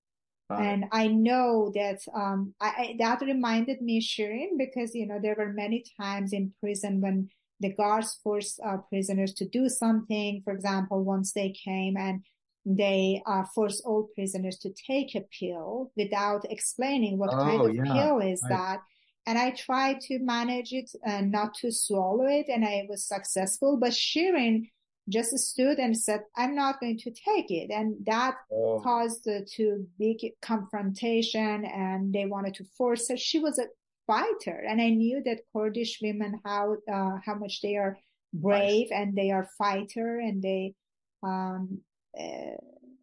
and 0.59 0.87
I 0.91 1.07
know 1.07 1.71
that 1.75 2.01
um, 2.15 2.55
I, 2.61 2.67
I, 2.67 2.97
that 2.99 3.21
reminded 3.21 3.81
me, 3.81 4.01
Shirin, 4.01 4.59
because 4.59 4.95
you 4.95 5.07
know 5.07 5.21
there 5.21 5.37
were 5.39 5.53
many 5.53 5.85
times 6.01 6.33
in 6.33 6.53
prison 6.61 7.01
when 7.01 7.31
the 7.61 7.73
guards 7.75 8.19
forced 8.23 8.61
uh, 8.65 8.79
prisoners 8.89 9.35
to 9.35 9.49
do 9.49 9.69
something. 9.69 10.43
For 10.45 10.53
example, 10.53 11.05
once 11.05 11.33
they 11.33 11.51
came 11.51 11.97
and 11.97 12.23
they 12.67 13.23
uh, 13.27 13.45
forced 13.55 13.83
all 13.85 14.11
prisoners 14.15 14.59
to 14.59 14.71
take 14.87 15.15
a 15.15 15.25
pill 15.39 15.93
without 15.97 16.45
explaining 16.51 17.19
what 17.19 17.31
oh, 17.33 17.39
kind 17.39 17.61
of 17.63 17.75
yeah. 17.75 17.93
pill 17.93 18.19
is 18.21 18.43
I... 18.45 18.49
that. 18.49 18.81
And 19.27 19.39
I 19.39 19.51
tried 19.51 20.01
to 20.03 20.19
manage 20.19 20.73
it 20.73 20.91
and 21.05 21.31
not 21.31 21.55
to 21.57 21.71
swallow 21.71 22.27
it, 22.27 22.47
and 22.49 22.65
I 22.65 22.87
was 22.89 23.05
successful. 23.05 23.77
But 23.77 23.93
Shirin 23.93 24.69
just 25.11 25.37
stood 25.37 25.79
and 25.79 25.97
said, 25.97 26.23
I'm 26.37 26.55
not 26.55 26.81
going 26.81 26.99
to 26.99 27.11
take 27.11 27.51
it. 27.51 27.71
And 27.71 27.97
that 28.07 28.37
oh. 28.51 28.81
caused 28.83 29.29
uh, 29.29 29.41
to 29.57 29.87
big 29.99 30.19
confrontation 30.41 31.65
and 31.65 32.13
they 32.13 32.27
wanted 32.27 32.55
to 32.55 32.65
force 32.77 33.09
her. 33.09 33.17
She 33.17 33.39
was 33.39 33.59
a 33.59 33.67
fighter. 34.11 34.59
And 34.69 34.81
I 34.81 34.91
knew 34.91 35.23
that 35.25 35.47
Kurdish 35.53 36.01
women, 36.03 36.41
how, 36.45 36.77
uh, 36.93 37.17
how 37.25 37.37
much 37.37 37.61
they 37.63 37.77
are 37.77 37.97
brave 38.33 38.89
nice. 38.91 39.01
and 39.01 39.17
they 39.17 39.31
are 39.31 39.49
fighter 39.57 40.19
and 40.19 40.43
they, 40.43 40.75
um, 41.23 41.81
uh, 42.19 42.59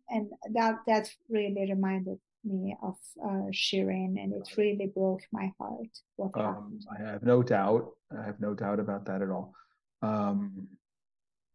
and 0.09 0.29
that, 0.53 0.75
that 0.87 1.09
really 1.29 1.65
reminded 1.69 2.19
me 2.43 2.75
of 2.81 2.95
uh, 3.23 3.49
Shirin, 3.51 4.15
and 4.21 4.33
it 4.33 4.47
really 4.57 4.91
broke 4.93 5.21
my 5.31 5.51
heart. 5.59 5.93
What 6.15 6.31
um, 6.35 6.45
happened? 6.45 6.85
I 6.97 7.11
have 7.11 7.23
no 7.23 7.43
doubt. 7.43 7.91
I 8.17 8.23
have 8.23 8.39
no 8.39 8.53
doubt 8.53 8.79
about 8.79 9.05
that 9.05 9.21
at 9.21 9.29
all. 9.29 9.53
Um, 10.01 10.67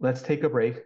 let's 0.01 0.23
take 0.23 0.45
a 0.45 0.51
break. 0.51 0.77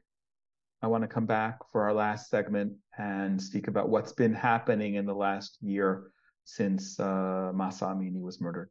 I 0.82 0.86
want 0.88 1.02
to 1.02 1.08
come 1.08 1.26
back 1.26 1.58
for 1.72 1.82
our 1.82 1.94
last 1.94 2.30
segment 2.30 2.74
and 2.98 3.40
speak 3.40 3.66
about 3.66 3.88
what's 3.88 4.12
been 4.12 4.34
happening 4.34 4.94
in 4.94 5.06
the 5.06 5.14
last 5.14 5.58
year 5.60 6.12
since 6.46 6.98
uh, 6.98 7.50
Mahsa 7.52 7.86
Amini 7.86 8.22
was 8.22 8.40
murdered. 8.40 8.70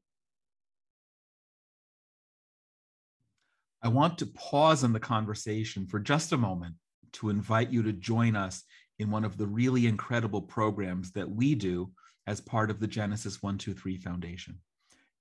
I 3.83 3.89
want 3.89 4.17
to 4.19 4.25
pause 4.25 4.83
in 4.83 4.93
the 4.93 4.99
conversation 4.99 5.85
for 5.85 5.99
just 5.99 6.31
a 6.31 6.37
moment 6.37 6.75
to 7.13 7.29
invite 7.29 7.71
you 7.71 7.83
to 7.83 7.91
join 7.91 8.35
us 8.35 8.63
in 8.97 9.11
one 9.11 9.25
of 9.25 9.37
the 9.37 9.45
really 9.45 9.85
incredible 9.85 10.41
programs 10.41 11.11
that 11.11 11.29
we 11.29 11.53
do 11.53 11.91
as 12.25 12.41
part 12.41 12.71
of 12.71 12.79
the 12.79 12.87
Genesis 12.87 13.43
123 13.43 13.97
Foundation. 13.97 14.57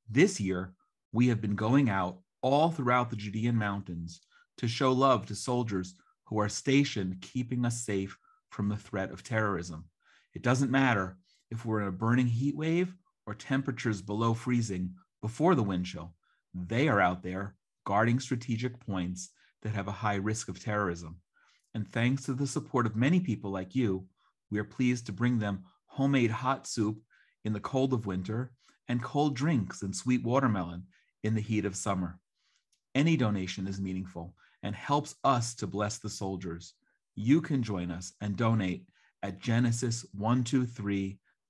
This 0.08 0.40
year, 0.40 0.72
we 1.12 1.26
have 1.28 1.40
been 1.40 1.56
going 1.56 1.90
out 1.90 2.20
all 2.40 2.70
throughout 2.70 3.10
the 3.10 3.16
Judean 3.16 3.56
mountains 3.56 4.20
to 4.58 4.68
show 4.68 4.92
love 4.92 5.26
to 5.26 5.34
soldiers 5.34 5.94
who 6.26 6.38
are 6.38 6.48
stationed 6.48 7.20
keeping 7.20 7.66
us 7.66 7.84
safe 7.84 8.16
from 8.50 8.68
the 8.68 8.76
threat 8.76 9.10
of 9.10 9.24
terrorism. 9.24 9.86
It 10.34 10.42
doesn't 10.42 10.70
matter 10.70 11.18
if 11.50 11.64
we're 11.64 11.82
in 11.82 11.88
a 11.88 11.92
burning 11.92 12.26
heat 12.26 12.56
wave 12.56 12.94
or 13.26 13.34
temperatures 13.34 14.02
below 14.02 14.34
freezing 14.34 14.94
before 15.22 15.54
the 15.54 15.62
wind 15.62 15.86
chill. 15.86 16.14
They 16.54 16.88
are 16.88 17.00
out 17.00 17.22
there 17.22 17.56
guarding 17.84 18.20
strategic 18.20 18.78
points 18.80 19.30
that 19.62 19.74
have 19.74 19.88
a 19.88 19.92
high 19.92 20.16
risk 20.16 20.48
of 20.48 20.62
terrorism. 20.62 21.16
And 21.74 21.88
thanks 21.88 22.24
to 22.24 22.34
the 22.34 22.46
support 22.46 22.86
of 22.86 22.96
many 22.96 23.20
people 23.20 23.50
like 23.50 23.74
you, 23.74 24.06
we 24.50 24.58
are 24.58 24.64
pleased 24.64 25.06
to 25.06 25.12
bring 25.12 25.38
them 25.38 25.64
homemade 25.86 26.30
hot 26.30 26.66
soup 26.66 26.98
in 27.44 27.52
the 27.52 27.60
cold 27.60 27.92
of 27.92 28.06
winter 28.06 28.52
and 28.88 29.02
cold 29.02 29.34
drinks 29.34 29.82
and 29.82 29.94
sweet 29.94 30.22
watermelon 30.22 30.84
in 31.22 31.34
the 31.34 31.40
heat 31.40 31.64
of 31.64 31.76
summer. 31.76 32.18
Any 32.94 33.16
donation 33.16 33.66
is 33.66 33.80
meaningful 33.80 34.34
and 34.62 34.74
helps 34.74 35.16
us 35.24 35.54
to 35.56 35.66
bless 35.66 35.98
the 35.98 36.10
soldiers. 36.10 36.74
You 37.16 37.40
can 37.40 37.62
join 37.62 37.90
us 37.90 38.12
and 38.20 38.36
donate 38.36 38.86
at 39.22 39.40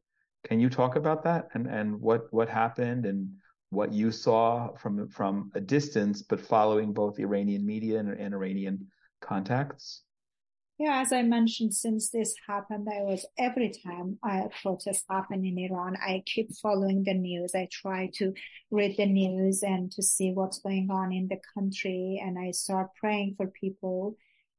Can 0.45 0.61
you 0.61 0.69
talk 0.69 0.97
about 0.97 1.23
that 1.25 1.49
and, 1.55 1.67
and 1.67 2.01
what, 2.01 2.33
what 2.33 2.49
happened 2.49 3.07
and 3.07 3.29
what 3.71 3.93
you 3.93 4.11
saw 4.11 4.75
from 4.75 5.09
from 5.09 5.51
a 5.55 5.61
distance, 5.61 6.21
but 6.23 6.41
following 6.41 6.93
both 6.93 7.19
Iranian 7.19 7.65
media 7.65 7.99
and, 7.99 8.11
and 8.11 8.35
Iranian 8.35 8.87
contacts? 9.23 10.03
Yeah, 10.79 11.01
as 11.01 11.13
I 11.13 11.23
mentioned, 11.23 11.75
since 11.75 12.11
this 12.11 12.35
happened, 12.47 12.89
I 12.91 13.03
was 13.03 13.25
every 13.39 13.73
time 13.85 14.19
a 14.25 14.49
protest 14.63 15.05
happened 15.09 15.47
in 15.47 15.59
Iran, 15.59 15.97
I 15.97 16.23
keep 16.27 16.53
following 16.57 17.05
the 17.05 17.15
news. 17.15 17.55
I 17.55 17.69
try 17.71 18.11
to 18.15 18.35
read 18.71 18.97
the 18.97 19.07
news 19.07 19.63
and 19.63 19.93
to 19.93 20.03
see 20.03 20.33
what's 20.33 20.59
going 20.59 20.91
on 20.91 21.13
in 21.13 21.29
the 21.29 21.41
country, 21.55 22.21
and 22.23 22.39
I 22.39 22.51
start 22.51 22.89
praying 23.01 23.35
for 23.37 23.47
people. 23.47 24.17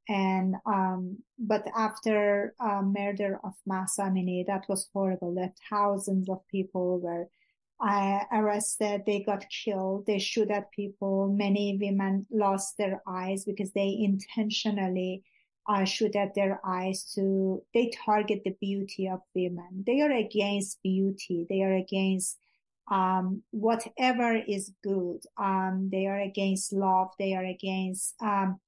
And 0.09 0.55
um, 0.65 1.17
but 1.39 1.65
after 1.75 2.53
uh, 2.59 2.81
murder 2.81 3.39
of 3.43 3.53
Mahsa 3.65 4.03
Amini, 4.03 4.45
that 4.47 4.65
was 4.67 4.89
horrible. 4.93 5.33
That 5.35 5.53
thousands 5.69 6.29
of 6.29 6.45
people 6.49 6.99
were 6.99 7.29
uh, 7.79 8.19
arrested, 8.31 9.03
they 9.05 9.21
got 9.21 9.45
killed, 9.49 10.05
they 10.05 10.19
shoot 10.19 10.49
at 10.51 10.71
people. 10.71 11.33
Many 11.33 11.77
women 11.81 12.25
lost 12.31 12.77
their 12.77 13.01
eyes 13.07 13.43
because 13.45 13.71
they 13.73 13.97
intentionally 13.99 15.23
uh, 15.67 15.85
shoot 15.85 16.15
at 16.15 16.35
their 16.35 16.59
eyes 16.65 17.11
to, 17.15 17.63
they 17.73 17.91
target 18.05 18.41
the 18.43 18.55
beauty 18.61 19.09
of 19.09 19.19
women. 19.35 19.83
They 19.85 20.01
are 20.01 20.11
against 20.11 20.81
beauty. 20.83 21.45
They 21.49 21.61
are 21.61 21.75
against, 21.75 22.37
um, 22.91 23.43
whatever 23.51 24.35
is 24.35 24.71
good. 24.83 25.21
Um, 25.37 25.89
they 25.91 26.07
are 26.07 26.19
against 26.19 26.73
love. 26.73 27.09
They 27.17 27.33
are 27.33 27.45
against, 27.45 28.15
um, 28.21 28.59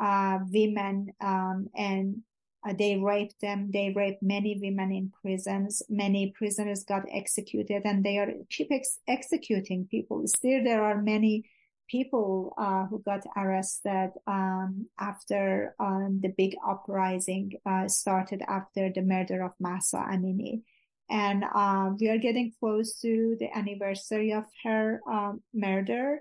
uh, 0.00 0.38
women, 0.50 1.12
um, 1.20 1.68
and 1.74 2.22
uh, 2.66 2.72
they 2.78 2.96
raped 2.96 3.40
them. 3.40 3.70
They 3.72 3.92
raped 3.94 4.22
many 4.22 4.58
women 4.60 4.90
in 4.90 5.12
prisons. 5.22 5.82
Many 5.88 6.32
prisoners 6.36 6.84
got 6.84 7.02
executed 7.12 7.82
and 7.84 8.02
they 8.02 8.18
are 8.18 8.32
keep 8.48 8.68
ex- 8.70 9.00
executing 9.06 9.86
people. 9.90 10.26
Still, 10.26 10.64
there 10.64 10.82
are 10.82 11.02
many 11.02 11.44
people 11.88 12.54
uh, 12.56 12.86
who 12.86 13.02
got 13.02 13.22
arrested 13.36 14.12
um, 14.26 14.86
after 14.98 15.74
um, 15.78 16.20
the 16.22 16.32
big 16.38 16.56
uprising 16.66 17.52
uh, 17.66 17.86
started 17.88 18.42
after 18.48 18.90
the 18.90 19.02
murder 19.02 19.44
of 19.44 19.52
Mahsa 19.60 19.98
Amini. 19.98 20.62
And 21.10 21.44
uh, 21.54 21.90
we 22.00 22.08
are 22.08 22.18
getting 22.18 22.52
close 22.58 22.98
to 23.00 23.36
the 23.38 23.54
anniversary 23.54 24.32
of 24.32 24.44
her 24.64 25.02
um, 25.06 25.42
murder. 25.52 26.20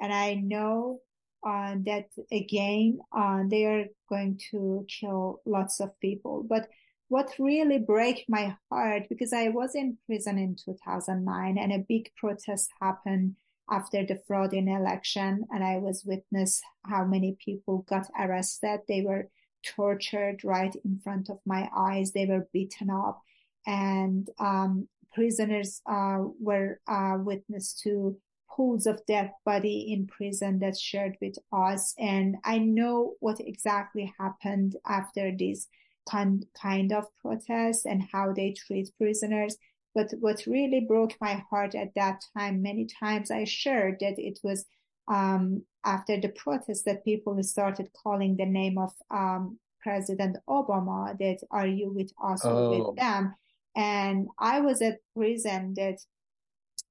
And 0.00 0.12
I 0.12 0.34
know 0.34 1.00
uh, 1.46 1.74
that 1.86 2.08
again, 2.32 2.98
uh, 3.12 3.42
they 3.48 3.64
are 3.64 3.86
going 4.08 4.38
to 4.50 4.86
kill 4.88 5.40
lots 5.46 5.80
of 5.80 5.98
people. 6.00 6.44
But 6.48 6.68
what 7.08 7.32
really 7.38 7.78
break 7.78 8.24
my 8.28 8.56
heart, 8.70 9.04
because 9.08 9.32
I 9.32 9.48
was 9.48 9.74
in 9.74 9.96
prison 10.06 10.38
in 10.38 10.56
2009 10.56 11.58
and 11.58 11.72
a 11.72 11.84
big 11.88 12.10
protest 12.16 12.70
happened 12.80 13.36
after 13.70 14.04
the 14.04 14.20
fraud 14.26 14.52
in 14.52 14.68
election 14.68 15.44
and 15.50 15.64
I 15.64 15.78
was 15.78 16.04
witness 16.04 16.60
how 16.84 17.04
many 17.04 17.36
people 17.42 17.84
got 17.88 18.08
arrested. 18.18 18.80
They 18.88 19.02
were 19.02 19.28
tortured 19.64 20.44
right 20.44 20.74
in 20.84 21.00
front 21.02 21.30
of 21.30 21.38
my 21.46 21.68
eyes. 21.74 22.12
They 22.12 22.26
were 22.26 22.48
beaten 22.52 22.90
up 22.90 23.20
and, 23.66 24.28
um, 24.38 24.88
prisoners, 25.12 25.80
uh, 25.86 26.18
were, 26.38 26.80
uh, 26.86 27.18
witness 27.20 27.72
to 27.82 28.20
pools 28.58 28.86
of 28.86 29.06
death 29.06 29.30
body 29.46 29.92
in 29.92 30.08
prison 30.08 30.58
that 30.58 30.76
shared 30.76 31.16
with 31.22 31.36
us. 31.52 31.94
And 31.96 32.36
I 32.44 32.58
know 32.58 33.14
what 33.20 33.38
exactly 33.38 34.12
happened 34.18 34.74
after 34.84 35.30
this 35.30 35.68
kind, 36.10 36.44
kind 36.60 36.92
of 36.92 37.04
protest 37.22 37.86
and 37.86 38.02
how 38.12 38.32
they 38.32 38.52
treat 38.52 38.90
prisoners. 38.98 39.56
But 39.94 40.12
what 40.18 40.44
really 40.46 40.80
broke 40.80 41.14
my 41.20 41.44
heart 41.48 41.76
at 41.76 41.94
that 41.94 42.20
time, 42.36 42.60
many 42.60 42.86
times 42.86 43.30
I 43.30 43.44
shared 43.44 43.98
that 44.00 44.18
it 44.18 44.40
was 44.42 44.66
um, 45.06 45.62
after 45.84 46.20
the 46.20 46.30
protest 46.30 46.84
that 46.84 47.04
people 47.04 47.40
started 47.44 47.88
calling 48.02 48.36
the 48.36 48.44
name 48.44 48.76
of 48.76 48.90
um, 49.10 49.58
President 49.80 50.36
Obama, 50.48 51.16
that 51.18 51.38
are 51.52 51.66
you 51.66 51.92
with 51.92 52.10
us 52.22 52.44
oh. 52.44 52.50
or 52.50 52.70
with 52.70 52.86
oh. 52.88 52.94
them? 52.96 53.34
And 53.76 54.28
I 54.36 54.60
was 54.60 54.82
at 54.82 54.98
prison 55.14 55.74
that 55.76 55.98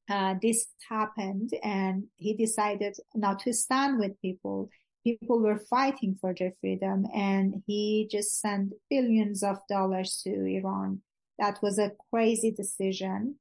uh, 0.10 0.36
this 0.42 0.68
happened 0.90 1.52
and 1.64 2.06
he 2.18 2.34
decided 2.34 2.96
not 3.14 3.40
to 3.40 3.54
stand 3.54 4.00
with 4.00 4.22
people. 4.22 4.70
People 5.04 5.40
were 5.40 5.60
fighting 5.70 6.18
for 6.20 6.34
their 6.34 6.54
freedom 6.62 7.06
and 7.14 7.64
he 7.66 8.08
just 8.12 8.40
sent 8.40 8.74
billions 8.90 9.44
of 9.44 9.58
dollars 9.70 10.22
to 10.24 10.30
Iran. 10.46 11.02
That 11.40 11.60
was 11.62 11.78
a 11.78 11.92
crazy 12.10 12.52
decision. 12.52 13.36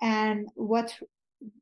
And 0.00 0.48
what 0.54 0.96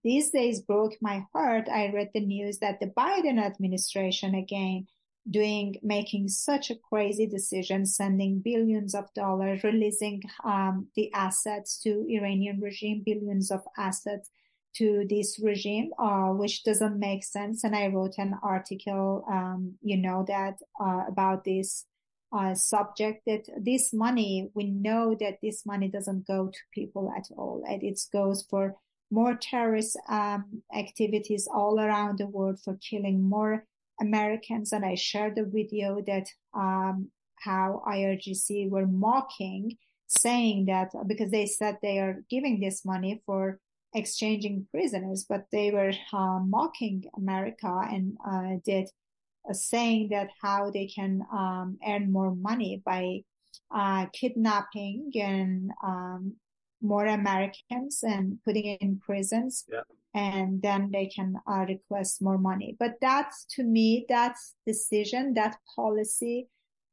these 0.05 0.31
days 0.31 0.61
broke 0.61 0.95
my 1.01 1.25
heart, 1.33 1.69
I 1.69 1.91
read 1.93 2.11
the 2.15 2.25
news 2.25 2.59
that 2.59 2.81
the 2.81 2.87
Biden 2.87 3.39
administration 3.43 4.35
again 4.35 4.87
doing, 5.29 5.77
making 5.83 6.29
such 6.29 6.71
a 6.71 6.77
crazy 6.77 7.27
decision, 7.27 7.87
sending 7.87 8.41
billions 8.41 8.95
of 8.95 9.13
dollars, 9.15 9.63
releasing 9.65 10.23
um, 10.45 10.89
the 10.97 11.13
assets 11.13 11.79
to 11.83 12.07
Iranian 12.09 12.61
regime, 12.61 13.03
billions 13.05 13.51
of 13.51 13.61
assets 13.77 14.31
to 14.77 15.07
this 15.09 15.41
regime, 15.43 15.91
uh, 15.99 16.29
which 16.29 16.65
doesn't 16.65 16.99
make 16.99 17.25
sense. 17.25 17.65
And 17.65 17.75
I 17.75 17.89
wrote 17.89 18.15
an 18.19 18.35
article, 18.43 19.25
um, 19.31 19.75
you 19.83 19.97
know, 19.97 20.25
that, 20.29 20.59
uh, 20.81 21.05
about 21.09 21.45
this, 21.45 21.87
uh, 22.33 22.55
subject 22.55 23.23
that 23.27 23.49
this 23.59 23.93
money, 23.93 24.51
we 24.55 24.65
know 24.65 25.17
that 25.19 25.39
this 25.43 25.67
money 25.67 25.89
doesn't 25.89 26.27
go 26.27 26.49
to 26.49 26.59
people 26.73 27.13
at 27.17 27.29
all. 27.37 27.65
And 27.69 27.83
it 27.83 28.01
goes 28.13 28.45
for 28.49 28.77
more 29.11 29.35
terrorist, 29.35 29.99
um, 30.09 30.63
activities 30.75 31.49
all 31.53 31.81
around 31.81 32.19
the 32.19 32.29
world 32.29 32.61
for 32.61 32.77
killing 32.77 33.29
more 33.29 33.65
Americans. 34.01 34.73
And 34.73 34.85
I 34.85 34.95
shared 34.95 35.37
a 35.39 35.45
video 35.45 36.01
that, 36.07 36.29
um, 36.55 37.11
how 37.41 37.83
IRGC 37.87 38.69
were 38.71 38.87
mocking 38.87 39.79
saying 40.11 40.67
that 40.67 40.91
because 41.07 41.31
they 41.31 41.47
said 41.47 41.79
they 41.81 41.99
are 41.99 42.23
giving 42.29 42.61
this 42.61 42.85
money 42.85 43.23
for 43.25 43.59
exchanging 43.95 44.67
prisoners, 44.71 45.25
but 45.29 45.47
they 45.51 45.71
were 45.71 45.93
uh, 46.13 46.39
mocking 46.41 47.05
America 47.17 47.81
and 47.91 48.17
uh, 48.27 48.61
did 48.65 48.89
uh, 49.49 49.53
saying 49.53 50.09
that 50.11 50.31
how 50.43 50.71
they 50.71 50.87
can 50.87 51.23
um, 51.33 51.79
earn 51.87 52.13
more 52.13 52.35
money 52.35 52.83
by 52.85 53.23
uh, 53.75 54.07
kidnapping 54.13 55.11
and 55.15 55.71
um, 55.83 56.35
more 56.83 57.07
Americans 57.07 58.03
and 58.03 58.39
putting 58.45 58.67
it 58.67 58.81
in 58.81 58.99
prisons. 58.99 59.65
Yeah. 59.71 59.83
And 60.13 60.61
then 60.61 60.91
they 60.93 61.07
can 61.07 61.37
uh, 61.47 61.65
request 61.69 62.21
more 62.21 62.39
money. 62.39 62.77
But 62.79 62.95
that's 63.01 63.45
to 63.57 63.63
me, 63.63 64.07
that 64.09 64.37
decision, 64.67 65.35
that 65.35 65.57
policy 65.77 66.49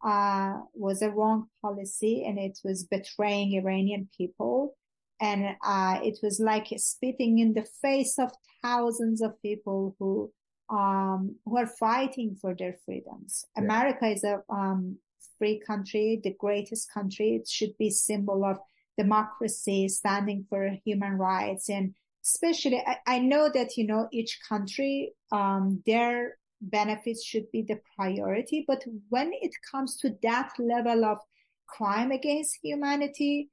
uh, 0.05 0.59
was 0.73 1.01
a 1.01 1.09
wrong 1.09 1.47
policy 1.61 2.25
and 2.25 2.37
it 2.37 2.59
was 2.63 2.83
betraying 2.83 3.53
Iranian 3.53 4.07
people. 4.15 4.75
And, 5.19 5.55
uh, 5.63 5.99
it 6.03 6.19
was 6.21 6.39
like 6.39 6.67
spitting 6.77 7.39
in 7.39 7.53
the 7.53 7.67
face 7.81 8.19
of 8.19 8.31
thousands 8.61 9.21
of 9.21 9.41
people 9.41 9.95
who, 9.99 10.31
um, 10.69 11.35
who 11.45 11.57
are 11.57 11.67
fighting 11.67 12.35
for 12.39 12.53
their 12.53 12.75
freedoms. 12.85 13.45
Yeah. 13.55 13.63
America 13.63 14.07
is 14.07 14.23
a, 14.23 14.43
um, 14.49 14.97
free 15.37 15.61
country, 15.65 16.19
the 16.23 16.35
greatest 16.39 16.91
country. 16.91 17.35
It 17.35 17.47
should 17.47 17.77
be 17.77 17.89
symbol 17.89 18.43
of 18.43 18.57
democracy, 18.97 19.87
standing 19.87 20.45
for 20.49 20.71
human 20.83 21.13
rights. 21.13 21.69
And 21.69 21.93
especially, 22.25 22.83
I, 22.85 22.97
I 23.05 23.19
know 23.19 23.49
that, 23.53 23.77
you 23.77 23.85
know, 23.85 24.07
each 24.11 24.39
country, 24.47 25.13
um, 25.31 25.83
their 25.85 26.37
benefits 26.59 27.23
should 27.23 27.51
be 27.51 27.61
the 27.61 27.79
priority. 27.95 28.65
But 28.67 28.83
when 29.09 29.31
it 29.33 29.51
comes 29.71 29.97
to 29.97 30.15
that 30.23 30.53
level 30.57 31.05
of 31.05 31.19
crime 31.67 32.11
against 32.11 32.57
humanity, 32.63 33.49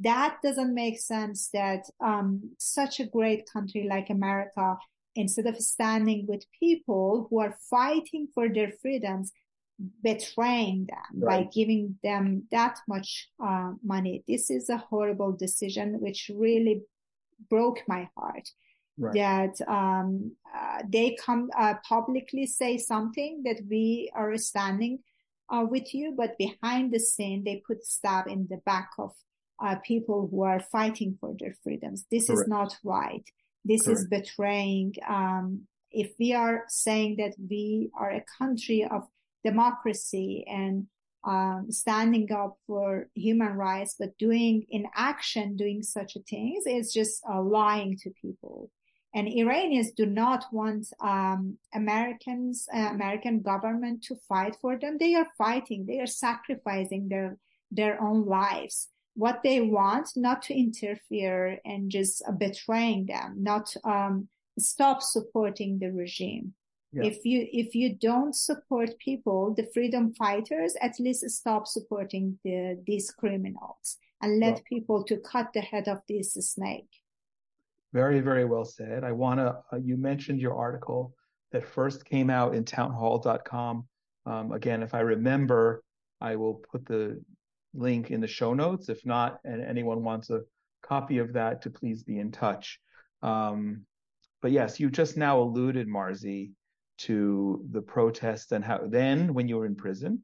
that 0.00 0.38
doesn't 0.42 0.74
make 0.74 1.00
sense 1.00 1.48
that 1.52 1.84
um, 2.00 2.50
such 2.58 3.00
a 3.00 3.06
great 3.06 3.48
country 3.50 3.86
like 3.88 4.10
America, 4.10 4.76
instead 5.14 5.46
of 5.46 5.56
standing 5.56 6.26
with 6.26 6.44
people 6.58 7.26
who 7.30 7.40
are 7.40 7.56
fighting 7.70 8.28
for 8.34 8.48
their 8.48 8.72
freedoms, 8.82 9.32
betraying 10.02 10.86
them 10.86 11.22
right. 11.22 11.44
by 11.44 11.50
giving 11.52 11.98
them 12.02 12.44
that 12.50 12.78
much 12.88 13.28
uh, 13.42 13.72
money. 13.82 14.24
This 14.26 14.50
is 14.50 14.68
a 14.68 14.78
horrible 14.78 15.32
decision, 15.32 16.00
which 16.00 16.30
really 16.34 16.82
broke 17.50 17.82
my 17.86 18.08
heart 18.16 18.48
right. 18.98 19.14
that 19.14 19.68
um, 19.68 20.32
uh, 20.54 20.82
they 20.88 21.16
come 21.18 21.50
uh, 21.58 21.74
publicly 21.88 22.46
say 22.46 22.78
something 22.78 23.42
that 23.44 23.60
we 23.68 24.10
are 24.14 24.36
standing 24.36 25.00
uh, 25.50 25.64
with 25.68 25.94
you, 25.94 26.14
but 26.16 26.38
behind 26.38 26.92
the 26.92 26.98
scene 26.98 27.44
they 27.44 27.62
put 27.66 27.84
stab 27.84 28.26
in 28.26 28.46
the 28.50 28.58
back 28.66 28.90
of 28.98 29.12
uh, 29.62 29.76
people 29.84 30.28
who 30.30 30.42
are 30.42 30.60
fighting 30.60 31.16
for 31.20 31.34
their 31.38 31.54
freedoms. 31.62 32.04
This 32.10 32.26
Correct. 32.26 32.42
is 32.42 32.48
not 32.48 32.76
right. 32.84 33.24
This 33.64 33.82
Correct. 33.82 34.00
is 34.00 34.06
betraying. 34.08 34.94
Um, 35.08 35.62
if 35.90 36.12
we 36.18 36.34
are 36.34 36.64
saying 36.68 37.16
that 37.18 37.34
we 37.38 37.90
are 37.98 38.10
a 38.10 38.24
country 38.38 38.84
of 38.84 39.02
democracy 39.44 40.44
and 40.48 40.86
um, 41.24 41.66
standing 41.70 42.30
up 42.32 42.56
for 42.66 43.08
human 43.14 43.54
rights, 43.54 43.96
but 43.98 44.16
doing 44.18 44.64
in 44.68 44.86
action, 44.94 45.56
doing 45.56 45.82
such 45.82 46.16
a 46.16 46.20
things 46.20 46.64
is 46.66 46.92
just 46.92 47.22
uh, 47.28 47.42
lying 47.42 47.96
to 48.02 48.10
people. 48.22 48.70
And 49.14 49.26
Iranians 49.26 49.92
do 49.92 50.04
not 50.04 50.44
want 50.52 50.86
um, 51.00 51.56
Americans, 51.74 52.68
uh, 52.72 52.90
American 52.90 53.40
government 53.40 54.04
to 54.04 54.16
fight 54.28 54.56
for 54.60 54.78
them. 54.78 54.98
They 55.00 55.14
are 55.14 55.26
fighting. 55.38 55.86
They 55.86 56.00
are 56.00 56.06
sacrificing 56.06 57.08
their 57.08 57.38
their 57.70 58.00
own 58.00 58.26
lives. 58.26 58.88
What 59.16 59.40
they 59.42 59.60
want, 59.60 60.10
not 60.14 60.42
to 60.42 60.54
interfere 60.54 61.58
and 61.64 61.90
just 61.90 62.22
uh, 62.28 62.32
betraying 62.32 63.06
them, 63.06 63.42
not 63.42 63.74
um, 63.84 64.28
stop 64.58 65.02
supporting 65.02 65.78
the 65.78 65.90
regime. 65.90 66.54
Yeah. 66.92 67.04
If 67.04 67.24
you 67.24 67.46
if 67.50 67.74
you 67.74 67.94
don't 67.94 68.34
support 68.34 68.98
people, 68.98 69.54
the 69.54 69.68
freedom 69.74 70.14
fighters, 70.14 70.74
at 70.80 71.00
least 71.00 71.28
stop 71.30 71.66
supporting 71.66 72.38
the 72.44 72.80
these 72.86 73.10
criminals 73.10 73.98
and 74.22 74.40
let 74.40 74.64
people 74.64 75.04
to 75.04 75.16
cut 75.18 75.52
the 75.52 75.60
head 75.60 75.88
of 75.88 75.98
this 76.08 76.34
snake. 76.34 76.88
Very, 77.92 78.20
very 78.20 78.44
well 78.44 78.64
said. 78.64 79.04
I 79.04 79.12
want 79.12 79.40
to, 79.40 79.58
uh, 79.72 79.78
you 79.82 79.96
mentioned 79.96 80.40
your 80.40 80.54
article 80.54 81.14
that 81.52 81.66
first 81.66 82.04
came 82.04 82.30
out 82.30 82.54
in 82.54 82.64
townhall.com. 82.64 83.86
Um, 84.26 84.52
again, 84.52 84.82
if 84.82 84.94
I 84.94 85.00
remember, 85.00 85.82
I 86.20 86.36
will 86.36 86.54
put 86.70 86.84
the 86.86 87.22
link 87.78 88.10
in 88.10 88.20
the 88.20 88.26
show 88.26 88.54
notes. 88.54 88.88
If 88.88 89.04
not, 89.04 89.40
and 89.44 89.62
anyone 89.62 90.02
wants 90.02 90.30
a 90.30 90.42
copy 90.82 91.18
of 91.18 91.32
that, 91.34 91.62
to 91.62 91.70
please 91.70 92.02
be 92.02 92.18
in 92.18 92.32
touch. 92.32 92.80
Um, 93.22 93.82
but 94.42 94.52
yes, 94.52 94.78
you 94.78 94.90
just 94.90 95.16
now 95.16 95.40
alluded, 95.40 95.88
Marzi, 95.88 96.50
to 96.98 97.64
the 97.70 97.82
protests 97.82 98.52
and 98.52 98.64
how 98.64 98.80
then 98.86 99.34
when 99.34 99.48
you 99.48 99.56
were 99.56 99.66
in 99.66 99.76
prison, 99.76 100.22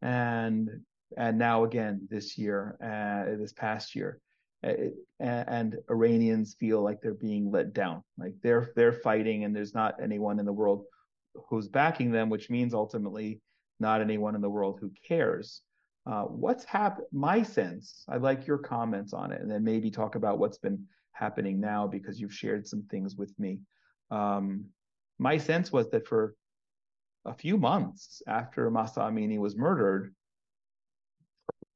and 0.00 0.68
and 1.16 1.38
now 1.38 1.64
again 1.64 2.08
this 2.10 2.38
year, 2.38 2.76
uh, 2.82 3.36
this 3.36 3.52
past 3.52 3.94
year 3.94 4.18
and, 4.62 4.94
and 5.20 5.76
Iranians 5.90 6.54
feel 6.58 6.82
like 6.82 7.00
they're 7.00 7.14
being 7.14 7.50
let 7.50 7.72
down, 7.72 8.02
like 8.16 8.34
they're 8.42 8.72
they're 8.76 8.92
fighting, 8.92 9.44
and 9.44 9.54
there's 9.54 9.74
not 9.74 9.96
anyone 10.02 10.38
in 10.38 10.46
the 10.46 10.52
world 10.52 10.84
who's 11.48 11.68
backing 11.68 12.12
them, 12.12 12.30
which 12.30 12.50
means 12.50 12.74
ultimately 12.74 13.40
not 13.80 14.00
anyone 14.00 14.34
in 14.34 14.40
the 14.40 14.50
world 14.50 14.78
who 14.80 14.90
cares. 15.06 15.62
Uh, 16.04 16.22
what's 16.24 16.64
happened? 16.64 17.06
My 17.12 17.42
sense, 17.42 18.04
I'd 18.08 18.22
like 18.22 18.46
your 18.46 18.58
comments 18.58 19.12
on 19.12 19.30
it, 19.32 19.40
and 19.40 19.50
then 19.50 19.62
maybe 19.62 19.90
talk 19.90 20.16
about 20.16 20.38
what's 20.38 20.58
been 20.58 20.84
happening 21.12 21.60
now 21.60 21.86
because 21.86 22.20
you've 22.20 22.34
shared 22.34 22.66
some 22.66 22.82
things 22.90 23.14
with 23.16 23.32
me. 23.38 23.60
Um, 24.10 24.64
my 25.18 25.38
sense 25.38 25.70
was 25.70 25.88
that 25.90 26.08
for 26.08 26.34
a 27.24 27.32
few 27.32 27.56
months 27.56 28.20
after 28.26 28.68
Mahsa 28.70 29.00
Amini 29.00 29.38
was 29.38 29.56
murdered, 29.56 30.12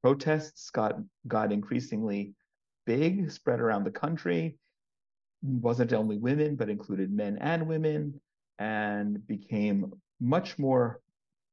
protests 0.03 0.71
got 0.71 0.97
got 1.29 1.53
increasingly 1.53 2.35
big, 2.85 3.31
spread 3.31 3.61
around 3.61 3.85
the 3.85 3.91
country, 3.93 4.59
wasn't 5.43 5.93
only 5.93 6.19
women, 6.19 6.57
but 6.57 6.69
included 6.69 7.13
men 7.13 7.39
and 7.41 7.69
women, 7.69 8.21
and 8.59 9.25
became 9.29 9.93
much 10.21 10.59
more 10.59 11.01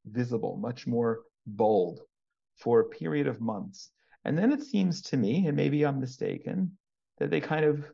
visible, 0.05 0.57
much 0.57 0.88
more 0.88 1.21
bold 1.45 2.01
for 2.58 2.80
a 2.80 2.89
period 2.89 3.28
of 3.28 3.41
months. 3.41 3.89
And 4.26 4.38
then 4.38 4.51
it 4.51 4.64
seems 4.64 5.01
to 5.04 5.18
me, 5.18 5.47
and 5.47 5.56
maybe 5.56 5.86
I'm 5.86 5.99
mistaken, 5.99 6.78
that 7.20 7.30
they 7.30 7.41
kind 7.41 7.66
of 7.66 7.86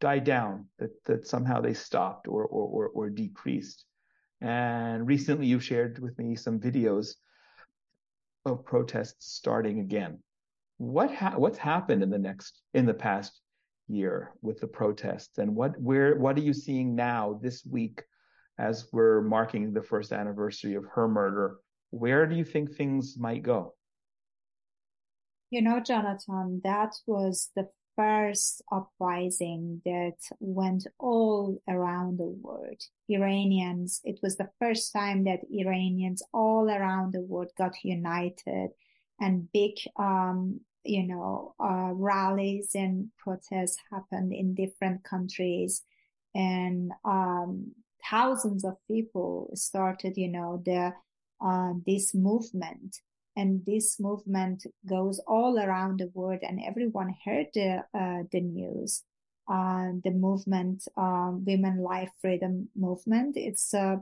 died 0.00 0.24
down, 0.24 0.66
that, 0.78 0.90
that 1.04 1.26
somehow 1.26 1.60
they 1.60 1.74
stopped 1.74 2.28
or, 2.28 2.44
or, 2.44 2.66
or, 2.66 2.88
or 2.88 3.10
decreased. 3.10 3.84
And 4.40 5.06
recently 5.06 5.46
you've 5.46 5.64
shared 5.64 5.98
with 5.98 6.18
me 6.18 6.34
some 6.36 6.58
videos 6.58 7.14
of 8.44 8.64
protests 8.64 9.34
starting 9.34 9.80
again 9.80 10.18
what 10.82 11.14
ha- 11.14 11.36
what's 11.36 11.58
happened 11.58 12.02
in 12.02 12.10
the 12.10 12.18
next 12.18 12.60
in 12.74 12.86
the 12.86 12.94
past 12.94 13.40
year 13.86 14.32
with 14.42 14.58
the 14.60 14.66
protests 14.66 15.38
and 15.38 15.54
what 15.54 15.78
where 15.80 16.16
what 16.16 16.36
are 16.36 16.42
you 16.42 16.52
seeing 16.52 16.96
now 16.96 17.38
this 17.40 17.64
week 17.64 18.02
as 18.58 18.88
we're 18.92 19.20
marking 19.20 19.72
the 19.72 19.82
first 19.82 20.12
anniversary 20.12 20.74
of 20.74 20.84
her 20.86 21.06
murder 21.06 21.58
where 21.90 22.26
do 22.26 22.34
you 22.34 22.44
think 22.44 22.74
things 22.74 23.16
might 23.16 23.44
go 23.44 23.74
you 25.52 25.62
know 25.62 25.78
jonathan 25.80 26.60
that 26.64 26.92
was 27.06 27.50
the 27.54 27.68
first 27.94 28.62
uprising 28.72 29.82
that 29.84 30.16
went 30.40 30.86
all 30.98 31.60
around 31.68 32.18
the 32.18 32.34
world. 32.40 32.80
Iranians 33.10 34.00
it 34.02 34.18
was 34.22 34.38
the 34.38 34.48
first 34.58 34.94
time 34.94 35.24
that 35.24 35.40
iranians 35.50 36.22
all 36.32 36.70
around 36.70 37.12
the 37.12 37.20
world 37.20 37.50
got 37.58 37.74
united 37.84 38.70
and 39.20 39.52
big 39.52 39.74
um, 39.98 40.60
you 40.84 41.06
know, 41.06 41.54
uh, 41.60 41.90
rallies 41.92 42.70
and 42.74 43.08
protests 43.18 43.76
happened 43.90 44.32
in 44.32 44.54
different 44.54 45.04
countries. 45.04 45.82
And, 46.34 46.92
um, 47.04 47.72
thousands 48.10 48.64
of 48.64 48.74
people 48.88 49.50
started, 49.54 50.16
you 50.16 50.28
know, 50.28 50.60
the, 50.64 50.92
uh, 51.40 51.72
this 51.86 52.14
movement 52.14 52.96
and 53.36 53.64
this 53.66 53.98
movement 53.98 54.66
goes 54.86 55.20
all 55.26 55.58
around 55.58 56.00
the 56.00 56.10
world 56.14 56.40
and 56.42 56.60
everyone 56.66 57.14
heard 57.24 57.46
the, 57.54 57.84
uh, 57.94 58.22
the 58.32 58.40
news. 58.40 59.02
uh, 59.48 59.90
the 60.04 60.10
movement, 60.10 60.84
um, 60.96 61.44
Women 61.44 61.78
Life 61.82 62.10
Freedom 62.20 62.68
Movement. 62.76 63.36
It's 63.36 63.74
a, 63.74 64.00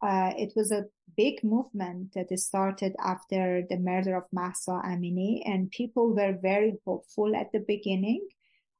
uh, 0.00 0.32
it 0.36 0.52
was 0.56 0.72
a 0.72 0.86
big 1.16 1.42
movement 1.44 2.14
that 2.14 2.36
started 2.38 2.94
after 3.04 3.62
the 3.68 3.76
murder 3.76 4.16
of 4.16 4.24
Mahsa 4.32 4.80
Amini, 4.84 5.42
and 5.44 5.70
people 5.70 6.14
were 6.14 6.38
very 6.40 6.74
hopeful 6.84 7.34
at 7.36 7.52
the 7.52 7.60
beginning. 7.60 8.26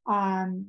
Um, 0.07 0.67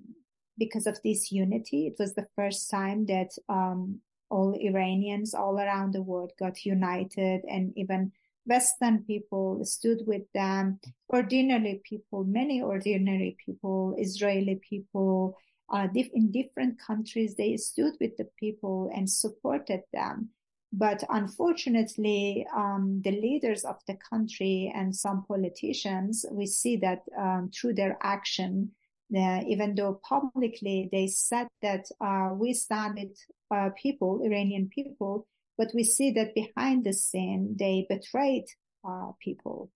because 0.58 0.88
of 0.88 1.00
this 1.04 1.32
unity, 1.32 1.88
it 1.88 1.96
was 1.98 2.16
the 2.16 2.28
first 2.36 2.70
time 2.70 3.06
that 3.06 3.30
um, 3.48 4.00
all 4.30 4.54
Iranians 4.60 5.34
all 5.34 5.58
around 5.58 5.94
the 5.94 6.02
world 6.02 6.34
got 6.38 6.66
united, 6.66 7.42
and 7.50 7.72
even 7.78 8.12
Western 8.46 9.04
people 9.04 9.64
stood 9.66 10.02
with 10.08 10.24
them, 10.34 10.80
ordinary 11.08 11.82
people, 11.84 12.24
many 12.24 12.62
ordinary 12.62 13.38
people, 13.46 13.96
Israeli 13.98 14.60
people, 14.68 15.38
uh, 15.72 15.88
in 16.14 16.32
different 16.32 16.80
countries, 16.80 17.36
they 17.36 17.56
stood 17.58 17.94
with 18.00 18.18
the 18.18 18.28
people 18.40 18.92
and 18.96 19.10
supported 19.10 19.82
them. 19.94 20.30
But 20.72 21.04
unfortunately, 21.10 22.46
um, 22.56 23.02
the 23.04 23.12
leaders 23.12 23.66
of 23.66 23.78
the 23.88 23.98
country 24.10 24.72
and 24.76 24.96
some 24.96 25.26
politicians, 25.28 26.26
we 26.32 26.46
see 26.46 26.78
that 26.78 27.04
um, 27.18 27.50
through 27.54 27.74
their 27.74 27.98
action, 28.02 28.72
uh, 29.16 29.42
even 29.48 29.74
though 29.74 30.00
publicly 30.08 30.88
they 30.92 31.08
said 31.08 31.48
that 31.64 31.88
uh, 32.00 32.30
we 32.34 32.54
stand 32.54 33.00
with 33.00 33.18
uh, 33.50 33.70
people, 33.76 34.22
Iranian 34.24 34.70
people, 34.70 35.26
but 35.60 35.72
we 35.76 35.84
see 35.84 36.10
that 36.12 36.34
behind 36.34 36.86
the 36.86 36.94
scene 36.94 37.58
they 37.60 37.86
betrayed 37.90 38.46
uh, 38.88 39.12
people. 39.22 39.70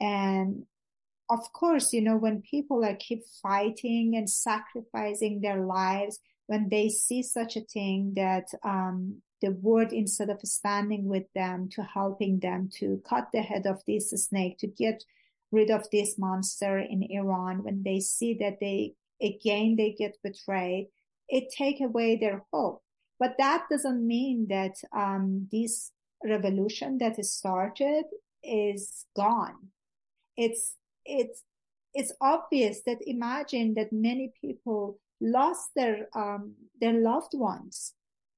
And 0.00 0.66
of 1.30 1.52
course, 1.52 1.92
you 1.92 2.02
know, 2.02 2.16
when 2.16 2.42
people 2.42 2.84
are 2.84 2.96
keep 2.96 3.22
fighting 3.40 4.16
and 4.16 4.28
sacrificing 4.28 5.40
their 5.40 5.64
lives, 5.64 6.18
when 6.48 6.68
they 6.68 6.88
see 6.88 7.22
such 7.22 7.56
a 7.56 7.60
thing 7.60 8.14
that 8.16 8.48
um, 8.64 9.22
the 9.40 9.52
world, 9.52 9.92
instead 9.92 10.28
of 10.28 10.40
standing 10.42 11.06
with 11.06 11.32
them 11.36 11.68
to 11.74 11.82
helping 11.82 12.40
them 12.40 12.68
to 12.80 13.00
cut 13.08 13.28
the 13.32 13.42
head 13.42 13.64
of 13.64 13.80
this 13.86 14.10
snake, 14.10 14.58
to 14.58 14.66
get 14.66 15.04
rid 15.52 15.70
of 15.70 15.86
this 15.92 16.18
monster 16.18 16.80
in 16.80 17.06
Iran, 17.10 17.62
when 17.62 17.84
they 17.84 18.00
see 18.00 18.34
that 18.40 18.58
they 18.60 18.94
again 19.22 19.76
they 19.76 19.92
get 19.96 20.16
betrayed, 20.24 20.88
it 21.28 21.54
take 21.56 21.80
away 21.80 22.16
their 22.16 22.44
hope. 22.52 22.82
But 23.22 23.38
that 23.38 23.66
doesn't 23.70 24.04
mean 24.04 24.48
that 24.48 24.74
um, 24.92 25.46
this 25.52 25.92
revolution 26.24 26.98
that 26.98 27.20
is 27.20 27.32
started 27.32 28.06
is 28.42 29.06
gone. 29.14 29.68
It's 30.36 30.74
it's 31.04 31.44
it's 31.94 32.12
obvious 32.20 32.82
that 32.84 32.98
imagine 33.06 33.74
that 33.74 33.92
many 33.92 34.32
people 34.40 34.98
lost 35.20 35.70
their 35.76 36.08
um, 36.16 36.54
their 36.80 36.94
loved 36.94 37.34
ones 37.34 37.94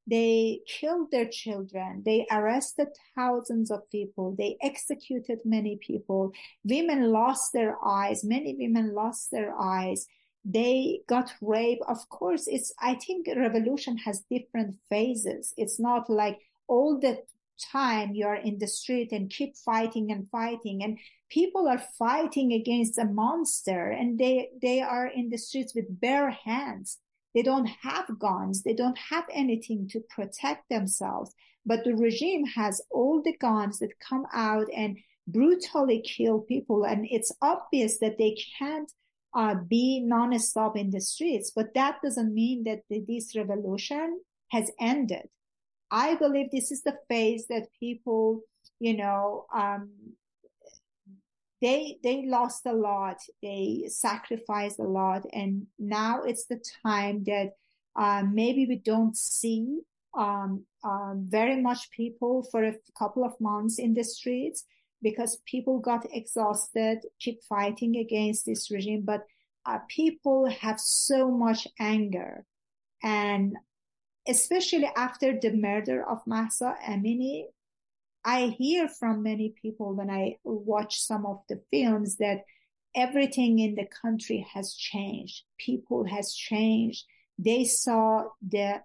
they 0.07 0.61
killed 0.67 1.11
their 1.11 1.29
children. 1.29 2.03
They 2.05 2.27
arrested 2.31 2.89
thousands 3.15 3.71
of 3.71 3.89
people. 3.91 4.35
They 4.37 4.59
executed 4.61 5.39
many 5.45 5.79
people. 5.81 6.33
Women 6.63 7.11
lost 7.11 7.53
their 7.55 7.79
eyes. 7.85 8.23
Many 8.23 8.55
women 8.59 8.95
lost 8.95 9.31
their 9.31 9.55
eyes. 9.59 10.07
They 10.45 11.01
got 11.09 11.33
raped. 11.41 11.83
Of 11.89 12.09
course, 12.09 12.47
it's, 12.47 12.73
I 12.81 12.95
think 12.95 13.29
revolution 13.35 13.97
has 13.99 14.25
different 14.31 14.77
phases. 14.89 15.55
It's 15.57 15.81
not 15.81 16.11
like 16.11 16.39
all 16.69 17.01
the 17.01 17.23
time 17.73 18.15
you're 18.15 18.35
in 18.35 18.59
the 18.59 18.67
street 18.67 19.13
and 19.13 19.31
keep 19.31 19.57
fighting 19.57 20.11
and 20.11 20.29
fighting 20.31 20.83
and 20.83 20.99
people 21.31 21.69
are 21.69 21.83
fighting 21.99 22.53
against 22.53 22.99
a 22.99 23.05
monster 23.05 23.91
and 23.91 24.19
they, 24.19 24.51
they 24.61 24.81
are 24.81 25.07
in 25.07 25.31
the 25.31 25.39
streets 25.39 25.73
with 25.75 26.01
bare 26.01 26.31
hands 26.31 26.99
they 27.35 27.43
don't 27.43 27.67
have 27.67 28.19
guns. 28.19 28.63
They 28.63 28.75
don't 28.75 28.97
have 28.97 29.25
anything 29.33 29.89
to 29.89 30.01
protect 30.09 30.69
themselves. 30.69 31.35
But 31.67 31.83
the 31.85 31.97
regime 31.97 32.47
has 32.47 32.81
all 32.91 33.23
the 33.23 33.37
guns 33.37 33.81
that 33.81 33.99
come 33.99 34.27
out 34.33 34.69
and 34.75 34.99
brutally 35.27 36.01
kill 36.03 36.41
people. 36.41 36.85
And 36.85 37.07
it's 37.11 37.33
obvious 37.43 37.99
that 37.99 38.19
they 38.19 38.37
can't 38.59 38.91
uh, 39.35 39.55
be 39.55 40.01
non-stop 40.01 40.77
in 40.77 40.91
the 40.91 41.01
streets. 41.01 41.53
But 41.55 41.75
that 41.75 42.01
doesn't 42.03 42.33
mean 42.33 42.65
that 42.65 42.83
the, 42.89 43.05
this 43.07 43.37
revolution 43.37 44.21
has 44.51 44.71
ended. 44.81 45.29
I 45.91 46.15
believe 46.15 46.51
this 46.51 46.71
is 46.71 46.83
the 46.83 46.97
phase 47.09 47.47
that 47.49 47.69
people, 47.79 48.43
you 48.81 48.97
know, 48.97 49.47
um, 49.55 49.91
they 51.65 51.99
they 52.03 52.27
lost 52.27 52.67
a 52.67 52.73
lot 52.73 53.17
they 53.41 53.85
sacrificed 53.89 54.79
a 54.79 54.83
lot 54.83 55.23
and 55.33 55.67
now 55.79 56.23
it's 56.23 56.45
the 56.45 56.61
time 56.85 57.25
that 57.25 57.53
uh, 57.97 58.23
maybe 58.31 58.67
we 58.67 58.77
don't 58.77 59.17
see 59.17 59.81
um, 60.15 60.65
uh, 60.85 61.15
very 61.17 61.63
much 61.63 61.91
people 61.91 62.47
for 62.51 62.65
a 62.65 62.75
couple 62.99 63.25
of 63.25 63.41
months 63.41 63.79
in 63.79 63.95
the 63.95 64.05
streets 64.05 64.65
because 65.05 65.39
people 65.47 65.79
got 65.79 66.05
exhausted 66.11 66.99
keep 67.21 67.39
fighting 67.45 67.97
against 67.97 68.45
this 68.45 68.71
regime 68.73 69.03
but 69.05 69.23
uh, 69.67 69.79
people 69.89 70.51
have 70.51 70.81
so 70.81 71.31
much 71.31 71.69
anger 71.79 72.45
and 73.05 73.55
especially 74.27 74.91
after 74.97 75.39
the 75.39 75.53
murder 75.53 76.03
of 76.09 76.27
Mahsa 76.27 76.77
Amini, 76.89 77.45
I 78.25 78.55
hear 78.59 78.89
from 78.89 79.23
many 79.23 79.55
people 79.61 79.95
when 79.95 80.11
I 80.11 80.37
watch 80.45 81.01
some 81.03 81.27
of 81.27 81.43
the 81.49 81.61
films 81.71 82.17
that 82.17 82.45
everything 82.95 83.59
in 83.59 83.75
the 83.75 83.87
country 84.03 84.47
has 84.55 84.75
changed. 84.75 85.43
People 85.59 86.05
has 86.05 86.35
changed. 86.35 87.05
They 87.39 87.65
saw 87.65 88.25
the, 88.41 88.81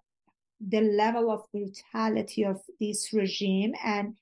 the 0.60 0.82
level 0.82 1.32
of 1.32 1.50
brutality 1.54 2.44
of 2.44 2.60
this 2.82 3.14
regime. 3.14 3.74
And 3.84 4.16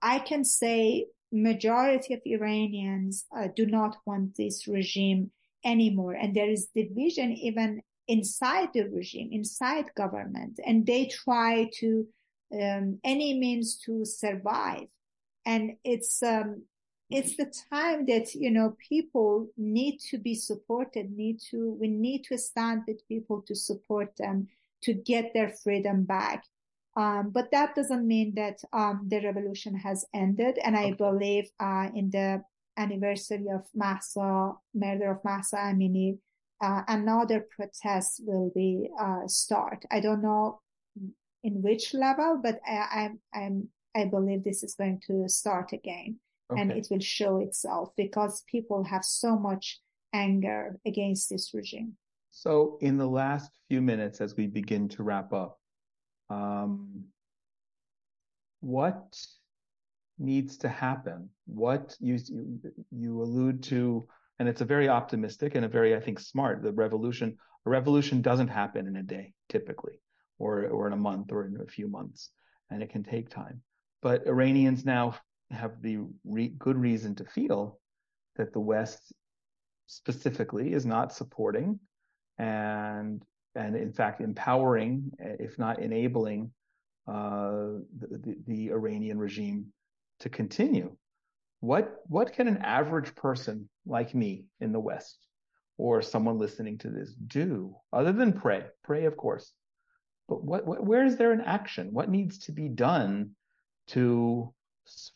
I 0.00 0.20
can 0.20 0.42
say 0.42 1.06
majority 1.32 2.14
of 2.14 2.20
Iranians 2.24 3.26
uh, 3.36 3.48
do 3.54 3.66
not 3.66 3.96
want 4.06 4.36
this 4.36 4.66
regime 4.66 5.30
anymore. 5.64 6.14
And 6.14 6.34
there 6.34 6.48
is 6.48 6.68
division 6.74 7.32
even 7.32 7.82
inside 8.08 8.68
the 8.72 8.84
regime, 8.84 9.30
inside 9.32 9.86
government. 9.96 10.60
And 10.64 10.86
they 10.86 11.06
try 11.06 11.70
to 11.80 12.06
um, 12.52 13.00
any 13.02 13.38
means 13.38 13.76
to 13.86 14.04
survive. 14.04 14.86
And 15.44 15.72
it's, 15.84 16.22
um, 16.22 16.62
it's 17.10 17.36
the 17.36 17.52
time 17.70 18.06
that, 18.06 18.34
you 18.34 18.50
know, 18.50 18.76
people 18.88 19.48
need 19.56 19.98
to 20.10 20.18
be 20.18 20.34
supported, 20.34 21.10
need 21.10 21.40
to, 21.50 21.76
we 21.80 21.88
need 21.88 22.24
to 22.24 22.38
stand 22.38 22.82
with 22.86 23.06
people 23.08 23.42
to 23.42 23.54
support 23.54 24.16
them 24.18 24.48
to 24.82 24.92
get 24.92 25.32
their 25.32 25.48
freedom 25.48 26.04
back. 26.04 26.44
Um, 26.96 27.30
but 27.30 27.50
that 27.50 27.74
doesn't 27.74 28.06
mean 28.06 28.34
that, 28.36 28.58
um, 28.72 29.06
the 29.08 29.20
revolution 29.20 29.74
has 29.76 30.04
ended. 30.14 30.58
And 30.64 30.76
I 30.76 30.92
believe, 30.92 31.50
uh, 31.60 31.88
in 31.94 32.10
the 32.10 32.42
anniversary 32.76 33.48
of 33.52 33.66
Mahsa, 33.74 34.52
murder 34.74 35.10
of 35.12 35.24
Mahsa 35.24 35.56
Amini, 35.56 36.18
uh, 36.62 36.82
another 36.88 37.46
protest 37.54 38.22
will 38.24 38.50
be, 38.54 38.88
uh, 38.98 39.26
start. 39.26 39.84
I 39.90 40.00
don't 40.00 40.22
know 40.22 40.60
in 41.44 41.62
which 41.62 41.94
level, 41.94 42.40
but 42.42 42.60
I, 42.66 43.10
I, 43.34 43.38
I'm, 43.38 43.68
I 43.94 44.06
believe 44.06 44.42
this 44.42 44.62
is 44.62 44.74
going 44.74 45.00
to 45.06 45.28
start 45.28 45.72
again 45.72 46.18
okay. 46.50 46.60
and 46.60 46.70
it 46.72 46.88
will 46.90 47.00
show 47.00 47.38
itself 47.38 47.90
because 47.96 48.42
people 48.50 48.84
have 48.84 49.04
so 49.04 49.38
much 49.38 49.80
anger 50.12 50.78
against 50.86 51.30
this 51.30 51.52
regime. 51.54 51.96
So 52.30 52.78
in 52.80 52.96
the 52.98 53.06
last 53.06 53.50
few 53.68 53.80
minutes, 53.80 54.20
as 54.20 54.36
we 54.36 54.46
begin 54.46 54.88
to 54.90 55.02
wrap 55.02 55.32
up, 55.32 55.58
um, 56.30 57.04
what 58.60 59.18
needs 60.18 60.58
to 60.58 60.68
happen? 60.68 61.28
What 61.46 61.96
you, 62.00 62.18
you 62.90 63.22
allude 63.22 63.62
to, 63.64 64.08
and 64.38 64.48
it's 64.48 64.60
a 64.60 64.64
very 64.64 64.88
optimistic 64.88 65.54
and 65.54 65.64
a 65.64 65.68
very, 65.68 65.94
I 65.94 66.00
think, 66.00 66.20
smart. 66.20 66.62
The 66.62 66.72
revolution, 66.72 67.36
a 67.64 67.70
revolution 67.70 68.22
doesn't 68.22 68.48
happen 68.48 68.86
in 68.86 68.96
a 68.96 69.02
day, 69.02 69.32
typically 69.48 70.00
or 70.38 70.66
or 70.66 70.86
in 70.86 70.92
a 70.92 70.96
month 70.96 71.32
or 71.32 71.46
in 71.46 71.58
a 71.60 71.66
few 71.66 71.88
months, 71.88 72.30
and 72.70 72.82
it 72.82 72.90
can 72.90 73.02
take 73.02 73.30
time. 73.30 73.62
But 74.02 74.26
Iranians 74.26 74.84
now 74.84 75.16
have 75.50 75.80
the 75.80 75.98
re- 76.24 76.54
good 76.58 76.76
reason 76.76 77.14
to 77.16 77.24
feel 77.24 77.78
that 78.36 78.52
the 78.52 78.60
West 78.60 79.12
specifically 79.86 80.72
is 80.72 80.84
not 80.84 81.12
supporting 81.12 81.78
and 82.38 83.22
and 83.56 83.76
in 83.76 83.92
fact 83.92 84.20
empowering, 84.20 85.10
if 85.18 85.58
not 85.58 85.80
enabling, 85.80 86.50
uh, 87.08 87.78
the, 87.98 88.18
the, 88.24 88.36
the 88.46 88.70
Iranian 88.70 89.18
regime 89.18 89.66
to 90.20 90.28
continue. 90.28 90.96
What 91.60 92.02
what 92.06 92.32
can 92.32 92.48
an 92.48 92.58
average 92.58 93.14
person 93.14 93.68
like 93.86 94.14
me 94.14 94.46
in 94.60 94.72
the 94.72 94.80
West 94.80 95.18
or 95.78 96.02
someone 96.02 96.38
listening 96.38 96.78
to 96.78 96.90
this 96.90 97.12
do 97.14 97.76
other 97.92 98.12
than 98.12 98.32
pray? 98.32 98.64
Pray, 98.84 99.04
of 99.06 99.16
course, 99.16 99.52
but 100.28 100.44
what, 100.44 100.66
what, 100.66 100.84
where 100.84 101.04
is 101.04 101.16
there 101.16 101.32
an 101.32 101.40
action? 101.40 101.92
What 101.92 102.10
needs 102.10 102.38
to 102.40 102.52
be 102.52 102.68
done 102.68 103.30
to 103.88 104.52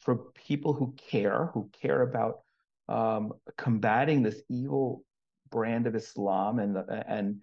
for 0.01 0.16
people 0.47 0.72
who 0.72 0.95
care, 1.11 1.51
who 1.53 1.70
care 1.80 2.03
about 2.03 2.41
um, 2.88 3.32
combating 3.57 4.22
this 4.22 4.41
evil 4.49 5.05
brand 5.51 5.86
of 5.86 5.95
Islam 5.95 6.59
and 6.59 6.76
and 7.07 7.41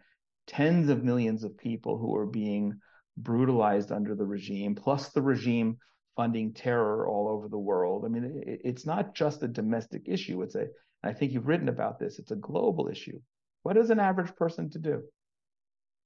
tens 0.48 0.90
of 0.90 1.04
millions 1.04 1.44
of 1.44 1.58
people 1.58 1.98
who 1.98 2.16
are 2.16 2.26
being 2.26 2.74
brutalized 3.18 3.92
under 3.92 4.16
the 4.16 4.26
regime, 4.26 4.76
plus 4.76 5.10
the 5.10 5.22
regime 5.22 5.78
funding 6.16 6.54
terror 6.54 7.08
all 7.08 7.28
over 7.28 7.48
the 7.48 7.58
world. 7.58 8.04
I 8.06 8.08
mean, 8.08 8.42
it, 8.46 8.62
it's 8.64 8.86
not 8.86 9.14
just 9.14 9.44
a 9.44 9.48
domestic 9.48 10.04
issue. 10.06 10.42
It's 10.42 10.56
a, 10.56 10.68
I 11.04 11.14
think 11.14 11.32
you've 11.32 11.48
written 11.48 11.70
about 11.70 12.00
this. 12.00 12.20
It's 12.20 12.32
a 12.32 12.36
global 12.36 12.88
issue. 12.88 13.20
What 13.64 13.78
is 13.78 13.90
an 13.90 14.00
average 14.00 14.36
person 14.36 14.70
to 14.72 14.80
do? 14.80 15.04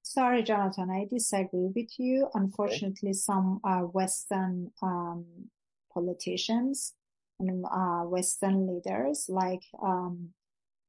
Sorry, 0.03 0.43
Jonathan, 0.43 0.89
I 0.89 1.05
disagree 1.09 1.69
with 1.75 1.91
you. 1.97 2.27
Unfortunately, 2.33 3.13
some 3.13 3.59
uh, 3.63 3.81
Western 3.81 4.71
um, 4.81 5.25
politicians 5.93 6.93
and 7.39 7.65
uh, 7.65 8.03
Western 8.03 8.67
leaders, 8.67 9.27
like 9.29 9.63
um, 9.81 10.29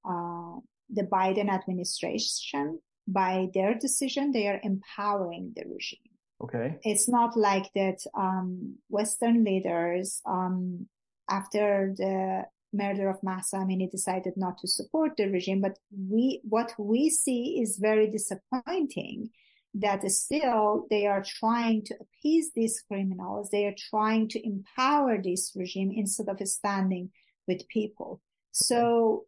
uh, 0.05 0.57
the 0.90 1.03
Biden 1.03 1.53
administration, 1.53 2.80
by 3.07 3.48
their 3.55 3.74
decision, 3.74 4.32
they 4.32 4.48
are 4.48 4.61
empowering 4.62 5.53
the 5.57 5.64
regime. 5.64 5.98
Okay. 6.42 6.78
It's 6.82 7.09
not 7.09 7.36
like 7.36 7.70
that 7.74 8.00
um, 8.14 8.76
Western 8.88 9.44
leaders, 9.44 10.20
um, 10.26 10.86
after 11.28 11.94
the 11.96 12.44
murder 12.72 13.09
of 13.09 13.22
Mahsa 13.22 13.57
Amini 13.57 13.90
decided 13.90 14.34
not 14.36 14.59
to 14.59 14.66
support 14.66 15.16
the 15.16 15.28
regime. 15.28 15.61
But 15.61 15.78
we, 15.96 16.40
what 16.42 16.74
we 16.78 17.11
see 17.11 17.61
is 17.61 17.78
very 17.78 18.11
disappointing 18.11 19.30
that 19.74 20.09
still 20.11 20.86
they 20.90 21.07
are 21.07 21.24
trying 21.24 21.84
to 21.84 21.94
appease 22.00 22.50
these 22.55 22.82
criminals. 22.86 23.50
They 23.50 23.66
are 23.66 23.74
trying 23.90 24.28
to 24.28 24.46
empower 24.46 25.20
this 25.22 25.53
regime 25.55 25.92
instead 25.94 26.28
of 26.28 26.46
standing 26.46 27.11
with 27.46 27.66
people. 27.68 28.20
So 28.50 29.26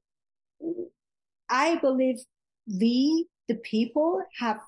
I 1.49 1.77
believe 1.77 2.17
we, 2.67 3.27
the 3.49 3.55
people, 3.57 4.23
have 4.39 4.61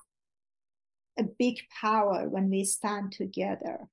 a 1.17 1.23
big 1.23 1.57
power 1.81 2.27
when 2.29 2.49
we 2.49 2.63
stand 2.63 3.11
together 3.11 3.87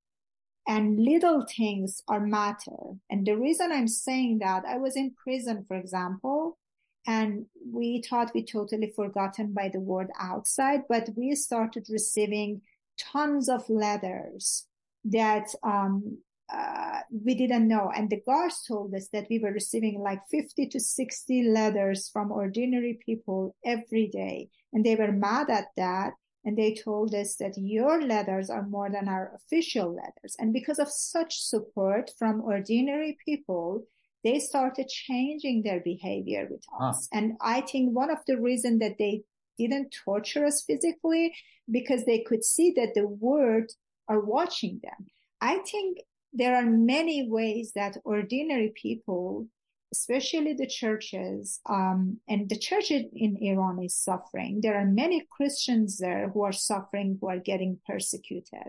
and 0.66 0.98
little 0.98 1.44
things 1.44 2.02
are 2.08 2.20
matter. 2.20 2.96
And 3.10 3.26
the 3.26 3.36
reason 3.36 3.70
I'm 3.70 3.88
saying 3.88 4.38
that, 4.38 4.64
I 4.66 4.78
was 4.78 4.96
in 4.96 5.14
prison, 5.22 5.64
for 5.68 5.76
example, 5.76 6.58
and 7.06 7.46
we 7.70 8.02
thought 8.08 8.32
we 8.34 8.44
totally 8.44 8.92
forgotten 8.96 9.52
by 9.52 9.68
the 9.68 9.80
word 9.80 10.10
outside, 10.18 10.82
but 10.88 11.10
we 11.16 11.34
started 11.34 11.86
receiving 11.90 12.62
tons 12.98 13.48
of 13.48 13.68
letters 13.68 14.66
that 15.04 15.48
um, 15.62 16.18
uh, 16.52 17.00
we 17.10 17.34
didn't 17.34 17.68
know. 17.68 17.90
And 17.94 18.10
the 18.10 18.20
guards 18.20 18.64
told 18.66 18.94
us 18.94 19.08
that 19.12 19.26
we 19.30 19.38
were 19.38 19.52
receiving 19.52 20.00
like 20.00 20.20
50 20.30 20.68
to 20.68 20.80
60 20.80 21.48
letters 21.48 22.08
from 22.12 22.32
ordinary 22.32 22.98
people 23.04 23.56
every 23.64 24.08
day. 24.08 24.48
And 24.72 24.84
they 24.84 24.96
were 24.96 25.12
mad 25.12 25.50
at 25.50 25.68
that 25.76 26.12
and 26.44 26.58
they 26.58 26.74
told 26.74 27.14
us 27.14 27.36
that 27.36 27.54
your 27.56 28.02
letters 28.02 28.50
are 28.50 28.66
more 28.66 28.90
than 28.90 29.08
our 29.08 29.32
official 29.34 29.94
letters. 29.94 30.36
And 30.38 30.52
because 30.52 30.78
of 30.78 30.90
such 30.90 31.40
support 31.40 32.10
from 32.18 32.42
ordinary 32.42 33.16
people, 33.24 33.84
they 34.22 34.38
started 34.38 34.88
changing 34.88 35.62
their 35.62 35.80
behavior 35.80 36.46
with 36.50 36.64
us. 36.80 37.08
And 37.12 37.34
I 37.40 37.62
think 37.62 37.94
one 37.94 38.10
of 38.10 38.18
the 38.26 38.38
reasons 38.38 38.80
that 38.80 38.98
they 38.98 39.22
didn't 39.58 39.94
torture 40.04 40.44
us 40.44 40.62
physically 40.66 41.34
because 41.70 42.04
they 42.04 42.20
could 42.20 42.44
see 42.44 42.72
that 42.76 42.94
the 42.94 43.06
world 43.06 43.70
are 44.08 44.20
watching 44.20 44.80
them. 44.82 45.06
I 45.40 45.58
think 45.58 45.98
there 46.34 46.56
are 46.56 46.66
many 46.66 47.28
ways 47.28 47.72
that 47.74 47.96
ordinary 48.04 48.72
people 48.74 49.46
especially 49.94 50.54
the 50.54 50.66
churches, 50.66 51.60
um, 51.66 52.18
and 52.28 52.48
the 52.48 52.58
church 52.58 52.90
in 52.90 53.36
Iran 53.40 53.80
is 53.82 53.94
suffering. 53.94 54.60
There 54.60 54.76
are 54.76 54.84
many 55.02 55.24
Christians 55.30 55.98
there 55.98 56.28
who 56.30 56.42
are 56.42 56.52
suffering, 56.70 57.16
who 57.20 57.28
are 57.28 57.38
getting 57.38 57.78
persecuted, 57.86 58.68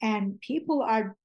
and 0.00 0.40
people 0.40 0.80
are 0.82 1.16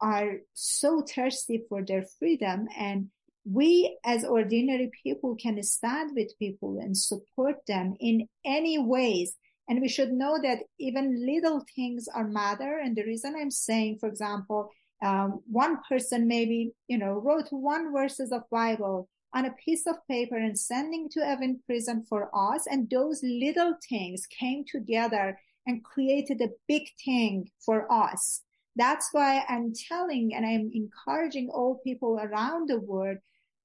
are 0.00 0.30
so 0.54 0.90
thirsty 1.02 1.62
for 1.68 1.80
their 1.84 2.04
freedom. 2.18 2.66
And 2.76 3.10
we, 3.44 3.96
as 4.04 4.24
ordinary 4.24 4.90
people, 5.02 5.36
can 5.36 5.62
stand 5.62 6.10
with 6.16 6.38
people 6.38 6.78
and 6.82 6.96
support 6.96 7.56
them 7.68 7.94
in 8.00 8.28
any 8.44 8.76
ways. 8.78 9.36
And 9.68 9.80
we 9.80 9.88
should 9.88 10.12
know 10.12 10.34
that 10.42 10.58
even 10.78 11.24
little 11.24 11.64
things 11.76 12.08
are 12.12 12.26
matter. 12.26 12.72
And 12.82 12.96
the 12.96 13.04
reason 13.04 13.34
I'm 13.34 13.50
saying, 13.50 13.98
for 14.00 14.08
example, 14.08 14.70
um, 15.02 15.40
one 15.50 15.78
person 15.88 16.26
maybe, 16.26 16.72
you 16.88 16.98
know, 16.98 17.12
wrote 17.12 17.48
one 17.50 17.92
verses 17.92 18.32
of 18.32 18.48
Bible 18.50 19.08
on 19.34 19.46
a 19.46 19.54
piece 19.64 19.86
of 19.86 19.96
paper 20.08 20.36
and 20.36 20.58
sending 20.58 21.08
to 21.10 21.20
Evin 21.20 21.56
prison 21.66 22.04
for 22.08 22.30
us. 22.34 22.66
And 22.70 22.88
those 22.88 23.20
little 23.22 23.74
things 23.88 24.26
came 24.26 24.64
together 24.64 25.38
and 25.66 25.84
created 25.84 26.40
a 26.40 26.50
big 26.68 26.84
thing 27.04 27.50
for 27.64 27.90
us. 27.92 28.42
That's 28.76 29.08
why 29.12 29.44
I'm 29.48 29.72
telling 29.88 30.34
and 30.34 30.44
I'm 30.44 30.70
encouraging 30.72 31.50
all 31.50 31.80
people 31.84 32.18
around 32.20 32.68
the 32.68 32.80
world, 32.80 33.18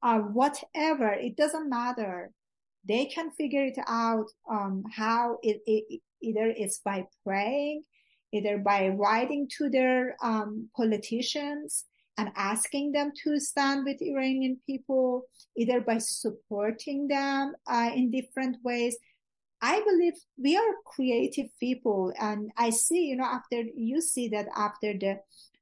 uh, 0.03 0.19
whatever, 0.19 1.09
it 1.09 1.35
doesn't 1.35 1.69
matter. 1.69 2.31
They 2.87 3.05
can 3.05 3.31
figure 3.31 3.65
it 3.65 3.77
out, 3.87 4.27
um, 4.49 4.83
how 4.95 5.37
it, 5.43 5.61
it, 5.65 6.01
either 6.21 6.53
it's 6.55 6.79
by 6.79 7.05
praying, 7.25 7.83
either 8.33 8.57
by 8.57 8.89
writing 8.89 9.47
to 9.57 9.69
their 9.69 10.15
um, 10.21 10.69
politicians 10.75 11.85
and 12.17 12.31
asking 12.35 12.91
them 12.91 13.11
to 13.23 13.39
stand 13.39 13.85
with 13.85 14.01
Iranian 14.01 14.59
people, 14.65 15.23
either 15.55 15.79
by 15.79 15.97
supporting 15.99 17.07
them 17.07 17.53
uh, 17.65 17.91
in 17.95 18.11
different 18.11 18.57
ways. 18.63 18.97
I 19.61 19.81
believe 19.81 20.13
we 20.37 20.57
are 20.57 20.73
creative 20.85 21.47
people, 21.59 22.13
and 22.19 22.51
I 22.57 22.69
see, 22.69 23.05
you 23.05 23.17
know, 23.17 23.25
after 23.25 23.63
you 23.75 24.01
see 24.01 24.29
that 24.29 24.47
after 24.55 24.93
the 24.93 25.19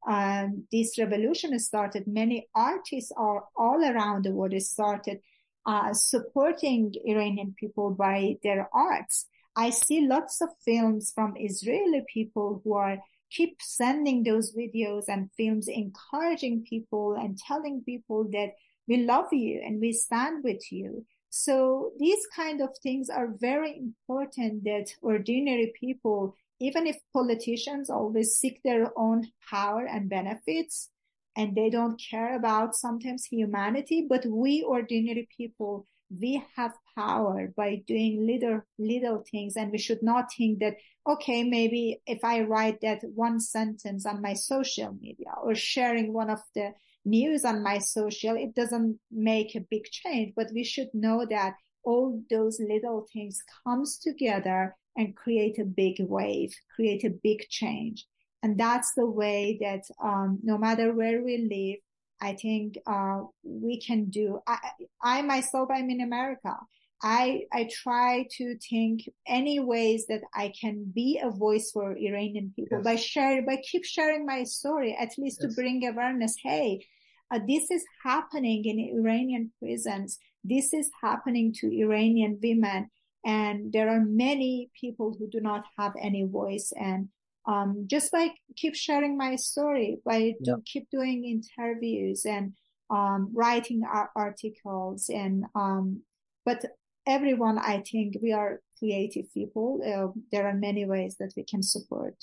um, 0.07 0.65
this 0.71 0.97
revolution 0.97 1.57
started, 1.59 2.07
many 2.07 2.47
artists 2.55 3.11
are 3.17 3.43
all 3.55 3.83
around 3.83 4.23
the 4.23 4.31
world 4.31 4.59
started 4.61 5.19
uh, 5.65 5.93
supporting 5.93 6.93
Iranian 7.05 7.53
people 7.59 7.91
by 7.91 8.37
their 8.41 8.69
arts. 8.73 9.27
I 9.57 9.71
see 9.71 10.05
lots 10.05 10.39
of 10.39 10.49
films 10.63 11.11
from 11.15 11.33
Israeli 11.35 12.03
people 12.13 12.61
who 12.63 12.75
are 12.75 12.99
keep 13.31 13.57
sending 13.59 14.23
those 14.23 14.55
videos 14.55 15.05
and 15.07 15.31
films 15.35 15.67
encouraging 15.67 16.63
people 16.69 17.15
and 17.15 17.39
telling 17.39 17.81
people 17.83 18.25
that 18.33 18.51
we 18.87 18.97
love 18.97 19.33
you 19.33 19.59
and 19.65 19.81
we 19.81 19.93
stand 19.93 20.43
with 20.43 20.71
you. 20.71 21.07
So 21.31 21.91
these 21.97 22.23
kind 22.35 22.61
of 22.61 22.69
things 22.83 23.09
are 23.09 23.33
very 23.39 23.75
important 23.75 24.63
that 24.65 24.93
ordinary 25.01 25.73
people, 25.79 26.35
even 26.59 26.85
if 26.85 26.97
politicians 27.11 27.89
always 27.89 28.35
seek 28.35 28.61
their 28.63 28.91
own 28.95 29.27
power 29.49 29.87
and 29.87 30.07
benefits 30.07 30.89
and 31.35 31.55
they 31.55 31.71
don't 31.71 31.99
care 31.99 32.35
about 32.35 32.75
sometimes 32.75 33.25
humanity, 33.25 34.05
but 34.07 34.23
we 34.27 34.61
ordinary 34.61 35.27
people 35.35 35.87
we 36.09 36.43
have 36.55 36.73
power 36.95 37.53
by 37.55 37.81
doing 37.85 38.25
little 38.25 38.61
little 38.79 39.23
things 39.29 39.55
and 39.55 39.71
we 39.71 39.77
should 39.77 40.01
not 40.01 40.25
think 40.37 40.59
that 40.59 40.75
okay 41.05 41.43
maybe 41.43 42.01
if 42.05 42.23
i 42.23 42.41
write 42.41 42.79
that 42.81 43.01
one 43.13 43.39
sentence 43.39 44.05
on 44.05 44.21
my 44.21 44.33
social 44.33 44.95
media 45.01 45.31
or 45.43 45.53
sharing 45.53 46.13
one 46.13 46.29
of 46.29 46.39
the 46.55 46.71
news 47.07 47.45
on 47.45 47.63
my 47.63 47.79
social 47.79 48.35
it 48.35 48.53
doesn't 48.53 48.99
make 49.11 49.55
a 49.55 49.65
big 49.71 49.85
change. 49.85 50.33
But 50.35 50.51
we 50.53 50.63
should 50.63 50.89
know 50.93 51.25
that 51.29 51.55
all 51.83 52.21
those 52.29 52.59
little 52.59 53.07
things 53.11 53.41
comes 53.63 53.97
together 53.97 54.75
and 54.97 55.15
create 55.15 55.57
a 55.57 55.65
big 55.65 55.95
wave 55.99 56.53
create 56.75 57.03
a 57.03 57.17
big 57.23 57.47
change. 57.49 58.05
And 58.43 58.57
that's 58.59 58.93
the 58.93 59.07
way 59.07 59.57
that 59.61 59.83
um, 60.03 60.39
no 60.43 60.57
matter 60.57 60.93
where 60.93 61.23
we 61.23 61.37
live 61.49 61.79
I 62.21 62.33
think 62.33 62.77
uh, 62.87 63.21
we 63.43 63.79
can 63.79 64.05
do. 64.09 64.39
I, 64.47 64.57
I 65.01 65.21
myself, 65.21 65.69
I'm 65.71 65.89
in 65.89 66.01
America. 66.01 66.55
I 67.03 67.43
I 67.53 67.69
try 67.71 68.27
to 68.37 68.57
think 68.57 69.07
any 69.27 69.59
ways 69.59 70.07
that 70.07 70.21
I 70.33 70.51
can 70.59 70.91
be 70.95 71.21
a 71.23 71.29
voice 71.29 71.69
for 71.71 71.95
Iranian 71.95 72.53
people 72.55 72.79
yes. 72.79 72.83
by 72.83 72.95
share 72.95 73.45
by 73.45 73.57
keep 73.57 73.85
sharing 73.85 74.25
my 74.25 74.43
story, 74.43 74.97
at 74.99 75.11
least 75.17 75.39
yes. 75.41 75.49
to 75.49 75.55
bring 75.55 75.85
awareness. 75.85 76.35
Hey, 76.41 76.85
uh, 77.31 77.39
this 77.47 77.69
is 77.69 77.83
happening 78.03 78.65
in 78.65 78.99
Iranian 78.99 79.51
prisons. 79.59 80.17
This 80.43 80.73
is 80.73 80.89
happening 81.03 81.53
to 81.59 81.67
Iranian 81.67 82.39
women, 82.41 82.89
and 83.23 83.71
there 83.71 83.89
are 83.89 84.03
many 84.03 84.71
people 84.79 85.15
who 85.17 85.27
do 85.27 85.39
not 85.39 85.65
have 85.77 85.93
any 86.01 86.23
voice. 86.23 86.73
And 86.75 87.09
um, 87.47 87.87
just 87.87 88.11
by 88.11 88.29
keep 88.55 88.75
sharing 88.75 89.17
my 89.17 89.35
story, 89.35 89.99
by 90.05 90.35
yeah. 90.41 90.55
keep 90.65 90.89
doing 90.91 91.23
interviews 91.25 92.25
and 92.25 92.53
um, 92.89 93.31
writing 93.33 93.83
articles, 94.15 95.09
and 95.09 95.45
um, 95.55 96.01
but 96.45 96.63
everyone, 97.07 97.57
I 97.57 97.81
think 97.89 98.17
we 98.21 98.33
are 98.33 98.61
creative 98.77 99.33
people. 99.33 99.79
Uh, 99.83 100.19
there 100.31 100.47
are 100.47 100.53
many 100.53 100.85
ways 100.85 101.15
that 101.19 101.33
we 101.35 101.43
can 101.43 101.63
support. 101.63 102.15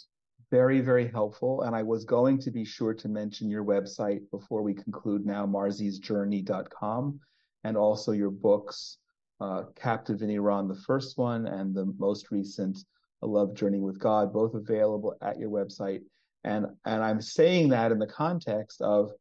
Very, 0.50 0.80
very 0.80 1.08
helpful. 1.08 1.62
And 1.62 1.74
I 1.74 1.82
was 1.82 2.04
going 2.04 2.38
to 2.40 2.50
be 2.50 2.64
sure 2.64 2.94
to 2.94 3.08
mention 3.08 3.50
your 3.50 3.64
website 3.64 4.20
before 4.30 4.62
we 4.62 4.74
conclude 4.74 5.26
now, 5.26 5.46
marzisjourney.com, 5.46 7.20
and 7.64 7.76
also 7.76 8.12
your 8.12 8.30
books, 8.30 8.98
uh, 9.40 9.64
Captive 9.74 10.22
in 10.22 10.30
Iran, 10.30 10.68
the 10.68 10.82
first 10.86 11.18
one, 11.18 11.46
and 11.46 11.74
the 11.74 11.92
most 11.98 12.30
recent, 12.30 12.78
A 13.24 13.26
Love 13.26 13.54
Journey 13.54 13.80
with 13.80 13.98
God, 13.98 14.32
both 14.32 14.54
available 14.54 15.16
at 15.22 15.38
your 15.38 15.50
website. 15.50 16.02
And 16.44 16.66
and 16.84 17.02
I'm 17.02 17.20
saying 17.20 17.70
that 17.70 17.90
in 17.90 17.98
the 17.98 18.06
context 18.06 18.80
of 18.82 19.12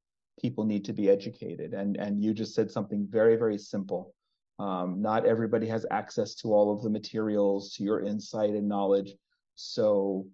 people 0.41 0.65
need 0.65 0.85
to 0.85 0.93
be 0.93 1.09
educated. 1.09 1.73
And 1.73 1.97
and 1.97 2.21
you 2.21 2.33
just 2.33 2.53
said 2.53 2.69
something 2.69 3.07
very 3.09 3.35
very 3.37 3.57
simple. 3.57 4.13
Um, 4.59 5.01
not 5.01 5.25
everybody 5.25 5.67
has 5.67 5.85
access 5.89 6.35
to 6.35 6.53
all 6.53 6.75
of 6.75 6.83
the 6.83 6.89
materials, 6.89 7.73
to 7.73 7.83
your 7.83 8.01
insight 8.01 8.51
and 8.51 8.67
knowledge. 8.67 9.15
So 9.55 10.27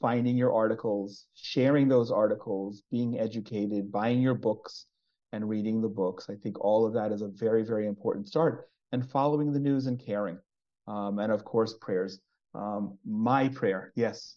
finding 0.00 0.36
your 0.36 0.52
articles, 0.52 1.26
sharing 1.34 1.88
those 1.88 2.10
articles, 2.10 2.82
being 2.90 3.18
educated, 3.18 3.92
buying 3.92 4.20
your 4.20 4.34
books 4.34 4.86
and 5.32 5.48
reading 5.48 5.80
the 5.80 5.88
books. 5.88 6.28
I 6.30 6.34
think 6.36 6.60
all 6.60 6.86
of 6.86 6.94
that 6.94 7.12
is 7.12 7.22
a 7.22 7.28
very, 7.28 7.64
very 7.64 7.86
important 7.86 8.28
start. 8.28 8.68
And 8.92 9.08
following 9.08 9.52
the 9.52 9.58
news 9.58 9.86
and 9.86 9.98
caring. 9.98 10.38
Um, 10.86 11.18
and 11.18 11.32
of 11.32 11.44
course, 11.44 11.74
prayers. 11.80 12.20
Um, 12.54 12.98
my 13.04 13.48
prayer, 13.48 13.92
yes. 13.94 14.36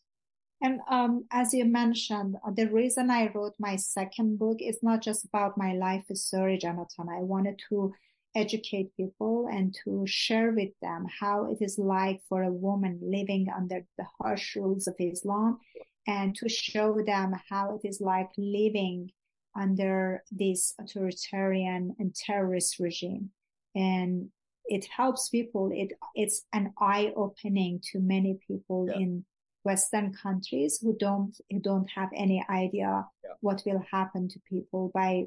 And 0.62 0.80
um, 0.90 1.26
as 1.32 1.54
you 1.54 1.66
mentioned, 1.66 2.36
uh, 2.46 2.52
the 2.52 2.68
reason 2.68 3.12
I 3.12 3.32
wrote 3.34 3.54
my 3.60 3.76
second 3.76 4.40
book 4.40 4.58
is 4.60 4.80
not 4.82 5.04
just 5.04 5.24
about 5.26 5.58
my 5.58 5.74
life 5.74 6.06
story, 6.14 6.58
Jonathan. 6.58 7.08
I 7.10 7.22
wanted 7.22 7.62
to 7.70 7.94
educate 8.36 8.96
people 8.98 9.48
and 9.52 9.76
to 9.84 10.06
share 10.08 10.52
with 10.52 10.70
them 10.82 11.06
how 11.20 11.52
it 11.52 11.58
is 11.62 11.78
like 11.78 12.22
for 12.28 12.44
a 12.44 12.52
woman 12.52 13.00
living 13.02 13.48
under 13.56 13.86
the 13.98 14.06
harsh 14.20 14.56
rules 14.56 14.88
of 14.88 14.96
Islam 15.00 15.60
and 16.08 16.36
to 16.36 16.50
show 16.50 17.02
them 17.06 17.34
how 17.50 17.76
it 17.76 17.88
is 17.88 18.02
like 18.02 18.30
living 18.38 19.12
under 19.60 20.24
this 20.32 20.74
authoritarian 20.80 21.96
and 22.00 22.16
terrorist 22.16 22.80
regime. 22.80 23.32
And 23.76 24.30
it 24.68 24.86
helps 24.86 25.30
people. 25.30 25.72
It, 25.74 25.94
it's 26.16 26.46
an 26.54 26.74
eye 26.80 27.14
opening 27.16 27.82
to 27.92 28.00
many 28.00 28.40
people 28.48 28.88
yeah. 28.90 28.98
in 28.98 29.26
Western 29.64 30.14
countries 30.14 30.80
who 30.82 30.96
don't, 30.98 31.36
who 31.50 31.60
don't 31.60 31.90
have 31.90 32.10
any 32.16 32.44
idea 32.50 33.06
yeah. 33.24 33.32
what 33.42 33.64
will 33.66 33.84
happen 33.92 34.28
to 34.30 34.40
people 34.50 34.92
by 34.94 35.26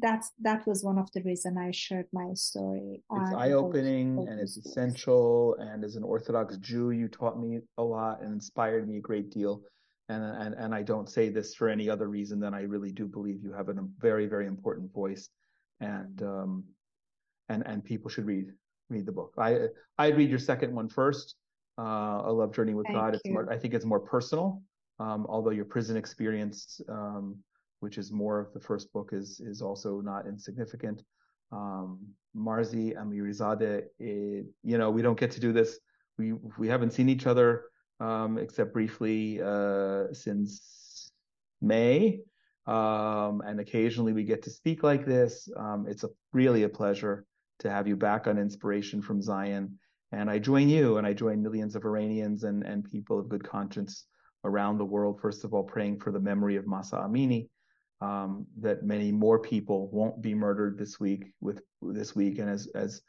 that's 0.00 0.32
that 0.40 0.66
was 0.66 0.82
one 0.82 0.98
of 0.98 1.10
the 1.12 1.22
reason 1.22 1.56
I 1.56 1.70
shared 1.70 2.06
my 2.12 2.34
story. 2.34 3.02
It's 3.12 3.34
eye 3.34 3.52
opening 3.52 4.26
and 4.28 4.40
it's 4.40 4.56
essential. 4.56 5.56
And 5.58 5.84
as 5.84 5.96
an 5.96 6.02
Orthodox 6.02 6.56
Jew, 6.58 6.90
you 6.90 7.08
taught 7.08 7.38
me 7.38 7.60
a 7.78 7.82
lot 7.82 8.20
and 8.22 8.32
inspired 8.32 8.88
me 8.88 8.98
a 8.98 9.00
great 9.00 9.30
deal. 9.30 9.62
And 10.08 10.24
and 10.24 10.54
and 10.54 10.74
I 10.74 10.82
don't 10.82 11.08
say 11.08 11.28
this 11.28 11.54
for 11.54 11.68
any 11.68 11.88
other 11.88 12.08
reason 12.08 12.40
than 12.40 12.54
I 12.54 12.62
really 12.62 12.92
do 12.92 13.06
believe 13.06 13.42
you 13.42 13.52
have 13.52 13.68
a 13.68 13.74
very 13.98 14.26
very 14.26 14.46
important 14.46 14.92
voice, 14.92 15.28
and 15.80 16.20
um, 16.22 16.64
and 17.48 17.62
and 17.66 17.84
people 17.84 18.10
should 18.10 18.26
read 18.26 18.52
read 18.88 19.06
the 19.06 19.12
book. 19.12 19.34
I 19.38 19.68
I'd 19.98 20.16
read 20.16 20.30
your 20.30 20.38
second 20.38 20.74
one 20.74 20.88
first. 20.88 21.36
Uh, 21.76 22.22
a 22.24 22.32
love 22.32 22.54
journey 22.54 22.74
with 22.74 22.86
Thank 22.86 22.98
God. 22.98 23.14
It's 23.14 23.26
more 23.26 23.52
I 23.52 23.58
think 23.58 23.74
it's 23.74 23.84
more 23.84 24.00
personal. 24.00 24.62
Um, 25.00 25.26
although 25.28 25.50
your 25.50 25.64
prison 25.64 25.96
experience 25.96 26.80
um, 26.88 27.36
which 27.84 27.98
is 27.98 28.10
more 28.10 28.40
of 28.40 28.52
the 28.54 28.60
first 28.60 28.92
book, 28.94 29.10
is 29.12 29.40
is 29.40 29.60
also 29.60 30.00
not 30.00 30.26
insignificant. 30.26 31.04
Um, 31.52 32.00
Marzi 32.34 32.96
Amirizadeh, 32.96 33.82
it, 33.98 34.46
you 34.62 34.78
know, 34.78 34.90
we 34.90 35.02
don't 35.02 35.20
get 35.20 35.30
to 35.32 35.40
do 35.40 35.52
this. 35.52 35.78
We 36.18 36.32
we 36.58 36.66
haven't 36.66 36.92
seen 36.92 37.08
each 37.10 37.26
other 37.26 37.64
um, 38.00 38.38
except 38.38 38.72
briefly 38.72 39.40
uh, 39.42 40.04
since 40.12 41.12
May, 41.60 42.20
um, 42.66 43.42
and 43.46 43.60
occasionally 43.60 44.14
we 44.14 44.24
get 44.24 44.42
to 44.44 44.50
speak 44.50 44.82
like 44.82 45.04
this. 45.04 45.48
Um, 45.56 45.86
it's 45.86 46.04
a 46.04 46.10
really 46.32 46.62
a 46.62 46.70
pleasure 46.80 47.26
to 47.60 47.70
have 47.70 47.86
you 47.86 47.96
back 47.96 48.26
on 48.26 48.38
Inspiration 48.38 49.02
from 49.02 49.22
Zion. 49.22 49.78
And 50.12 50.30
I 50.30 50.38
join 50.38 50.68
you, 50.68 50.98
and 50.98 51.06
I 51.06 51.12
join 51.12 51.42
millions 51.42 51.74
of 51.74 51.84
Iranians 51.84 52.44
and 52.44 52.62
and 52.62 52.84
people 52.84 53.18
of 53.18 53.28
good 53.28 53.42
conscience 53.42 54.06
around 54.44 54.78
the 54.78 54.84
world. 54.84 55.20
First 55.20 55.44
of 55.44 55.54
all, 55.54 55.64
praying 55.64 56.00
for 56.00 56.12
the 56.12 56.20
memory 56.20 56.56
of 56.56 56.66
Mahsa 56.66 56.96
Amini 56.96 57.48
um, 58.00 58.46
that 58.60 58.84
many 58.84 59.12
more 59.12 59.38
people 59.38 59.88
won't 59.90 60.20
be 60.20 60.34
murdered 60.34 60.78
this 60.78 61.00
week 61.00 61.32
with 61.40 61.60
this 61.80 62.14
week 62.14 62.38
and 62.38 62.50
as 62.50 62.68
as 62.74 63.02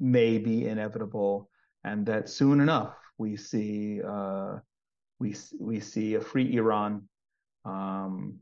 may 0.00 0.38
be 0.38 0.66
inevitable 0.66 1.48
and 1.84 2.06
that 2.06 2.28
soon 2.28 2.60
enough 2.60 2.94
we 3.18 3.36
see 3.36 4.00
uh, 4.02 4.56
we 5.18 5.34
we 5.58 5.80
see 5.80 6.14
a 6.14 6.20
free 6.20 6.56
Iran 6.56 7.08
um, 7.64 8.38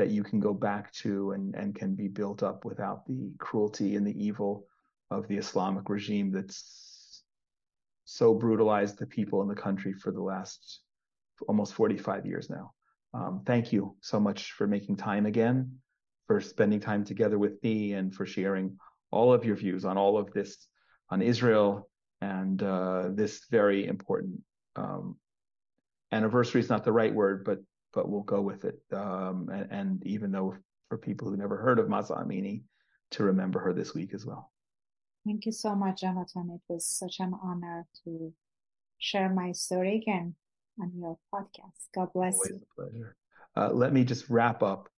that 0.00 0.08
you 0.08 0.22
can 0.22 0.40
go 0.40 0.54
back 0.54 0.90
to 0.94 1.32
and 1.32 1.54
and 1.54 1.74
can 1.74 1.94
be 1.94 2.08
built 2.08 2.42
up 2.42 2.64
without 2.64 3.06
the 3.06 3.30
cruelty 3.38 3.96
and 3.96 4.06
the 4.06 4.18
evil 4.26 4.64
of 5.10 5.28
the 5.28 5.36
Islamic 5.36 5.90
regime 5.90 6.32
that's 6.32 7.22
so 8.06 8.32
brutalized 8.32 8.98
the 8.98 9.04
people 9.04 9.42
in 9.42 9.48
the 9.48 9.62
country 9.66 9.92
for 9.92 10.10
the 10.10 10.22
last 10.22 10.80
almost 11.48 11.74
45 11.74 12.24
years 12.24 12.48
now. 12.48 12.72
Um, 13.12 13.42
thank 13.44 13.74
you 13.74 13.94
so 14.00 14.18
much 14.18 14.52
for 14.52 14.66
making 14.66 14.96
time 14.96 15.26
again, 15.26 15.78
for 16.26 16.40
spending 16.40 16.80
time 16.80 17.04
together 17.04 17.38
with 17.38 17.62
me, 17.62 17.92
and 17.92 18.14
for 18.14 18.24
sharing 18.24 18.78
all 19.10 19.34
of 19.34 19.44
your 19.44 19.56
views 19.56 19.84
on 19.84 19.98
all 19.98 20.16
of 20.16 20.32
this 20.32 20.66
on 21.10 21.20
Israel 21.20 21.90
and 22.22 22.62
uh, 22.62 23.08
this 23.10 23.42
very 23.50 23.86
important 23.86 24.40
um, 24.76 25.16
anniversary 26.10 26.62
is 26.62 26.70
not 26.70 26.84
the 26.84 26.98
right 27.00 27.14
word, 27.14 27.44
but 27.44 27.58
but 27.92 28.08
we'll 28.08 28.22
go 28.22 28.40
with 28.40 28.64
it. 28.64 28.80
Um, 28.92 29.48
and, 29.52 29.70
and, 29.70 30.06
even 30.06 30.30
though 30.32 30.54
for 30.88 30.98
people 30.98 31.28
who 31.28 31.36
never 31.36 31.56
heard 31.56 31.78
of 31.78 31.88
Mahsa 31.88 32.14
Amini, 32.14 32.62
to 33.12 33.24
remember 33.24 33.58
her 33.58 33.72
this 33.72 33.94
week 33.94 34.14
as 34.14 34.24
well. 34.24 34.52
Thank 35.26 35.46
you 35.46 35.52
so 35.52 35.74
much, 35.74 36.00
Jonathan. 36.00 36.50
It 36.54 36.72
was 36.72 36.86
such 36.86 37.20
an 37.20 37.34
honor 37.42 37.86
to 38.04 38.32
share 38.98 39.28
my 39.28 39.52
story 39.52 39.96
again 39.96 40.34
on 40.80 40.92
your 40.96 41.18
podcast. 41.32 41.88
God 41.94 42.08
bless 42.14 42.34
Always 42.34 42.50
you. 42.50 42.56
a 42.56 42.82
pleasure. 42.82 43.16
Uh, 43.56 43.70
let 43.72 43.92
me 43.92 44.04
just 44.04 44.30
wrap 44.30 44.62
up. 44.62 44.88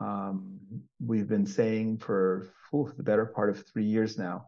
Um, 0.00 0.58
we've 1.04 1.28
been 1.28 1.46
saying 1.46 1.98
for 1.98 2.52
ooh, 2.74 2.92
the 2.96 3.04
better 3.04 3.26
part 3.26 3.50
of 3.50 3.64
three 3.66 3.84
years 3.84 4.18
now 4.18 4.46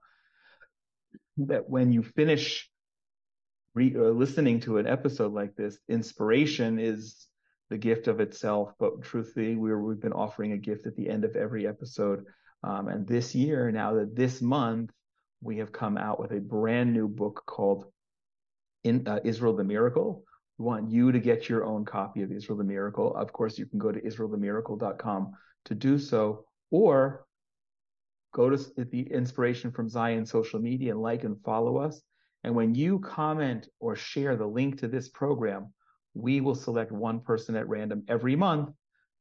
that 1.37 1.69
when 1.69 1.93
you 1.93 2.03
finish 2.03 2.69
re- 3.75 3.95
uh, 3.97 4.11
listening 4.11 4.61
to 4.61 4.79
an 4.79 4.87
episode 4.87 5.33
like 5.33 5.55
this, 5.55 5.79
inspiration 5.89 6.79
is 6.79 7.27
the 7.71 7.79
gift 7.79 8.09
of 8.09 8.21
itself. 8.21 8.73
But 8.79 9.03
truthfully, 9.03 9.57
we 9.57 9.75
we've 9.75 10.01
been 10.01 10.13
offering 10.13 10.53
a 10.53 10.59
gift 10.59 10.87
at 10.87 10.97
the 10.97 11.09
end 11.09 11.25
of 11.25 11.37
every 11.37 11.67
episode. 11.67 12.25
Um, 12.63 12.89
and 12.89 13.07
this 13.07 13.35
year, 13.35 13.71
now 13.71 13.95
that 13.95 14.17
this 14.17 14.41
month, 14.41 14.91
we 15.43 15.59
have 15.59 15.73
come 15.73 15.99
out 15.99 16.19
with 16.19 16.33
a 16.33 16.41
brand 16.41 16.93
new 16.93 17.07
book 17.07 17.43
called 17.47 17.85
In, 18.85 19.07
uh, 19.07 19.21
Israel 19.25 19.55
the 19.55 19.65
Miracle, 19.65 20.25
we 20.59 20.65
want 20.65 20.91
you 20.91 21.13
to 21.13 21.19
get 21.19 21.49
your 21.49 21.65
own 21.65 21.85
copy 21.85 22.23
of 22.23 22.31
Israel 22.31 22.57
the 22.57 22.65
Miracle. 22.65 23.15
Of 23.17 23.33
course, 23.33 23.59
you 23.59 23.67
can 23.67 23.79
go 23.79 23.93
to 23.93 24.01
israelthemiracle.com 24.01 25.33
to 25.67 25.75
do 25.75 25.99
so, 25.99 26.45
or 26.71 27.27
go 28.33 28.51
to 28.51 28.57
the 28.77 29.03
Inspiration 29.13 29.73
from 29.73 29.89
Zion 29.89 30.27
social 30.27 30.61
media 30.61 30.93
and 30.93 31.03
like 31.03 31.25
and 31.25 31.43
follow 31.43 31.79
us. 31.79 32.01
And 32.45 32.55
when 32.55 32.75
you 32.75 32.99
comment 33.01 33.69
or 33.81 33.97
share 33.97 34.37
the 34.37 34.47
link 34.47 34.81
to 34.81 34.89
this 34.89 35.09
program, 35.09 35.73
we 36.15 36.41
will 36.41 36.55
select 36.55 36.93
one 36.93 37.21
person 37.21 37.57
at 37.57 37.69
random 37.69 38.05
every 38.09 38.37
month 38.37 38.71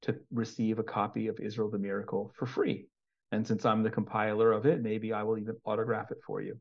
to 0.04 0.16
receive 0.32 0.80
a 0.80 0.84
copy 0.84 1.28
of 1.28 1.40
Israel 1.40 1.70
the 1.70 1.80
Miracle 1.80 2.32
for 2.36 2.46
free. 2.46 2.88
And 3.32 3.48
since 3.48 3.66
I'm 3.66 3.82
the 3.82 3.90
compiler 3.90 4.52
of 4.52 4.66
it, 4.66 4.82
maybe 4.82 5.12
I 5.12 5.24
will 5.24 5.38
even 5.38 5.56
autograph 5.66 6.12
it 6.12 6.20
for 6.26 6.42
you. 6.42 6.60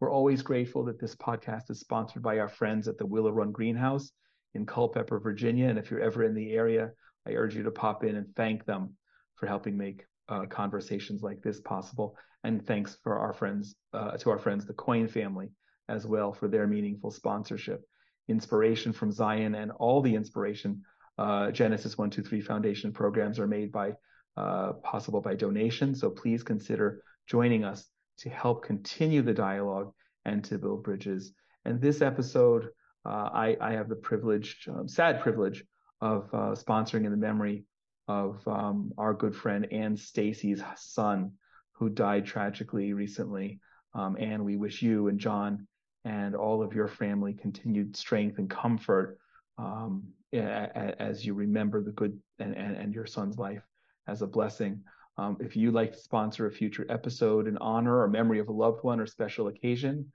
We're 0.00 0.12
always 0.12 0.42
grateful 0.42 0.84
that 0.84 1.00
this 1.00 1.14
podcast 1.14 1.70
is 1.70 1.80
sponsored 1.80 2.22
by 2.22 2.38
our 2.38 2.48
friends 2.48 2.88
at 2.88 2.98
the 2.98 3.06
Willow 3.06 3.30
Run 3.30 3.52
Greenhouse 3.52 4.10
in 4.54 4.66
Culpeper, 4.66 5.18
Virginia. 5.18 5.68
And 5.68 5.78
if 5.78 5.90
you're 5.90 6.00
ever 6.00 6.24
in 6.24 6.34
the 6.34 6.52
area, 6.52 6.90
I 7.26 7.32
urge 7.32 7.54
you 7.54 7.62
to 7.62 7.70
pop 7.70 8.04
in 8.04 8.16
and 8.16 8.26
thank 8.34 8.64
them 8.66 8.96
for 9.36 9.46
helping 9.46 9.76
make 9.76 10.04
uh, 10.28 10.46
conversations 10.46 11.22
like 11.22 11.42
this 11.42 11.60
possible. 11.60 12.16
And 12.44 12.66
thanks 12.66 12.98
for 13.02 13.18
our 13.18 13.32
friends, 13.32 13.74
uh, 13.92 14.16
to 14.18 14.30
our 14.30 14.38
friends, 14.38 14.66
the 14.66 14.72
Coin 14.74 15.08
family, 15.08 15.50
as 15.88 16.06
well, 16.06 16.32
for 16.32 16.48
their 16.48 16.66
meaningful 16.66 17.10
sponsorship. 17.10 17.82
Inspiration 18.30 18.92
from 18.92 19.12
Zion 19.12 19.54
and 19.54 19.70
all 19.72 20.00
the 20.00 20.14
inspiration 20.14 20.82
uh, 21.18 21.50
Genesis 21.50 21.98
123 21.98 22.40
Foundation 22.40 22.92
programs 22.92 23.38
are 23.38 23.46
made 23.46 23.70
by 23.70 23.92
uh, 24.36 24.72
possible 24.82 25.20
by 25.20 25.34
donation. 25.34 25.94
So 25.94 26.08
please 26.08 26.42
consider 26.42 27.02
joining 27.26 27.64
us 27.64 27.90
to 28.18 28.30
help 28.30 28.64
continue 28.64 29.20
the 29.22 29.34
dialogue 29.34 29.92
and 30.24 30.42
to 30.44 30.58
build 30.58 30.82
bridges. 30.82 31.32
And 31.64 31.80
this 31.80 32.00
episode, 32.00 32.68
uh, 33.04 33.28
I, 33.32 33.56
I, 33.60 33.72
have 33.72 33.88
the 33.88 33.96
privilege, 33.96 34.66
um, 34.68 34.88
sad 34.88 35.20
privilege, 35.20 35.64
of 36.00 36.28
uh, 36.32 36.54
sponsoring 36.54 37.04
in 37.04 37.10
the 37.10 37.16
memory 37.16 37.64
of 38.08 38.40
um, 38.46 38.92
our 38.96 39.12
good 39.12 39.36
friend 39.36 39.70
Ann 39.70 39.96
Stacy's 39.96 40.62
son, 40.76 41.32
who 41.72 41.90
died 41.90 42.24
tragically 42.24 42.92
recently. 42.94 43.60
Um, 43.94 44.16
and 44.18 44.44
we 44.44 44.56
wish 44.56 44.82
you 44.82 45.08
and 45.08 45.18
John 45.18 45.66
and 46.04 46.34
all 46.34 46.62
of 46.62 46.72
your 46.72 46.88
family 46.88 47.34
continued 47.34 47.96
strength 47.96 48.38
and 48.38 48.48
comfort 48.48 49.18
um, 49.58 50.04
as 50.32 51.24
you 51.24 51.34
remember 51.34 51.82
the 51.82 51.90
good 51.90 52.18
and, 52.38 52.56
and, 52.56 52.76
and 52.76 52.94
your 52.94 53.06
son's 53.06 53.38
life 53.38 53.62
as 54.06 54.22
a 54.22 54.26
blessing. 54.26 54.82
Um, 55.18 55.36
if 55.40 55.56
you'd 55.56 55.74
like 55.74 55.92
to 55.92 55.98
sponsor 55.98 56.46
a 56.46 56.50
future 56.50 56.86
episode 56.88 57.46
in 57.46 57.58
honor 57.58 58.00
or 58.00 58.08
memory 58.08 58.38
of 58.38 58.48
a 58.48 58.52
loved 58.52 58.82
one 58.82 59.00
or 59.00 59.06
special 59.06 59.48
occasion, 59.48 60.10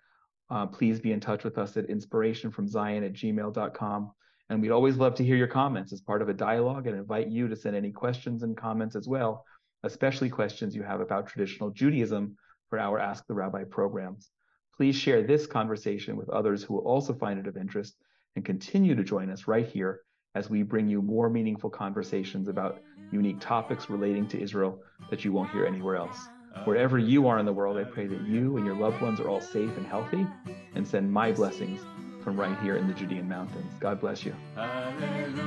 uh, 0.50 0.66
please 0.66 1.00
be 1.00 1.12
in 1.12 1.20
touch 1.20 1.44
with 1.44 1.58
us 1.58 1.78
at 1.78 1.88
inspirationfromzion 1.88 3.06
at 3.06 3.14
gmail.com. 3.14 4.12
And 4.50 4.62
we'd 4.62 4.72
always 4.72 4.98
love 4.98 5.16
to 5.16 5.24
hear 5.24 5.36
your 5.36 5.48
comments 5.48 5.92
as 5.92 6.02
part 6.02 6.22
of 6.22 6.30
a 6.30 6.34
dialogue 6.34 6.88
and 6.88 6.96
invite 6.96 7.28
you 7.28 7.48
to 7.48 7.56
send 7.56 7.76
any 7.76 7.92
questions 7.92 8.44
and 8.44 8.56
comments 8.56 8.96
as 8.96 9.08
well, 9.08 9.44
especially 9.84 10.30
questions 10.30 10.76
you 10.76 10.84
have 10.84 11.02
about 11.02 11.28
traditional 11.28 11.72
Judaism 11.72 12.38
for 12.70 12.80
our 12.80 13.00
Ask 13.00 13.26
the 13.28 13.34
Rabbi 13.34 13.64
programs. 13.64 14.30
Please 14.78 14.96
share 14.96 15.24
this 15.24 15.48
conversation 15.48 16.18
with 16.18 16.30
others 16.30 16.64
who 16.64 16.74
will 16.74 16.82
also 16.82 17.14
find 17.14 17.40
it 17.40 17.48
of 17.48 17.56
interest 17.56 17.96
and 18.36 18.44
continue 18.44 18.94
to 18.96 19.04
join 19.04 19.30
us 19.30 19.48
right 19.48 19.68
here 19.68 20.02
as 20.36 20.50
we 20.50 20.64
bring 20.64 20.90
you 20.90 21.02
more 21.02 21.30
meaningful 21.30 21.70
conversations 21.70 22.50
about 22.50 22.82
unique 23.12 23.40
topics 23.40 23.90
relating 23.90 24.28
to 24.28 24.42
Israel 24.42 24.82
that 25.10 25.24
you 25.24 25.32
won't 25.32 25.50
hear 25.52 25.66
anywhere 25.66 25.96
else. 25.96 26.28
Wherever 26.66 27.00
you 27.00 27.28
are 27.28 27.40
in 27.40 27.46
the 27.46 27.54
world, 27.54 27.78
I 27.78 27.84
pray 27.86 28.08
that 28.08 28.22
you 28.22 28.58
and 28.58 28.66
your 28.66 28.76
loved 28.76 29.02
ones 29.02 29.20
are 29.20 29.30
all 29.30 29.42
safe 29.42 29.78
and 29.78 29.86
healthy 29.86 30.26
and 30.74 30.86
send 30.88 31.12
my 31.12 31.32
blessings 31.32 31.80
from 32.22 32.38
right 32.40 32.58
here 32.60 32.76
in 32.76 32.88
the 32.88 32.94
Judean 32.94 33.30
mountains. 33.30 33.72
God 33.80 34.02
bless 34.02 34.26
you. 34.26 34.34
Hallelujah. 34.56 35.46